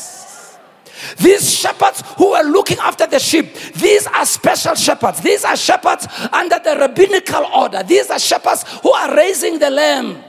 these 1.17 1.51
shepherds 1.51 2.03
who 2.17 2.31
were 2.31 2.43
looking 2.43 2.77
after 2.79 3.07
the 3.07 3.19
sheep, 3.19 3.53
these 3.75 4.07
are 4.07 4.25
special 4.25 4.75
shepherds. 4.75 5.21
These 5.21 5.45
are 5.45 5.55
shepherds 5.55 6.07
under 6.31 6.59
the 6.59 6.77
rabbinical 6.79 7.45
order. 7.45 7.83
These 7.83 8.09
are 8.09 8.19
shepherds 8.19 8.63
who 8.81 8.91
are 8.91 9.15
raising 9.15 9.59
the 9.59 9.69
lambs. 9.69 10.23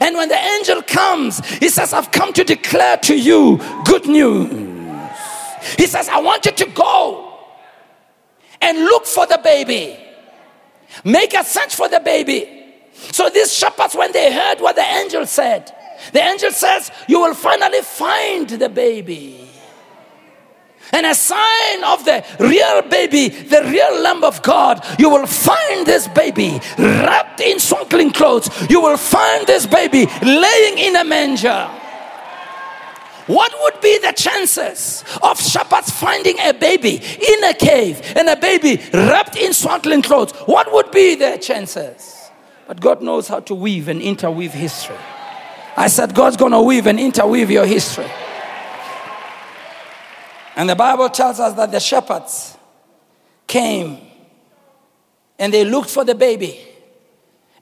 And 0.00 0.16
when 0.16 0.28
the 0.28 0.38
angel 0.38 0.82
comes, 0.82 1.46
he 1.58 1.68
says, 1.68 1.92
I've 1.92 2.10
come 2.10 2.32
to 2.32 2.44
declare 2.44 2.96
to 2.98 3.18
you 3.18 3.60
good 3.84 4.06
news. 4.06 4.50
He 5.78 5.86
says, 5.86 6.08
I 6.08 6.20
want 6.20 6.46
you 6.46 6.52
to 6.52 6.66
go 6.66 7.38
and 8.60 8.78
look 8.78 9.06
for 9.06 9.26
the 9.26 9.38
baby. 9.42 9.98
Make 11.04 11.34
a 11.34 11.44
search 11.44 11.74
for 11.74 11.88
the 11.88 12.00
baby. 12.00 12.64
So 12.94 13.28
these 13.28 13.52
shepherds, 13.52 13.94
when 13.94 14.12
they 14.12 14.32
heard 14.32 14.60
what 14.60 14.76
the 14.76 14.82
angel 14.82 15.26
said, 15.26 15.74
the 16.12 16.20
angel 16.20 16.50
says, 16.50 16.90
You 17.08 17.20
will 17.20 17.34
finally 17.34 17.82
find 17.82 18.48
the 18.48 18.68
baby. 18.68 19.48
And 20.92 21.06
a 21.06 21.14
sign 21.14 21.84
of 21.84 22.04
the 22.04 22.24
real 22.38 22.82
baby, 22.82 23.28
the 23.28 23.62
real 23.64 24.00
Lamb 24.00 24.22
of 24.22 24.42
God, 24.42 24.84
you 24.98 25.08
will 25.10 25.26
find 25.26 25.86
this 25.86 26.06
baby 26.08 26.60
wrapped 26.78 27.40
in 27.40 27.58
swaddling 27.58 28.12
clothes. 28.12 28.48
You 28.70 28.80
will 28.80 28.96
find 28.96 29.46
this 29.46 29.66
baby 29.66 30.06
laying 30.22 30.78
in 30.78 30.96
a 30.96 31.04
manger. 31.04 31.70
What 33.26 33.52
would 33.62 33.80
be 33.80 33.98
the 33.98 34.12
chances 34.12 35.02
of 35.22 35.40
shepherds 35.40 35.90
finding 35.90 36.38
a 36.40 36.52
baby 36.52 36.96
in 36.96 37.44
a 37.44 37.54
cave 37.54 38.02
and 38.14 38.28
a 38.28 38.36
baby 38.36 38.82
wrapped 38.92 39.36
in 39.36 39.54
swaddling 39.54 40.02
clothes? 40.02 40.32
What 40.46 40.70
would 40.72 40.90
be 40.90 41.14
their 41.14 41.38
chances? 41.38 42.30
But 42.68 42.80
God 42.80 43.02
knows 43.02 43.26
how 43.26 43.40
to 43.40 43.54
weave 43.54 43.88
and 43.88 44.02
interweave 44.02 44.52
history. 44.52 44.96
I 45.76 45.88
said, 45.88 46.14
God's 46.14 46.36
going 46.36 46.52
to 46.52 46.62
weave 46.62 46.86
and 46.86 47.00
interweave 47.00 47.50
your 47.50 47.66
history. 47.66 48.10
And 50.56 50.68
the 50.68 50.76
Bible 50.76 51.08
tells 51.08 51.40
us 51.40 51.54
that 51.54 51.72
the 51.72 51.80
shepherds 51.80 52.56
came 53.46 53.98
and 55.38 55.52
they 55.52 55.64
looked 55.64 55.90
for 55.90 56.04
the 56.04 56.14
baby. 56.14 56.60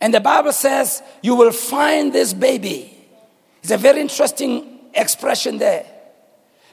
And 0.00 0.12
the 0.12 0.20
Bible 0.20 0.52
says, 0.52 1.02
You 1.22 1.34
will 1.34 1.52
find 1.52 2.12
this 2.12 2.34
baby. 2.34 2.94
It's 3.62 3.70
a 3.72 3.78
very 3.78 4.00
interesting 4.00 4.80
expression 4.92 5.58
there. 5.58 5.86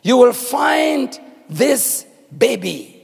You 0.01 0.17
will 0.17 0.33
find 0.33 1.17
this 1.49 2.05
baby. 2.35 2.95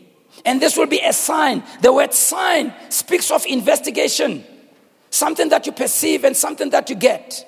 And 0.43 0.61
this 0.61 0.75
will 0.75 0.88
be 0.88 0.99
a 0.99 1.13
sign. 1.13 1.63
The 1.81 1.93
word 1.93 2.13
sign 2.13 2.73
speaks 2.89 3.31
of 3.31 3.45
investigation, 3.45 4.43
something 5.09 5.49
that 5.49 5.65
you 5.65 5.71
perceive 5.71 6.23
and 6.23 6.36
something 6.36 6.69
that 6.71 6.89
you 6.89 6.95
get. 6.95 7.45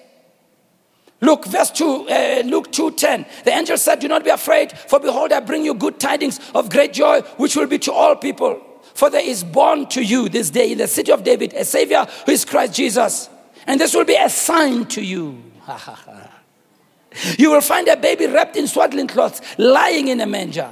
Luke, 1.20 1.46
verse 1.46 1.72
2, 1.72 1.86
uh, 1.86 2.42
Luke 2.46 2.72
2.10. 2.72 3.44
The 3.44 3.52
angel 3.52 3.78
said, 3.78 4.00
Do 4.00 4.08
not 4.08 4.24
be 4.24 4.30
afraid, 4.30 4.72
for 4.72 5.00
behold, 5.00 5.32
I 5.32 5.40
bring 5.40 5.66
you 5.66 5.74
good 5.74 6.00
tidings 6.00 6.40
of 6.54 6.70
great 6.70 6.94
joy, 6.94 7.22
which 7.38 7.56
will 7.56 7.66
be 7.66 7.80
to 7.80 7.92
all 7.92 8.16
people. 8.16 8.62
For 8.94 9.10
there 9.10 9.24
is 9.24 9.44
born 9.44 9.88
to 9.90 10.04
you 10.04 10.30
this 10.30 10.50
day 10.50 10.72
in 10.72 10.78
the 10.78 10.88
city 10.88 11.12
of 11.12 11.24
David 11.24 11.54
a 11.54 11.66
Savior 11.66 12.08
who 12.26 12.32
is 12.32 12.46
Christ 12.46 12.76
Jesus. 12.76 13.30
And 13.66 13.82
this 13.82 13.94
will 13.94 14.06
be 14.06 14.16
a 14.16 14.30
sign 14.30 14.86
to 14.86 15.02
you. 15.04 15.42
you 17.38 17.52
will 17.52 17.62
find 17.62 17.88
a 17.88 17.98
baby 17.98 18.28
wrapped 18.28 18.56
in 18.56 18.68
swaddling 18.68 19.08
cloths, 19.08 19.42
lying 19.58 20.08
in 20.08 20.22
a 20.22 20.26
manger. 20.26 20.70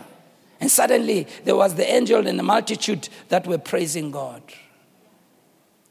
And 0.60 0.72
suddenly 0.72 1.28
there 1.43 1.56
was 1.56 1.76
the 1.76 1.88
angel 1.91 2.26
and 2.26 2.39
the 2.39 2.43
multitude 2.43 3.10
that 3.30 3.46
were 3.46 3.58
praising 3.58 4.12
God. 4.12 4.41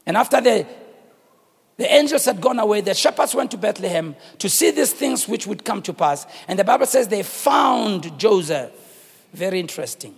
And 0.05 0.17
after 0.17 0.41
the 0.41 0.65
the 1.77 1.93
angels 1.93 2.25
had 2.25 2.39
gone 2.39 2.59
away. 2.59 2.81
The 2.81 2.93
shepherds 2.93 3.35
went 3.35 3.51
to 3.51 3.57
Bethlehem 3.57 4.15
to 4.39 4.49
see 4.49 4.71
these 4.71 4.93
things 4.93 5.27
which 5.27 5.45
would 5.45 5.65
come 5.65 5.81
to 5.83 5.93
pass. 5.93 6.25
And 6.47 6.57
the 6.57 6.63
Bible 6.63 6.85
says 6.85 7.09
they 7.09 7.23
found 7.23 8.17
Joseph. 8.17 8.71
Very 9.33 9.59
interesting. 9.59 10.15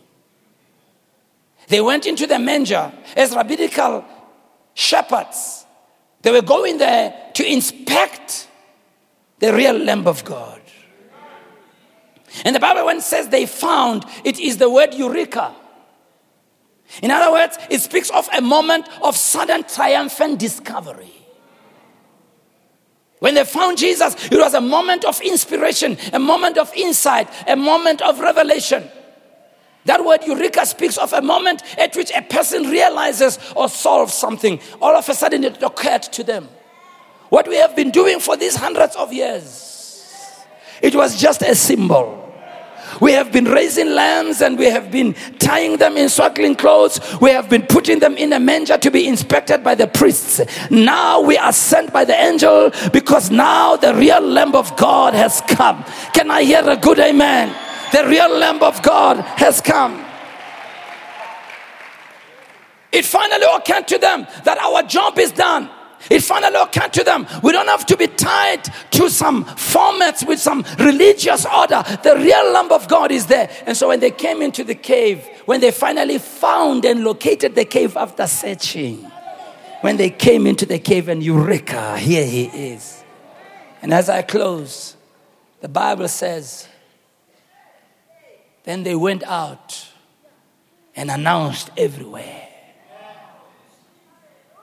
They 1.68 1.82
went 1.82 2.05
into 2.05 2.28
the 2.28 2.39
manger 2.39 2.91
as 3.16 3.36
rabbinical 3.36 4.05
shepherds. 4.74 5.66
They 6.22 6.32
were 6.32 6.43
going 6.43 6.78
there 6.78 7.32
to 7.34 7.45
inspect 7.45 8.47
the 9.39 9.53
real 9.53 9.78
Lamb 9.78 10.08
of 10.08 10.24
God. 10.24 10.62
And 12.45 12.55
the 12.55 12.60
Bible, 12.60 12.86
when 12.86 13.01
says 13.01 13.30
they 13.30 13.45
found, 13.45 14.05
it 14.24 14.39
is 14.39 14.58
the 14.58 14.70
word 14.70 14.93
eureka. 14.93 15.55
In 17.01 17.12
other 17.12 17.32
words, 17.32 17.58
it 17.70 17.82
speaks 17.82 18.10
of 18.12 18.30
a 18.36 18.41
moment 18.41 18.88
of 19.01 19.16
sudden 19.18 19.64
triumphant 19.64 20.39
discovery. 20.39 21.12
When 23.20 23.34
they 23.34 23.45
found 23.45 23.78
Jesus, 23.78 24.15
it 24.32 24.38
was 24.38 24.53
a 24.53 24.61
moment 24.61 25.03
of 25.05 25.20
inspiration, 25.22 25.97
a 26.13 26.20
moment 26.20 26.57
of 26.57 26.72
insight, 26.76 27.28
a 27.47 27.55
moment 27.55 28.01
of 28.01 28.20
revelation. 28.20 28.88
That 29.86 30.03
word 30.03 30.26
eureka 30.26 30.65
speaks 30.65 30.97
of 30.97 31.13
a 31.13 31.22
moment 31.22 31.63
at 31.80 31.95
which 31.95 32.11
a 32.15 32.22
person 32.22 32.63
realizes 32.63 33.39
or 33.55 33.70
solves 33.70 34.13
something. 34.13 34.59
All 34.82 34.95
of 34.95 35.07
a 35.07 35.13
sudden, 35.13 35.45
it 35.45 35.63
occurred 35.63 36.03
to 36.03 36.24
them. 36.24 36.49
What 37.30 37.47
we 37.47 37.55
have 37.55 37.76
been 37.76 37.91
doing 37.91 38.20
for 38.20 38.38
these 38.38 38.55
hundreds 38.55 38.95
of 38.95 39.11
years, 39.13 40.43
it 40.82 40.93
was 40.93 41.20
just 41.20 41.41
a 41.41 41.55
symbol. 41.55 42.27
We 43.02 43.14
have 43.14 43.32
been 43.32 43.46
raising 43.46 43.90
lambs 43.90 44.42
and 44.42 44.58
we 44.58 44.66
have 44.66 44.92
been 44.92 45.14
tying 45.40 45.78
them 45.78 45.98
in 45.98 46.10
swaddling 46.10 46.56
clothes. 46.56 47.00
We 47.22 47.32
have 47.32 47.50
been 47.50 47.64
putting 47.64 48.00
them 48.00 48.16
in 48.18 48.34
a 48.34 48.40
manger 48.40 48.78
to 48.78 48.92
be 48.92 49.08
inspected 49.08 49.64
by 49.64 49.76
the 49.76 49.88
priests. 49.88 50.42
Now 50.72 51.22
we 51.22 51.38
are 51.38 51.54
sent 51.54 51.94
by 51.94 52.06
the 52.06 52.16
angel 52.16 52.72
because 52.92 53.30
now 53.32 53.76
the 53.76 53.94
real 53.94 54.22
Lamb 54.22 54.56
of 54.56 54.76
God 54.78 55.14
has 55.14 55.42
come. 55.42 55.84
Can 56.14 56.32
I 56.32 56.44
hear 56.44 56.68
a 56.68 56.78
good 56.78 57.00
amen? 57.00 57.56
The 57.92 58.06
real 58.08 58.30
Lamb 58.38 58.62
of 58.64 58.82
God 58.82 59.18
has 59.18 59.62
come. 59.62 60.04
It 62.92 63.06
finally 63.06 63.46
occurred 63.54 63.88
to 63.90 63.98
them 63.98 64.26
that 64.44 64.58
our 64.58 64.84
job 64.84 65.20
is 65.20 65.32
done. 65.32 65.70
It 66.10 66.22
finally 66.22 66.55
occurred 66.55 66.93
to 66.93 67.03
them 67.03 67.28
we 67.43 67.51
don't 67.51 67.68
have 67.68 67.86
to 67.88 67.97
be 67.97 68.08
tied 68.08 68.64
to 68.91 69.10
some 69.10 69.45
formats 69.45 70.28
with 70.28 70.39
some 70.39 70.66
religious 70.80 71.45
order. 71.45 71.84
The 72.03 72.16
real 72.16 72.51
Lamb 72.51 72.72
of 72.72 72.88
God 72.88 73.12
is 73.12 73.28
there. 73.28 73.49
And 73.66 73.76
so 73.76 73.89
when 73.89 73.99
they 73.99 74.12
came 74.12 74.41
into 74.41 74.64
the 74.64 74.76
cave, 74.76 75.26
when 75.45 75.62
they 75.62 75.72
finally 75.72 76.18
found 76.18 76.86
and 76.86 77.03
located 77.03 77.55
the 77.55 77.66
cave 77.66 77.97
after 77.97 78.28
searching, 78.28 79.03
when 79.82 79.97
they 79.97 80.10
came 80.10 80.47
into 80.47 80.66
the 80.66 80.80
cave 80.80 81.08
and 81.08 81.22
Eureka, 81.22 81.97
here 81.97 82.26
he 82.26 82.45
is. 82.45 83.03
And 83.82 83.93
as 83.93 84.10
I 84.10 84.22
close, 84.22 84.95
the 85.62 85.70
Bible 85.70 86.08
says, 86.08 86.68
then 88.64 88.84
they 88.84 88.95
went 88.95 89.24
out 89.24 89.88
and 90.95 91.12
announced 91.12 91.70
everywhere 91.78 92.47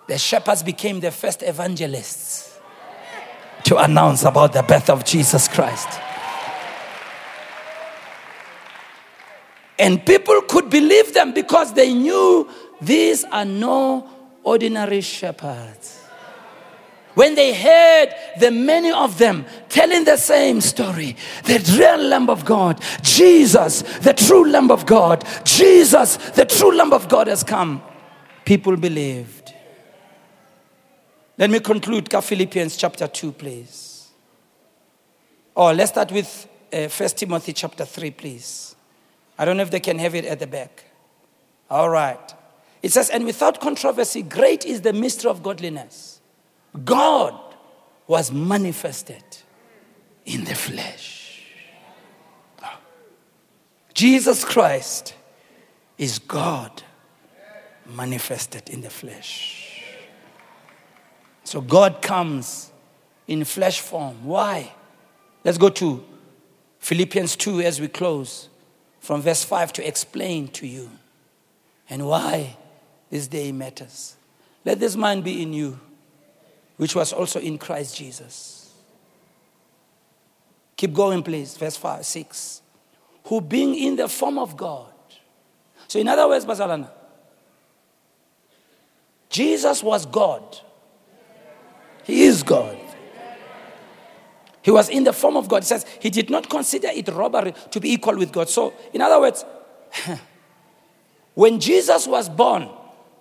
the 0.06 0.18
shepherds 0.18 0.62
became 0.62 1.00
the 1.00 1.10
first 1.10 1.42
evangelists 1.42 2.58
to 3.64 3.78
announce 3.78 4.24
about 4.24 4.52
the 4.52 4.62
birth 4.62 4.90
of 4.90 5.04
Jesus 5.04 5.48
Christ. 5.48 5.88
And 9.78 10.04
people 10.04 10.40
could 10.42 10.70
believe 10.70 11.14
them 11.14 11.32
because 11.32 11.72
they 11.72 11.92
knew 11.92 12.48
these 12.80 13.24
are 13.24 13.44
no 13.44 14.08
ordinary 14.42 15.00
shepherds. 15.00 16.00
When 17.14 17.34
they 17.36 17.54
heard 17.54 18.12
the 18.40 18.50
many 18.50 18.90
of 18.90 19.18
them 19.18 19.46
telling 19.68 20.04
the 20.04 20.16
same 20.16 20.60
story, 20.60 21.16
the 21.44 21.58
real 21.78 22.08
Lamb 22.08 22.28
of 22.28 22.44
God, 22.44 22.82
Jesus, 23.02 23.82
the 24.00 24.12
true 24.12 24.50
Lamb 24.50 24.70
of 24.70 24.84
God, 24.84 25.24
Jesus, 25.44 26.16
the 26.16 26.44
true 26.44 26.76
Lamb 26.76 26.92
of 26.92 27.08
God 27.08 27.28
has 27.28 27.44
come, 27.44 27.82
people 28.44 28.76
believed. 28.76 29.43
Let 31.36 31.50
me 31.50 31.60
conclude 31.60 32.08
Philippians 32.12 32.76
chapter 32.76 33.08
2, 33.08 33.32
please. 33.32 34.08
Or 35.54 35.70
oh, 35.70 35.72
let's 35.72 35.90
start 35.90 36.12
with 36.12 36.48
uh, 36.72 36.88
1 36.88 37.08
Timothy 37.10 37.52
chapter 37.52 37.84
3, 37.84 38.10
please. 38.12 38.76
I 39.38 39.44
don't 39.44 39.56
know 39.56 39.62
if 39.62 39.70
they 39.70 39.80
can 39.80 39.98
have 39.98 40.14
it 40.14 40.24
at 40.24 40.38
the 40.38 40.46
back. 40.46 40.84
All 41.70 41.88
right. 41.88 42.34
It 42.82 42.92
says, 42.92 43.10
And 43.10 43.24
without 43.24 43.60
controversy, 43.60 44.22
great 44.22 44.64
is 44.64 44.82
the 44.82 44.92
mystery 44.92 45.30
of 45.30 45.42
godliness. 45.42 46.20
God 46.84 47.34
was 48.06 48.30
manifested 48.30 49.24
in 50.26 50.44
the 50.44 50.54
flesh. 50.54 51.42
Jesus 53.94 54.44
Christ 54.44 55.14
is 55.98 56.18
God 56.18 56.82
manifested 57.86 58.68
in 58.68 58.80
the 58.80 58.90
flesh. 58.90 59.63
So 61.44 61.60
God 61.60 62.02
comes 62.02 62.72
in 63.26 63.44
flesh 63.44 63.80
form. 63.80 64.24
Why? 64.24 64.72
Let's 65.44 65.58
go 65.58 65.68
to 65.70 66.04
Philippians 66.78 67.36
2 67.36 67.60
as 67.60 67.80
we 67.80 67.88
close 67.88 68.48
from 69.00 69.22
verse 69.22 69.44
5 69.44 69.72
to 69.74 69.86
explain 69.86 70.48
to 70.48 70.66
you 70.66 70.90
and 71.88 72.06
why 72.06 72.56
this 73.10 73.28
day 73.28 73.52
matters. 73.52 74.16
Let 74.64 74.80
this 74.80 74.96
mind 74.96 75.24
be 75.24 75.42
in 75.42 75.52
you, 75.52 75.78
which 76.78 76.94
was 76.94 77.12
also 77.12 77.38
in 77.38 77.58
Christ 77.58 77.96
Jesus. 77.96 78.72
Keep 80.76 80.94
going, 80.94 81.22
please. 81.22 81.56
Verse 81.56 81.76
5, 81.76 82.04
6. 82.04 82.62
Who 83.24 83.40
being 83.40 83.74
in 83.74 83.96
the 83.96 84.08
form 84.08 84.38
of 84.38 84.56
God. 84.56 84.92
So, 85.88 85.98
in 85.98 86.08
other 86.08 86.26
words, 86.26 86.44
Bazalana, 86.44 86.90
Jesus 89.28 89.82
was 89.82 90.06
God. 90.06 90.60
He 92.04 92.24
is 92.24 92.42
God. 92.42 92.78
He 94.62 94.70
was 94.70 94.88
in 94.88 95.04
the 95.04 95.12
form 95.12 95.36
of 95.36 95.48
God. 95.48 95.62
He 95.62 95.66
says 95.66 95.84
he 96.00 96.08
did 96.08 96.30
not 96.30 96.48
consider 96.48 96.88
it 96.88 97.08
robbery 97.08 97.52
to 97.70 97.80
be 97.80 97.92
equal 97.92 98.16
with 98.16 98.32
God. 98.32 98.48
So, 98.48 98.72
in 98.92 99.02
other 99.02 99.20
words, 99.20 99.44
when 101.34 101.60
Jesus 101.60 102.06
was 102.06 102.28
born, 102.28 102.70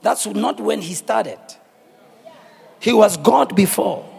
that's 0.01 0.25
not 0.25 0.59
when 0.59 0.81
he 0.81 0.93
started. 0.93 1.39
He 2.79 2.93
was 2.93 3.17
God 3.17 3.55
before. 3.55 4.09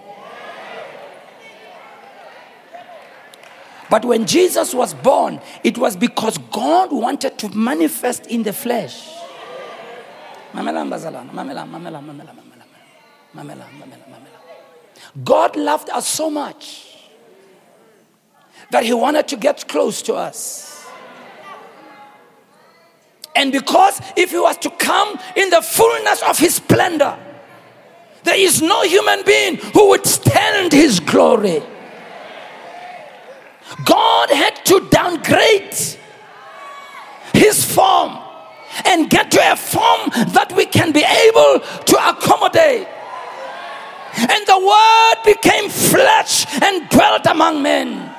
But 3.91 4.05
when 4.05 4.27
Jesus 4.27 4.75
was 4.75 4.95
born, 4.95 5.41
it 5.63 5.79
was 5.79 5.97
because 5.97 6.39
God 6.51 6.91
wanted 6.91 7.39
to 7.39 7.49
manifest 7.51 8.27
in 8.27 8.43
the 8.43 8.53
flesh. 8.53 9.09
God 15.23 15.57
loved 15.57 15.91
us 15.91 16.09
so 16.09 16.31
much 16.31 16.87
that 18.71 18.85
he 18.85 18.93
wanted 18.93 19.29
to 19.29 19.37
get 19.37 19.69
close 19.69 20.03
to 20.03 20.15
us. 20.15 20.87
And 23.37 23.53
because 23.53 24.01
if 24.17 24.31
he 24.31 24.39
was 24.39 24.57
to 24.59 24.71
come 24.71 25.19
in 25.37 25.51
the 25.51 25.61
fullness 25.61 26.23
of 26.23 26.39
his 26.39 26.57
splendor, 26.57 27.17
there 28.23 28.37
is 28.37 28.63
no 28.63 28.83
human 28.83 29.23
being 29.25 29.57
who 29.57 29.91
would 29.91 30.07
stand 30.07 30.73
his 30.73 31.01
glory. 31.01 31.63
God 33.85 34.31
had 34.31 34.65
to 34.67 34.89
downgrade 34.91 35.77
his 37.33 37.65
form 37.65 38.19
and 38.85 39.11
get 39.11 39.31
to 39.33 39.53
a 39.53 39.57
form 39.57 40.11
that 40.33 40.53
we 40.57 40.67
can 40.67 40.93
be 40.93 41.05
able 41.05 41.61
to 41.61 42.09
accommodate. 42.09 42.89
And 44.17 44.47
the 44.47 44.59
word 44.59 45.35
became 45.35 45.71
flesh 45.71 46.47
and 46.63 46.89
dwelt 46.89 47.27
among 47.27 47.63
men. 47.63 48.15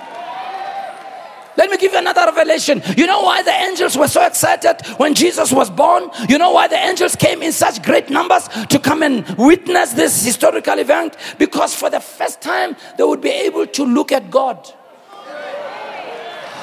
Let 1.57 1.69
me 1.69 1.77
give 1.77 1.93
you 1.93 1.99
another 1.99 2.25
revelation. 2.25 2.81
You 2.97 3.07
know 3.07 3.21
why 3.21 3.41
the 3.41 3.51
angels 3.51 3.97
were 3.97 4.09
so 4.09 4.25
excited 4.25 4.85
when 4.97 5.13
Jesus 5.13 5.51
was 5.51 5.69
born? 5.69 6.09
You 6.27 6.37
know 6.37 6.51
why 6.51 6.67
the 6.67 6.75
angels 6.75 7.15
came 7.15 7.41
in 7.41 7.53
such 7.53 7.81
great 7.81 8.09
numbers 8.09 8.47
to 8.69 8.79
come 8.79 9.03
and 9.03 9.25
witness 9.37 9.93
this 9.93 10.23
historical 10.23 10.77
event? 10.79 11.15
Because 11.37 11.73
for 11.73 11.89
the 11.89 12.01
first 12.01 12.41
time, 12.41 12.75
they 12.97 13.03
would 13.03 13.21
be 13.21 13.29
able 13.29 13.67
to 13.67 13.85
look 13.85 14.11
at 14.11 14.29
God. 14.29 14.69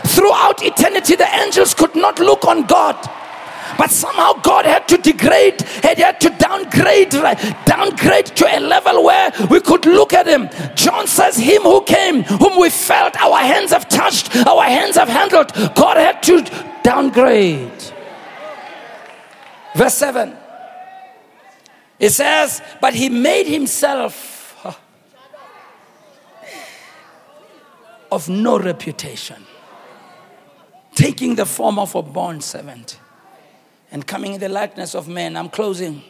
Throughout 0.05 0.63
eternity, 0.63 1.17
the 1.17 1.29
angels 1.37 1.73
could 1.75 1.95
not 1.95 2.19
look 2.19 2.45
on 2.45 2.67
God. 2.67 2.97
But 3.79 3.91
somehow 3.91 4.35
God 4.35 4.65
had 4.65 4.87
to 4.89 4.99
degrade, 4.99 5.63
he 5.63 6.01
had 6.01 6.21
to 6.21 6.31
downgrade, 6.31 7.11
downgrade 7.65 8.27
to 8.27 8.47
a 8.47 8.61
level 8.61 9.05
where 9.05 9.33
we 9.51 9.61
could 9.61 9.87
look 9.87 10.13
at 10.13 10.27
him. 10.27 10.49
John 10.75 11.07
says, 11.07 11.37
Him 11.37 11.63
who 11.63 11.83
came, 11.85 12.23
whom 12.23 12.59
we 12.59 12.71
felt, 12.71 13.17
our 13.21 13.39
hands 13.39 13.73
have 13.73 13.89
touched, 13.89 14.35
our 14.47 14.63
hands 14.65 14.97
have 14.97 15.09
handled. 15.09 15.53
God 15.75 15.97
had 15.97 16.23
to 16.25 16.43
downgrade. 16.83 17.71
Verse 19.75 19.95
7. 19.95 20.37
It 21.99 22.11
says, 22.11 22.63
But 22.81 22.95
he 22.95 23.09
made 23.09 23.47
himself 23.47 24.41
of 28.11 28.29
no 28.29 28.59
reputation, 28.59 29.47
taking 30.95 31.35
the 31.35 31.47
form 31.47 31.79
of 31.79 31.95
a 31.95 32.03
bond 32.03 32.45
servant 32.45 32.99
and 33.93 34.05
coming 34.05 34.33
in 34.35 34.41
the 34.41 34.49
likeness 34.49 34.97
of 34.97 35.07
men. 35.07 35.37
I'm 35.37 35.51
closing. 35.51 36.03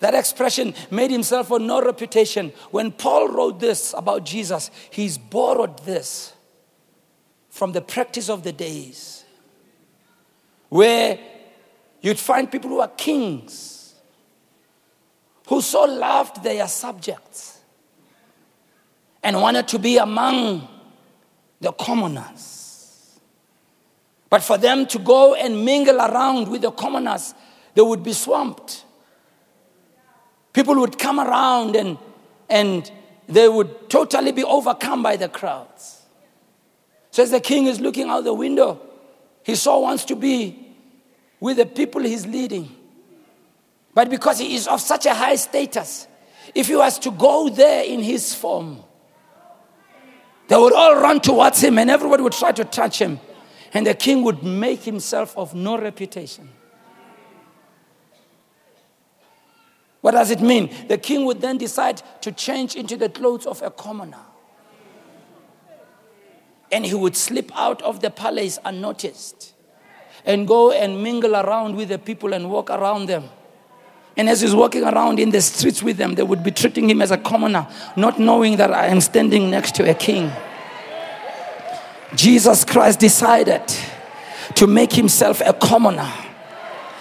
That 0.00 0.14
expression 0.14 0.74
made 0.90 1.10
himself 1.10 1.48
for 1.48 1.60
no 1.60 1.80
reputation. 1.80 2.52
When 2.72 2.90
Paul 2.90 3.28
wrote 3.28 3.60
this 3.60 3.94
about 3.96 4.24
Jesus, 4.24 4.70
he's 4.90 5.16
borrowed 5.16 5.78
this 5.84 6.32
from 7.50 7.70
the 7.70 7.80
practice 7.80 8.28
of 8.28 8.42
the 8.42 8.52
days, 8.52 9.24
where 10.68 11.18
you'd 12.00 12.18
find 12.18 12.50
people 12.50 12.70
who 12.70 12.80
are 12.80 12.88
kings, 12.88 13.94
who 15.46 15.60
so 15.60 15.84
loved 15.84 16.42
their 16.42 16.66
subjects 16.66 17.60
and 19.22 19.40
wanted 19.40 19.68
to 19.68 19.78
be 19.78 19.98
among 19.98 20.66
the 21.60 21.72
commoners. 21.72 22.63
But 24.34 24.42
for 24.42 24.58
them 24.58 24.86
to 24.86 24.98
go 24.98 25.34
and 25.36 25.64
mingle 25.64 25.98
around 25.98 26.48
with 26.48 26.62
the 26.62 26.72
commoners, 26.72 27.34
they 27.74 27.82
would 27.82 28.02
be 28.02 28.12
swamped. 28.12 28.84
People 30.52 30.74
would 30.80 30.98
come 30.98 31.20
around 31.20 31.76
and, 31.76 31.96
and 32.48 32.90
they 33.28 33.48
would 33.48 33.88
totally 33.88 34.32
be 34.32 34.42
overcome 34.42 35.04
by 35.04 35.14
the 35.14 35.28
crowds. 35.28 36.02
So, 37.12 37.22
as 37.22 37.30
the 37.30 37.38
king 37.38 37.66
is 37.66 37.80
looking 37.80 38.08
out 38.08 38.24
the 38.24 38.34
window, 38.34 38.80
he 39.44 39.54
so 39.54 39.78
wants 39.78 40.04
to 40.06 40.16
be 40.16 40.74
with 41.38 41.58
the 41.58 41.66
people 41.66 42.02
he's 42.02 42.26
leading. 42.26 42.74
But 43.94 44.10
because 44.10 44.40
he 44.40 44.56
is 44.56 44.66
of 44.66 44.80
such 44.80 45.06
a 45.06 45.14
high 45.14 45.36
status, 45.36 46.08
if 46.56 46.66
he 46.66 46.74
was 46.74 46.98
to 46.98 47.12
go 47.12 47.48
there 47.50 47.84
in 47.84 48.02
his 48.02 48.34
form, 48.34 48.82
they 50.48 50.56
would 50.56 50.72
all 50.72 50.96
run 50.96 51.20
towards 51.20 51.62
him 51.62 51.78
and 51.78 51.88
everybody 51.88 52.24
would 52.24 52.32
try 52.32 52.50
to 52.50 52.64
touch 52.64 53.00
him. 53.00 53.20
And 53.74 53.86
the 53.86 53.94
king 53.94 54.22
would 54.22 54.44
make 54.44 54.84
himself 54.84 55.36
of 55.36 55.54
no 55.54 55.76
reputation. 55.76 56.48
What 60.00 60.12
does 60.12 60.30
it 60.30 60.40
mean? 60.40 60.70
The 60.88 60.98
king 60.98 61.24
would 61.24 61.40
then 61.40 61.58
decide 61.58 62.02
to 62.20 62.30
change 62.30 62.76
into 62.76 62.96
the 62.96 63.08
clothes 63.08 63.46
of 63.46 63.62
a 63.62 63.70
commoner. 63.70 64.20
And 66.70 66.86
he 66.86 66.94
would 66.94 67.16
slip 67.16 67.50
out 67.56 67.82
of 67.82 68.00
the 68.00 68.10
palace 68.10 68.58
unnoticed 68.64 69.54
and 70.24 70.46
go 70.46 70.70
and 70.70 71.02
mingle 71.02 71.34
around 71.34 71.74
with 71.74 71.88
the 71.88 71.98
people 71.98 72.32
and 72.32 72.50
walk 72.50 72.70
around 72.70 73.06
them. 73.06 73.24
And 74.16 74.28
as 74.28 74.40
he's 74.40 74.54
walking 74.54 74.84
around 74.84 75.18
in 75.18 75.30
the 75.30 75.40
streets 75.40 75.82
with 75.82 75.96
them, 75.96 76.14
they 76.14 76.22
would 76.22 76.44
be 76.44 76.52
treating 76.52 76.88
him 76.88 77.02
as 77.02 77.10
a 77.10 77.18
commoner, 77.18 77.66
not 77.96 78.20
knowing 78.20 78.56
that 78.58 78.72
I 78.72 78.86
am 78.86 79.00
standing 79.00 79.50
next 79.50 79.74
to 79.76 79.90
a 79.90 79.94
king. 79.94 80.30
Jesus 82.14 82.64
Christ 82.64 83.00
decided 83.00 83.62
to 84.54 84.66
make 84.66 84.92
himself 84.92 85.40
a 85.44 85.52
commoner 85.52 86.12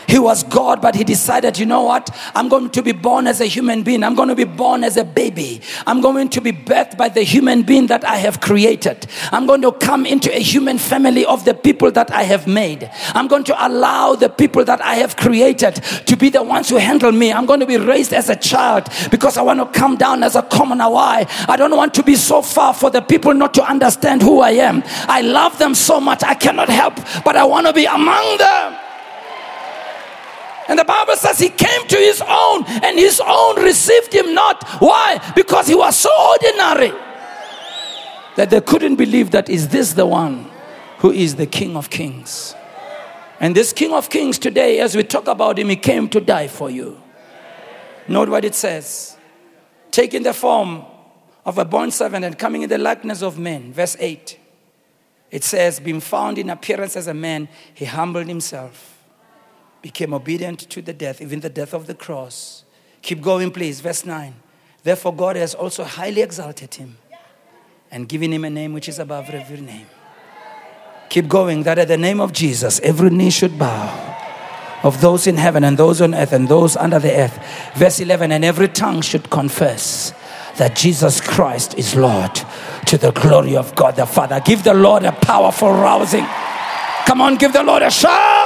he 0.07 0.19
was 0.19 0.43
God, 0.43 0.81
but 0.81 0.95
he 0.95 1.03
decided, 1.03 1.57
you 1.57 1.65
know 1.65 1.83
what? 1.83 2.09
I'm 2.35 2.49
going 2.49 2.69
to 2.71 2.81
be 2.81 2.91
born 2.91 3.27
as 3.27 3.41
a 3.41 3.45
human 3.45 3.83
being. 3.83 4.03
I'm 4.03 4.15
going 4.15 4.29
to 4.29 4.35
be 4.35 4.43
born 4.43 4.83
as 4.83 4.97
a 4.97 5.03
baby. 5.03 5.61
I'm 5.85 6.01
going 6.01 6.29
to 6.29 6.41
be 6.41 6.51
birthed 6.51 6.97
by 6.97 7.09
the 7.09 7.23
human 7.23 7.63
being 7.63 7.87
that 7.87 8.03
I 8.05 8.17
have 8.17 8.41
created. 8.41 9.07
I'm 9.31 9.45
going 9.45 9.61
to 9.61 9.71
come 9.71 10.05
into 10.05 10.33
a 10.35 10.39
human 10.39 10.77
family 10.77 11.25
of 11.25 11.45
the 11.45 11.53
people 11.53 11.91
that 11.91 12.11
I 12.11 12.23
have 12.23 12.47
made. 12.47 12.89
I'm 13.13 13.27
going 13.27 13.43
to 13.45 13.67
allow 13.67 14.15
the 14.15 14.29
people 14.29 14.63
that 14.65 14.81
I 14.81 14.95
have 14.95 15.15
created 15.15 15.75
to 15.75 16.15
be 16.15 16.29
the 16.29 16.43
ones 16.43 16.69
who 16.69 16.77
handle 16.77 17.11
me. 17.11 17.31
I'm 17.31 17.45
going 17.45 17.59
to 17.59 17.65
be 17.65 17.77
raised 17.77 18.13
as 18.13 18.29
a 18.29 18.35
child 18.35 18.87
because 19.11 19.37
I 19.37 19.41
want 19.41 19.59
to 19.59 19.79
come 19.79 19.97
down 19.97 20.23
as 20.23 20.35
a 20.35 20.41
commoner. 20.43 20.89
Why? 20.89 21.25
I 21.47 21.55
don't 21.57 21.75
want 21.75 21.93
to 21.95 22.03
be 22.03 22.15
so 22.15 22.41
far 22.41 22.73
for 22.73 22.89
the 22.89 23.01
people 23.01 23.33
not 23.33 23.53
to 23.55 23.63
understand 23.63 24.21
who 24.21 24.39
I 24.41 24.51
am. 24.51 24.83
I 24.85 25.21
love 25.21 25.57
them 25.59 25.75
so 25.75 25.99
much. 25.99 26.23
I 26.23 26.33
cannot 26.33 26.69
help, 26.69 26.95
but 27.23 27.35
I 27.35 27.45
want 27.45 27.67
to 27.67 27.73
be 27.73 27.85
among 27.85 28.37
them. 28.37 28.82
And 30.67 30.79
the 30.79 30.85
Bible 30.85 31.15
says 31.15 31.39
he 31.39 31.49
came 31.49 31.87
to 31.87 31.95
his 31.97 32.21
own, 32.21 32.63
and 32.65 32.97
his 32.97 33.21
own 33.25 33.61
received 33.61 34.13
him 34.13 34.33
not. 34.33 34.63
Why? 34.79 35.33
Because 35.35 35.67
he 35.67 35.75
was 35.75 35.97
so 35.97 36.09
ordinary 36.31 36.91
that 38.35 38.49
they 38.49 38.61
couldn't 38.61 38.95
believe 38.95 39.31
that 39.31 39.49
is 39.49 39.67
this 39.69 39.93
the 39.93 40.05
one 40.05 40.49
who 40.99 41.11
is 41.11 41.35
the 41.35 41.45
King 41.45 41.75
of 41.75 41.89
Kings. 41.89 42.55
And 43.39 43.55
this 43.55 43.73
King 43.73 43.93
of 43.93 44.09
Kings 44.09 44.39
today, 44.39 44.79
as 44.79 44.95
we 44.95 45.03
talk 45.03 45.27
about 45.27 45.59
him, 45.59 45.69
he 45.69 45.75
came 45.75 46.07
to 46.09 46.21
die 46.21 46.47
for 46.47 46.69
you. 46.69 47.01
Note 48.07 48.29
what 48.29 48.45
it 48.45 48.55
says 48.55 49.17
taking 49.91 50.23
the 50.23 50.33
form 50.33 50.83
of 51.45 51.57
a 51.59 51.65
bond 51.65 51.93
servant 51.93 52.25
and 52.25 52.39
coming 52.39 52.63
in 52.63 52.69
the 52.69 52.77
likeness 52.77 53.21
of 53.21 53.37
men. 53.37 53.71
Verse 53.71 53.95
8. 53.99 54.39
It 55.29 55.43
says, 55.43 55.79
being 55.79 55.99
found 55.99 56.37
in 56.37 56.49
appearance 56.49 56.95
as 56.95 57.07
a 57.07 57.13
man, 57.13 57.47
he 57.73 57.85
humbled 57.85 58.27
himself 58.27 58.92
became 59.83 60.13
obedient 60.13 60.59
to 60.69 60.81
the 60.81 60.93
death, 60.93 61.21
even 61.21 61.41
the 61.41 61.49
death 61.49 61.73
of 61.73 61.85
the 61.85 61.93
cross. 61.93 62.63
Keep 63.03 63.21
going, 63.21 63.51
please. 63.51 63.81
Verse 63.81 64.05
9. 64.05 64.33
Therefore, 64.81 65.13
God 65.13 65.35
has 65.35 65.53
also 65.53 65.83
highly 65.83 66.21
exalted 66.21 66.73
him 66.73 66.97
and 67.91 68.07
given 68.09 68.33
him 68.33 68.45
a 68.45 68.49
name 68.49 68.73
which 68.73 68.89
is 68.89 68.97
above 68.97 69.29
every 69.29 69.59
name. 69.59 69.85
Keep 71.09 71.27
going, 71.27 71.63
that 71.63 71.77
at 71.77 71.89
the 71.89 71.97
name 71.97 72.21
of 72.21 72.33
Jesus, 72.33 72.79
every 72.79 73.09
knee 73.09 73.29
should 73.29 73.59
bow 73.59 74.09
of 74.83 74.99
those 75.01 75.27
in 75.27 75.35
heaven 75.35 75.63
and 75.63 75.77
those 75.77 76.01
on 76.01 76.15
earth 76.15 76.33
and 76.33 76.47
those 76.47 76.75
under 76.77 76.97
the 76.97 77.13
earth. 77.13 77.37
Verse 77.75 77.99
11, 77.99 78.31
and 78.31 78.43
every 78.43 78.69
tongue 78.69 79.01
should 79.01 79.29
confess 79.29 80.13
that 80.57 80.75
Jesus 80.75 81.19
Christ 81.19 81.77
is 81.77 81.95
Lord 81.95 82.33
to 82.87 82.97
the 82.97 83.11
glory 83.11 83.55
of 83.57 83.75
God 83.75 83.97
the 83.97 84.05
Father. 84.05 84.41
Give 84.43 84.63
the 84.63 84.73
Lord 84.73 85.03
a 85.03 85.11
powerful 85.11 85.71
rousing. 85.71 86.25
Come 87.05 87.21
on, 87.21 87.35
give 87.35 87.51
the 87.51 87.63
Lord 87.63 87.83
a 87.83 87.91
shout. 87.91 88.42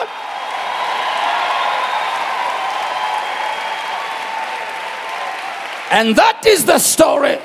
And 5.97 6.15
that 6.15 6.45
is 6.45 6.63
the 6.63 6.77
story 6.77 7.39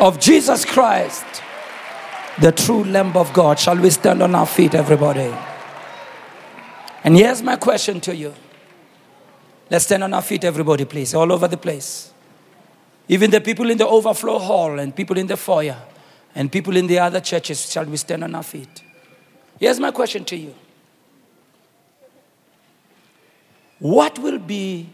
of 0.00 0.18
Jesus 0.18 0.64
Christ, 0.64 1.24
the 2.40 2.50
true 2.50 2.82
Lamb 2.82 3.16
of 3.16 3.32
God. 3.32 3.60
Shall 3.60 3.76
we 3.76 3.88
stand 3.88 4.20
on 4.20 4.34
our 4.34 4.48
feet, 4.48 4.74
everybody? 4.74 5.32
And 7.04 7.16
here's 7.16 7.40
my 7.40 7.54
question 7.54 8.00
to 8.00 8.16
you. 8.16 8.34
Let's 9.70 9.84
stand 9.84 10.02
on 10.02 10.12
our 10.12 10.22
feet, 10.22 10.42
everybody, 10.42 10.84
please, 10.84 11.14
all 11.14 11.30
over 11.30 11.46
the 11.46 11.56
place. 11.56 12.12
Even 13.06 13.30
the 13.30 13.40
people 13.40 13.70
in 13.70 13.78
the 13.78 13.86
overflow 13.86 14.40
hall 14.40 14.80
and 14.80 14.92
people 14.96 15.16
in 15.18 15.28
the 15.28 15.36
foyer 15.36 15.78
and 16.34 16.50
people 16.50 16.76
in 16.76 16.88
the 16.88 16.98
other 16.98 17.20
churches, 17.20 17.70
shall 17.70 17.84
we 17.84 17.96
stand 17.96 18.24
on 18.24 18.34
our 18.34 18.42
feet? 18.42 18.82
Here's 19.60 19.78
my 19.78 19.92
question 19.92 20.24
to 20.24 20.36
you 20.36 20.52
What 23.78 24.18
will 24.18 24.40
be 24.40 24.88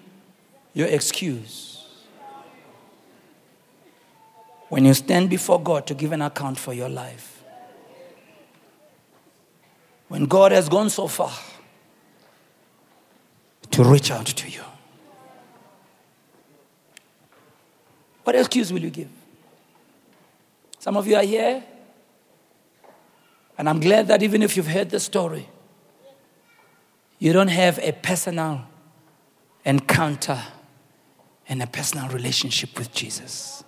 your 0.74 0.88
excuse 0.88 1.67
when 4.68 4.84
you 4.84 4.94
stand 4.94 5.30
before 5.30 5.60
God 5.60 5.86
to 5.86 5.94
give 5.94 6.12
an 6.12 6.22
account 6.22 6.58
for 6.58 6.72
your 6.72 6.88
life? 6.88 7.42
When 10.08 10.24
God 10.24 10.52
has 10.52 10.68
gone 10.68 10.90
so 10.90 11.06
far 11.06 11.32
to 13.70 13.84
reach 13.84 14.10
out 14.10 14.26
to 14.26 14.48
you. 14.48 14.62
What 18.24 18.36
excuse 18.36 18.72
will 18.72 18.80
you 18.80 18.90
give? 18.90 19.08
Some 20.78 20.96
of 20.96 21.06
you 21.06 21.16
are 21.16 21.22
here, 21.22 21.62
and 23.56 23.68
I'm 23.68 23.80
glad 23.80 24.08
that 24.08 24.22
even 24.22 24.42
if 24.42 24.56
you've 24.56 24.68
heard 24.68 24.90
the 24.90 25.00
story, 25.00 25.48
you 27.18 27.32
don't 27.32 27.48
have 27.48 27.78
a 27.80 27.92
personal 27.92 28.62
encounter 29.64 30.40
and 31.48 31.62
a 31.62 31.66
personal 31.66 32.08
relationship 32.08 32.78
with 32.78 32.92
Jesus. 32.92 33.64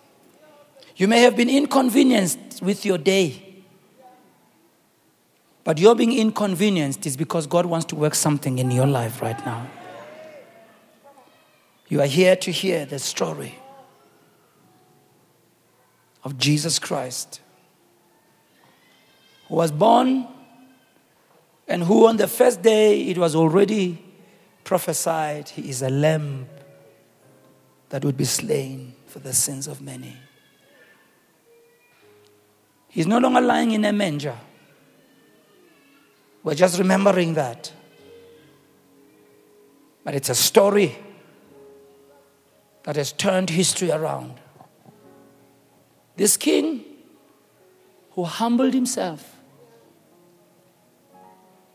You 1.01 1.09
may 1.09 1.23
have 1.23 1.35
been 1.35 1.49
inconvenienced 1.49 2.61
with 2.61 2.85
your 2.85 2.99
day, 2.99 3.63
but 5.65 5.79
your 5.79 5.95
being 5.95 6.13
inconvenienced 6.13 7.07
is 7.07 7.17
because 7.17 7.47
God 7.47 7.65
wants 7.65 7.87
to 7.87 7.97
work 7.97 8.15
something 8.15 8.59
in 8.59 8.71
your 8.71 8.87
life 8.87 9.23
right 9.23 9.47
now. 9.47 9.67
You 11.89 12.03
are 12.03 12.07
here 12.07 12.37
to 12.37 12.51
hear 12.51 12.85
the 12.85 12.99
story 12.99 13.55
of 16.23 16.37
Jesus 16.37 16.79
Christ, 16.79 17.41
who 19.49 19.55
was 19.55 19.73
born 19.73 20.29
and 21.67 21.83
who, 21.83 22.09
on 22.09 22.19
the 22.19 22.29
first 22.29 22.61
day, 22.61 23.05
it 23.05 23.17
was 23.17 23.35
already 23.35 24.05
prophesied, 24.65 25.49
he 25.49 25.71
is 25.71 25.81
a 25.81 25.89
lamb 25.89 26.47
that 27.89 28.05
would 28.05 28.19
be 28.19 28.27
slain 28.27 28.93
for 29.07 29.21
the 29.21 29.33
sins 29.33 29.67
of 29.67 29.81
many. 29.81 30.15
He's 32.91 33.07
no 33.07 33.19
longer 33.19 33.41
lying 33.41 33.71
in 33.71 33.85
a 33.85 33.93
manger. 33.93 34.37
We're 36.43 36.55
just 36.55 36.79
remembering 36.79 37.35
that. 37.35 37.73
But 40.05 40.15
it's 40.15 40.29
a 40.29 40.35
story 40.35 40.97
that 42.83 42.97
has 42.97 43.13
turned 43.13 43.51
history 43.51 43.91
around. 43.91 44.41
This 46.17 46.37
king 46.37 46.85
who 48.13 48.25
humbled 48.25 48.75
himself, 48.75 49.37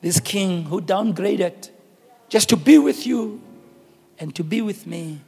this 0.01 0.19
king 0.19 0.63
who 0.65 0.81
downgraded 0.81 1.69
just 2.27 2.49
to 2.49 2.57
be 2.57 2.77
with 2.77 3.07
you 3.07 3.41
and 4.19 4.35
to 4.35 4.43
be 4.43 4.61
with 4.61 4.85
me. 4.85 5.21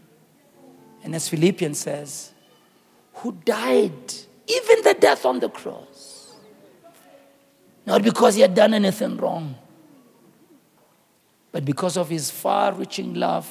And 1.04 1.16
as 1.16 1.30
Philippians 1.30 1.80
says, 1.80 2.32
who 3.14 3.32
died, 3.46 4.14
even 4.48 4.84
the 4.84 4.96
death 5.00 5.26
on 5.26 5.40
the 5.40 5.50
cross, 5.50 6.36
not 7.86 8.02
because 8.04 8.36
he 8.36 8.42
had 8.42 8.56
done 8.56 8.74
anything 8.74 9.18
wrong, 9.18 9.56
but 11.52 11.66
because 11.66 11.98
of 11.98 12.10
his 12.10 12.32
far 12.32 12.74
reaching 12.74 13.14
love 13.14 13.48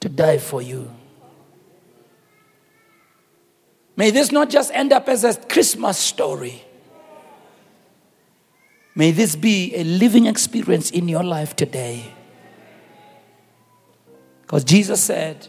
to 0.00 0.08
die 0.08 0.38
for 0.38 0.60
you. 0.60 0.90
May 3.96 4.10
this 4.10 4.32
not 4.32 4.50
just 4.50 4.72
end 4.74 4.92
up 4.92 5.08
as 5.08 5.24
a 5.24 5.34
Christmas 5.34 5.96
story. 5.98 6.64
May 8.94 9.10
this 9.10 9.36
be 9.36 9.74
a 9.74 9.84
living 9.84 10.26
experience 10.26 10.90
in 10.90 11.08
your 11.08 11.22
life 11.22 11.56
today. 11.56 12.12
Because 14.42 14.64
Jesus 14.64 15.02
said, 15.02 15.48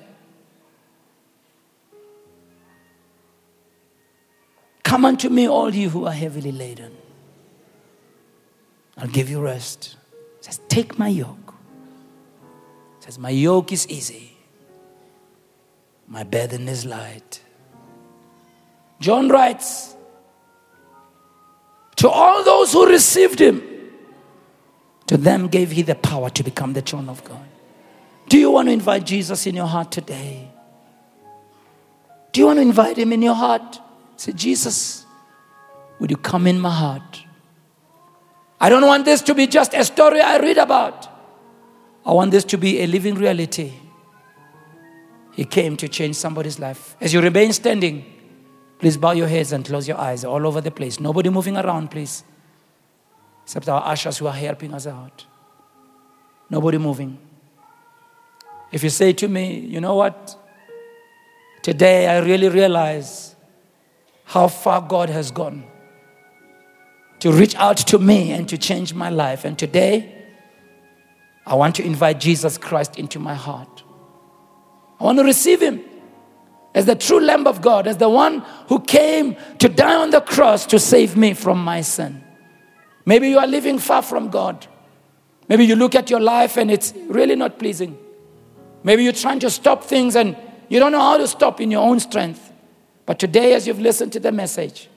Come 4.86 5.04
unto 5.04 5.30
me, 5.30 5.50
all 5.50 5.74
you 5.74 5.90
who 5.90 6.06
are 6.06 6.14
heavily 6.14 6.52
laden. 6.52 6.96
I'll 8.96 9.08
give 9.08 9.32
you 9.32 9.42
rest. 9.42 9.98
He 10.38 10.44
says, 10.46 10.60
Take 10.70 11.00
my 11.00 11.08
yoke. 11.08 11.56
He 13.00 13.06
says, 13.06 13.18
My 13.18 13.32
yoke 13.32 13.72
is 13.72 13.90
easy, 13.90 14.38
my 16.08 16.24
burden 16.24 16.70
is 16.70 16.86
light. 16.86 17.42
John 19.00 19.28
writes, 19.28 19.96
To 21.96 22.08
all 22.08 22.44
those 22.44 22.72
who 22.72 22.88
received 22.88 23.40
him, 23.40 23.64
to 25.08 25.18
them 25.18 25.48
gave 25.48 25.72
he 25.72 25.82
the 25.82 25.96
power 25.96 26.30
to 26.30 26.44
become 26.44 26.74
the 26.74 26.84
children 26.84 27.10
of 27.10 27.24
God. 27.24 27.48
Do 28.30 28.38
you 28.38 28.52
want 28.52 28.68
to 28.68 28.72
invite 28.72 29.04
Jesus 29.04 29.48
in 29.48 29.56
your 29.56 29.68
heart 29.68 29.92
today? 29.92 30.48
Do 32.32 32.42
you 32.42 32.46
want 32.46 32.58
to 32.58 32.62
invite 32.62 33.00
him 33.00 33.12
in 33.12 33.24
your 33.24 33.34
heart? 33.34 33.80
Say, 34.18 34.32
Jesus, 34.32 35.06
would 36.00 36.10
you 36.10 36.18
come 36.18 36.48
in 36.48 36.60
my 36.60 36.70
heart? 36.70 37.24
I 38.60 38.70
don't 38.70 38.86
want 38.86 39.06
this 39.06 39.22
to 39.24 39.34
be 39.34 39.48
just 39.48 39.74
a 39.74 39.84
story 39.84 40.22
I 40.22 40.38
read 40.38 40.58
about. 40.58 41.08
I 42.06 42.14
want 42.14 42.32
this 42.32 42.44
to 42.46 42.58
be 42.58 42.82
a 42.82 42.88
living 42.88 43.16
reality. 43.16 43.74
He 45.34 45.44
came 45.44 45.76
to 45.78 45.88
change 45.88 46.16
somebody's 46.16 46.60
life. 46.60 46.96
As 47.02 47.14
you 47.14 47.22
remain 47.22 47.52
standing, 47.52 48.06
Please 48.80 48.98
bow 48.98 49.12
your 49.12 49.28
heads 49.28 49.52
and 49.52 49.66
close 49.66 49.88
your 49.88 49.98
eyes 49.98 50.26
all 50.26 50.46
over 50.46 50.62
the 50.62 50.72
place. 50.72 51.00
Nobody 51.00 51.30
moving 51.30 51.58
around, 51.58 51.92
please. 51.92 52.24
Except 53.44 53.70
our 53.70 53.84
ushers 53.84 54.18
who 54.18 54.28
are 54.28 54.34
helping 54.34 54.74
us 54.74 54.86
out. 54.88 55.26
Nobody 56.50 56.78
moving. 56.78 57.18
If 58.72 58.84
you 58.84 58.90
say 58.90 59.14
to 59.14 59.28
me, 59.28 59.60
you 59.60 59.80
know 59.80 59.96
what? 59.96 60.38
Today 61.62 62.08
I 62.08 62.20
really 62.20 62.50
realize 62.50 63.35
how 64.26 64.48
far 64.48 64.82
God 64.82 65.10
has 65.10 65.32
gone 65.32 65.64
to 67.20 67.32
reach 67.32 67.56
out 67.56 67.78
to 67.78 67.98
me 67.98 68.32
and 68.32 68.48
to 68.50 68.58
change 68.58 68.94
my 68.94 69.10
life. 69.10 69.46
And 69.46 69.58
today, 69.58 70.12
I 71.46 71.56
want 71.56 71.76
to 71.76 71.84
invite 71.84 72.20
Jesus 72.20 72.58
Christ 72.58 72.98
into 72.98 73.20
my 73.20 73.36
heart. 73.36 73.84
I 75.00 75.04
want 75.04 75.20
to 75.20 75.24
receive 75.24 75.62
Him 75.62 75.84
as 76.74 76.86
the 76.86 76.96
true 76.96 77.20
Lamb 77.20 77.48
of 77.48 77.62
God, 77.62 77.88
as 77.88 77.98
the 77.98 78.10
one 78.10 78.44
who 78.68 78.80
came 78.80 79.38
to 79.60 79.70
die 79.70 79.96
on 79.96 80.10
the 80.10 80.22
cross 80.22 80.66
to 80.68 80.80
save 80.80 81.16
me 81.16 81.34
from 81.34 81.64
my 81.64 81.82
sin. 81.82 82.24
Maybe 83.06 83.30
you 83.30 83.40
are 83.40 83.48
living 83.48 83.80
far 83.80 84.02
from 84.02 84.30
God. 84.30 84.68
Maybe 85.48 85.66
you 85.66 85.76
look 85.76 85.96
at 85.96 86.10
your 86.10 86.20
life 86.20 86.58
and 86.58 86.72
it's 86.72 86.94
really 87.08 87.36
not 87.36 87.60
pleasing. 87.60 87.98
Maybe 88.84 89.04
you're 89.04 89.14
trying 89.14 89.40
to 89.40 89.50
stop 89.50 89.84
things 89.84 90.16
and 90.16 90.36
you 90.70 90.80
don't 90.80 90.92
know 90.92 91.00
how 91.00 91.18
to 91.18 91.28
stop 91.28 91.62
in 91.62 91.72
your 91.72 91.88
own 91.88 92.00
strength. 92.00 92.52
But 93.06 93.20
today, 93.20 93.54
as 93.54 93.68
you've 93.68 93.80
listened 93.80 94.14
to 94.14 94.20
the 94.20 94.32
message, 94.32 94.90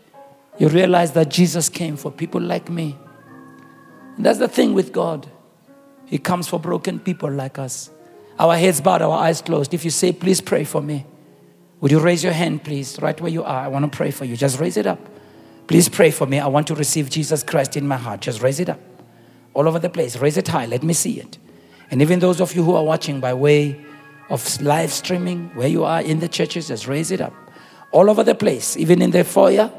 you 0.58 0.68
realize 0.68 1.12
that 1.12 1.28
Jesus 1.28 1.68
came 1.68 1.96
for 1.96 2.10
people 2.10 2.40
like 2.40 2.68
me. 2.68 2.96
And 4.16 4.24
that's 4.24 4.38
the 4.38 4.48
thing 4.48 4.74
with 4.74 4.92
God. 4.92 5.28
He 6.06 6.18
comes 6.18 6.48
for 6.48 6.58
broken 6.58 6.98
people 6.98 7.30
like 7.30 7.58
us. 7.58 7.90
Our 8.38 8.56
heads 8.56 8.80
bowed, 8.80 9.02
our 9.02 9.18
eyes 9.18 9.42
closed. 9.42 9.74
If 9.74 9.84
you 9.84 9.90
say, 9.90 10.12
please 10.12 10.40
pray 10.40 10.64
for 10.64 10.80
me. 10.80 11.04
Would 11.80 11.92
you 11.92 12.00
raise 12.00 12.24
your 12.24 12.32
hand, 12.32 12.64
please, 12.64 12.98
right 13.00 13.20
where 13.20 13.30
you 13.30 13.44
are? 13.44 13.64
I 13.64 13.68
want 13.68 13.90
to 13.90 13.96
pray 13.96 14.10
for 14.10 14.24
you. 14.24 14.36
Just 14.36 14.58
raise 14.58 14.76
it 14.76 14.86
up. 14.86 14.98
Please 15.66 15.88
pray 15.88 16.10
for 16.10 16.26
me. 16.26 16.38
I 16.40 16.46
want 16.46 16.66
to 16.68 16.74
receive 16.74 17.10
Jesus 17.10 17.42
Christ 17.42 17.76
in 17.76 17.86
my 17.86 17.96
heart. 17.96 18.20
Just 18.20 18.42
raise 18.42 18.58
it 18.58 18.68
up. 18.68 18.80
All 19.54 19.68
over 19.68 19.78
the 19.78 19.90
place. 19.90 20.16
Raise 20.16 20.36
it 20.36 20.48
high. 20.48 20.66
Let 20.66 20.82
me 20.82 20.94
see 20.94 21.20
it. 21.20 21.38
And 21.90 22.02
even 22.02 22.18
those 22.20 22.40
of 22.40 22.54
you 22.54 22.64
who 22.64 22.74
are 22.74 22.84
watching 22.84 23.20
by 23.20 23.34
way 23.34 23.78
of 24.30 24.60
live 24.60 24.92
streaming, 24.92 25.50
where 25.54 25.68
you 25.68 25.84
are 25.84 26.00
in 26.00 26.20
the 26.20 26.28
churches, 26.28 26.68
just 26.68 26.86
raise 26.86 27.10
it 27.10 27.20
up. 27.20 27.34
All 27.90 28.10
over 28.10 28.22
the 28.22 28.34
place, 28.34 28.76
even 28.76 29.00
in 29.02 29.10
the 29.10 29.24
foyer, 29.24 29.70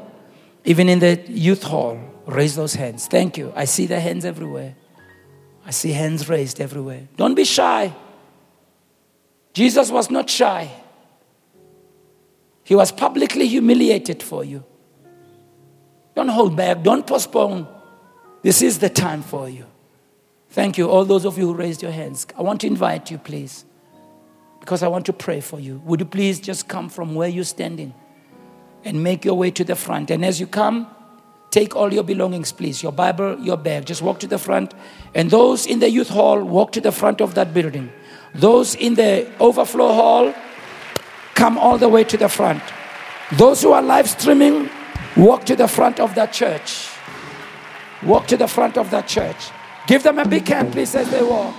even 0.64 0.88
in 0.88 0.98
the 0.98 1.20
youth 1.28 1.62
hall, 1.62 1.98
raise 2.26 2.56
those 2.56 2.74
hands. 2.74 3.06
Thank 3.06 3.38
you. 3.38 3.52
I 3.54 3.64
see 3.64 3.86
the 3.86 4.00
hands 4.00 4.24
everywhere. 4.24 4.74
I 5.64 5.70
see 5.70 5.92
hands 5.92 6.28
raised 6.28 6.60
everywhere. 6.60 7.08
Don't 7.16 7.34
be 7.34 7.44
shy. 7.44 7.94
Jesus 9.52 9.90
was 9.90 10.10
not 10.10 10.28
shy. 10.28 10.70
He 12.64 12.74
was 12.74 12.92
publicly 12.92 13.46
humiliated 13.48 14.22
for 14.22 14.44
you. 14.44 14.64
Don't 16.14 16.28
hold 16.28 16.56
back, 16.56 16.82
don't 16.82 17.06
postpone. 17.06 17.66
This 18.42 18.62
is 18.62 18.78
the 18.78 18.88
time 18.88 19.22
for 19.22 19.48
you. 19.48 19.66
Thank 20.50 20.78
you, 20.78 20.88
all 20.88 21.04
those 21.04 21.24
of 21.24 21.38
you 21.38 21.46
who 21.46 21.54
raised 21.54 21.82
your 21.82 21.92
hands. 21.92 22.26
I 22.36 22.42
want 22.42 22.60
to 22.62 22.66
invite 22.66 23.10
you, 23.10 23.18
please, 23.18 23.64
because 24.60 24.82
I 24.82 24.88
want 24.88 25.06
to 25.06 25.12
pray 25.12 25.40
for 25.40 25.58
you. 25.58 25.80
Would 25.84 26.00
you 26.00 26.06
please 26.06 26.38
just 26.38 26.68
come 26.68 26.88
from 26.88 27.14
where 27.14 27.28
you're 27.28 27.44
standing 27.44 27.94
and 28.84 29.02
make 29.02 29.24
your 29.24 29.34
way 29.34 29.50
to 29.50 29.64
the 29.64 29.74
front? 29.74 30.10
And 30.10 30.24
as 30.24 30.38
you 30.38 30.46
come, 30.46 30.86
take 31.50 31.74
all 31.74 31.92
your 31.92 32.04
belongings, 32.04 32.52
please 32.52 32.82
your 32.82 32.92
Bible, 32.92 33.38
your 33.40 33.56
bag. 33.56 33.86
Just 33.86 34.02
walk 34.02 34.20
to 34.20 34.26
the 34.26 34.38
front. 34.38 34.74
And 35.14 35.30
those 35.30 35.66
in 35.66 35.80
the 35.80 35.90
youth 35.90 36.08
hall, 36.08 36.42
walk 36.42 36.72
to 36.72 36.80
the 36.80 36.92
front 36.92 37.20
of 37.20 37.34
that 37.34 37.52
building. 37.52 37.90
Those 38.34 38.74
in 38.76 38.94
the 38.94 39.30
overflow 39.40 39.92
hall, 39.92 40.34
come 41.34 41.58
all 41.58 41.78
the 41.78 41.88
way 41.88 42.04
to 42.04 42.16
the 42.16 42.28
front. 42.28 42.62
Those 43.32 43.62
who 43.62 43.72
are 43.72 43.82
live 43.82 44.08
streaming, 44.08 44.68
walk 45.16 45.44
to 45.46 45.56
the 45.56 45.66
front 45.68 45.98
of 45.98 46.14
that 46.14 46.32
church. 46.32 46.88
Walk 48.02 48.26
to 48.28 48.36
the 48.36 48.48
front 48.48 48.76
of 48.78 48.90
that 48.90 49.08
church. 49.08 49.50
Give 49.86 50.02
them 50.02 50.18
a 50.18 50.28
big 50.28 50.46
hand, 50.46 50.72
please, 50.72 50.94
as 50.94 51.10
they 51.10 51.22
walk. 51.22 51.54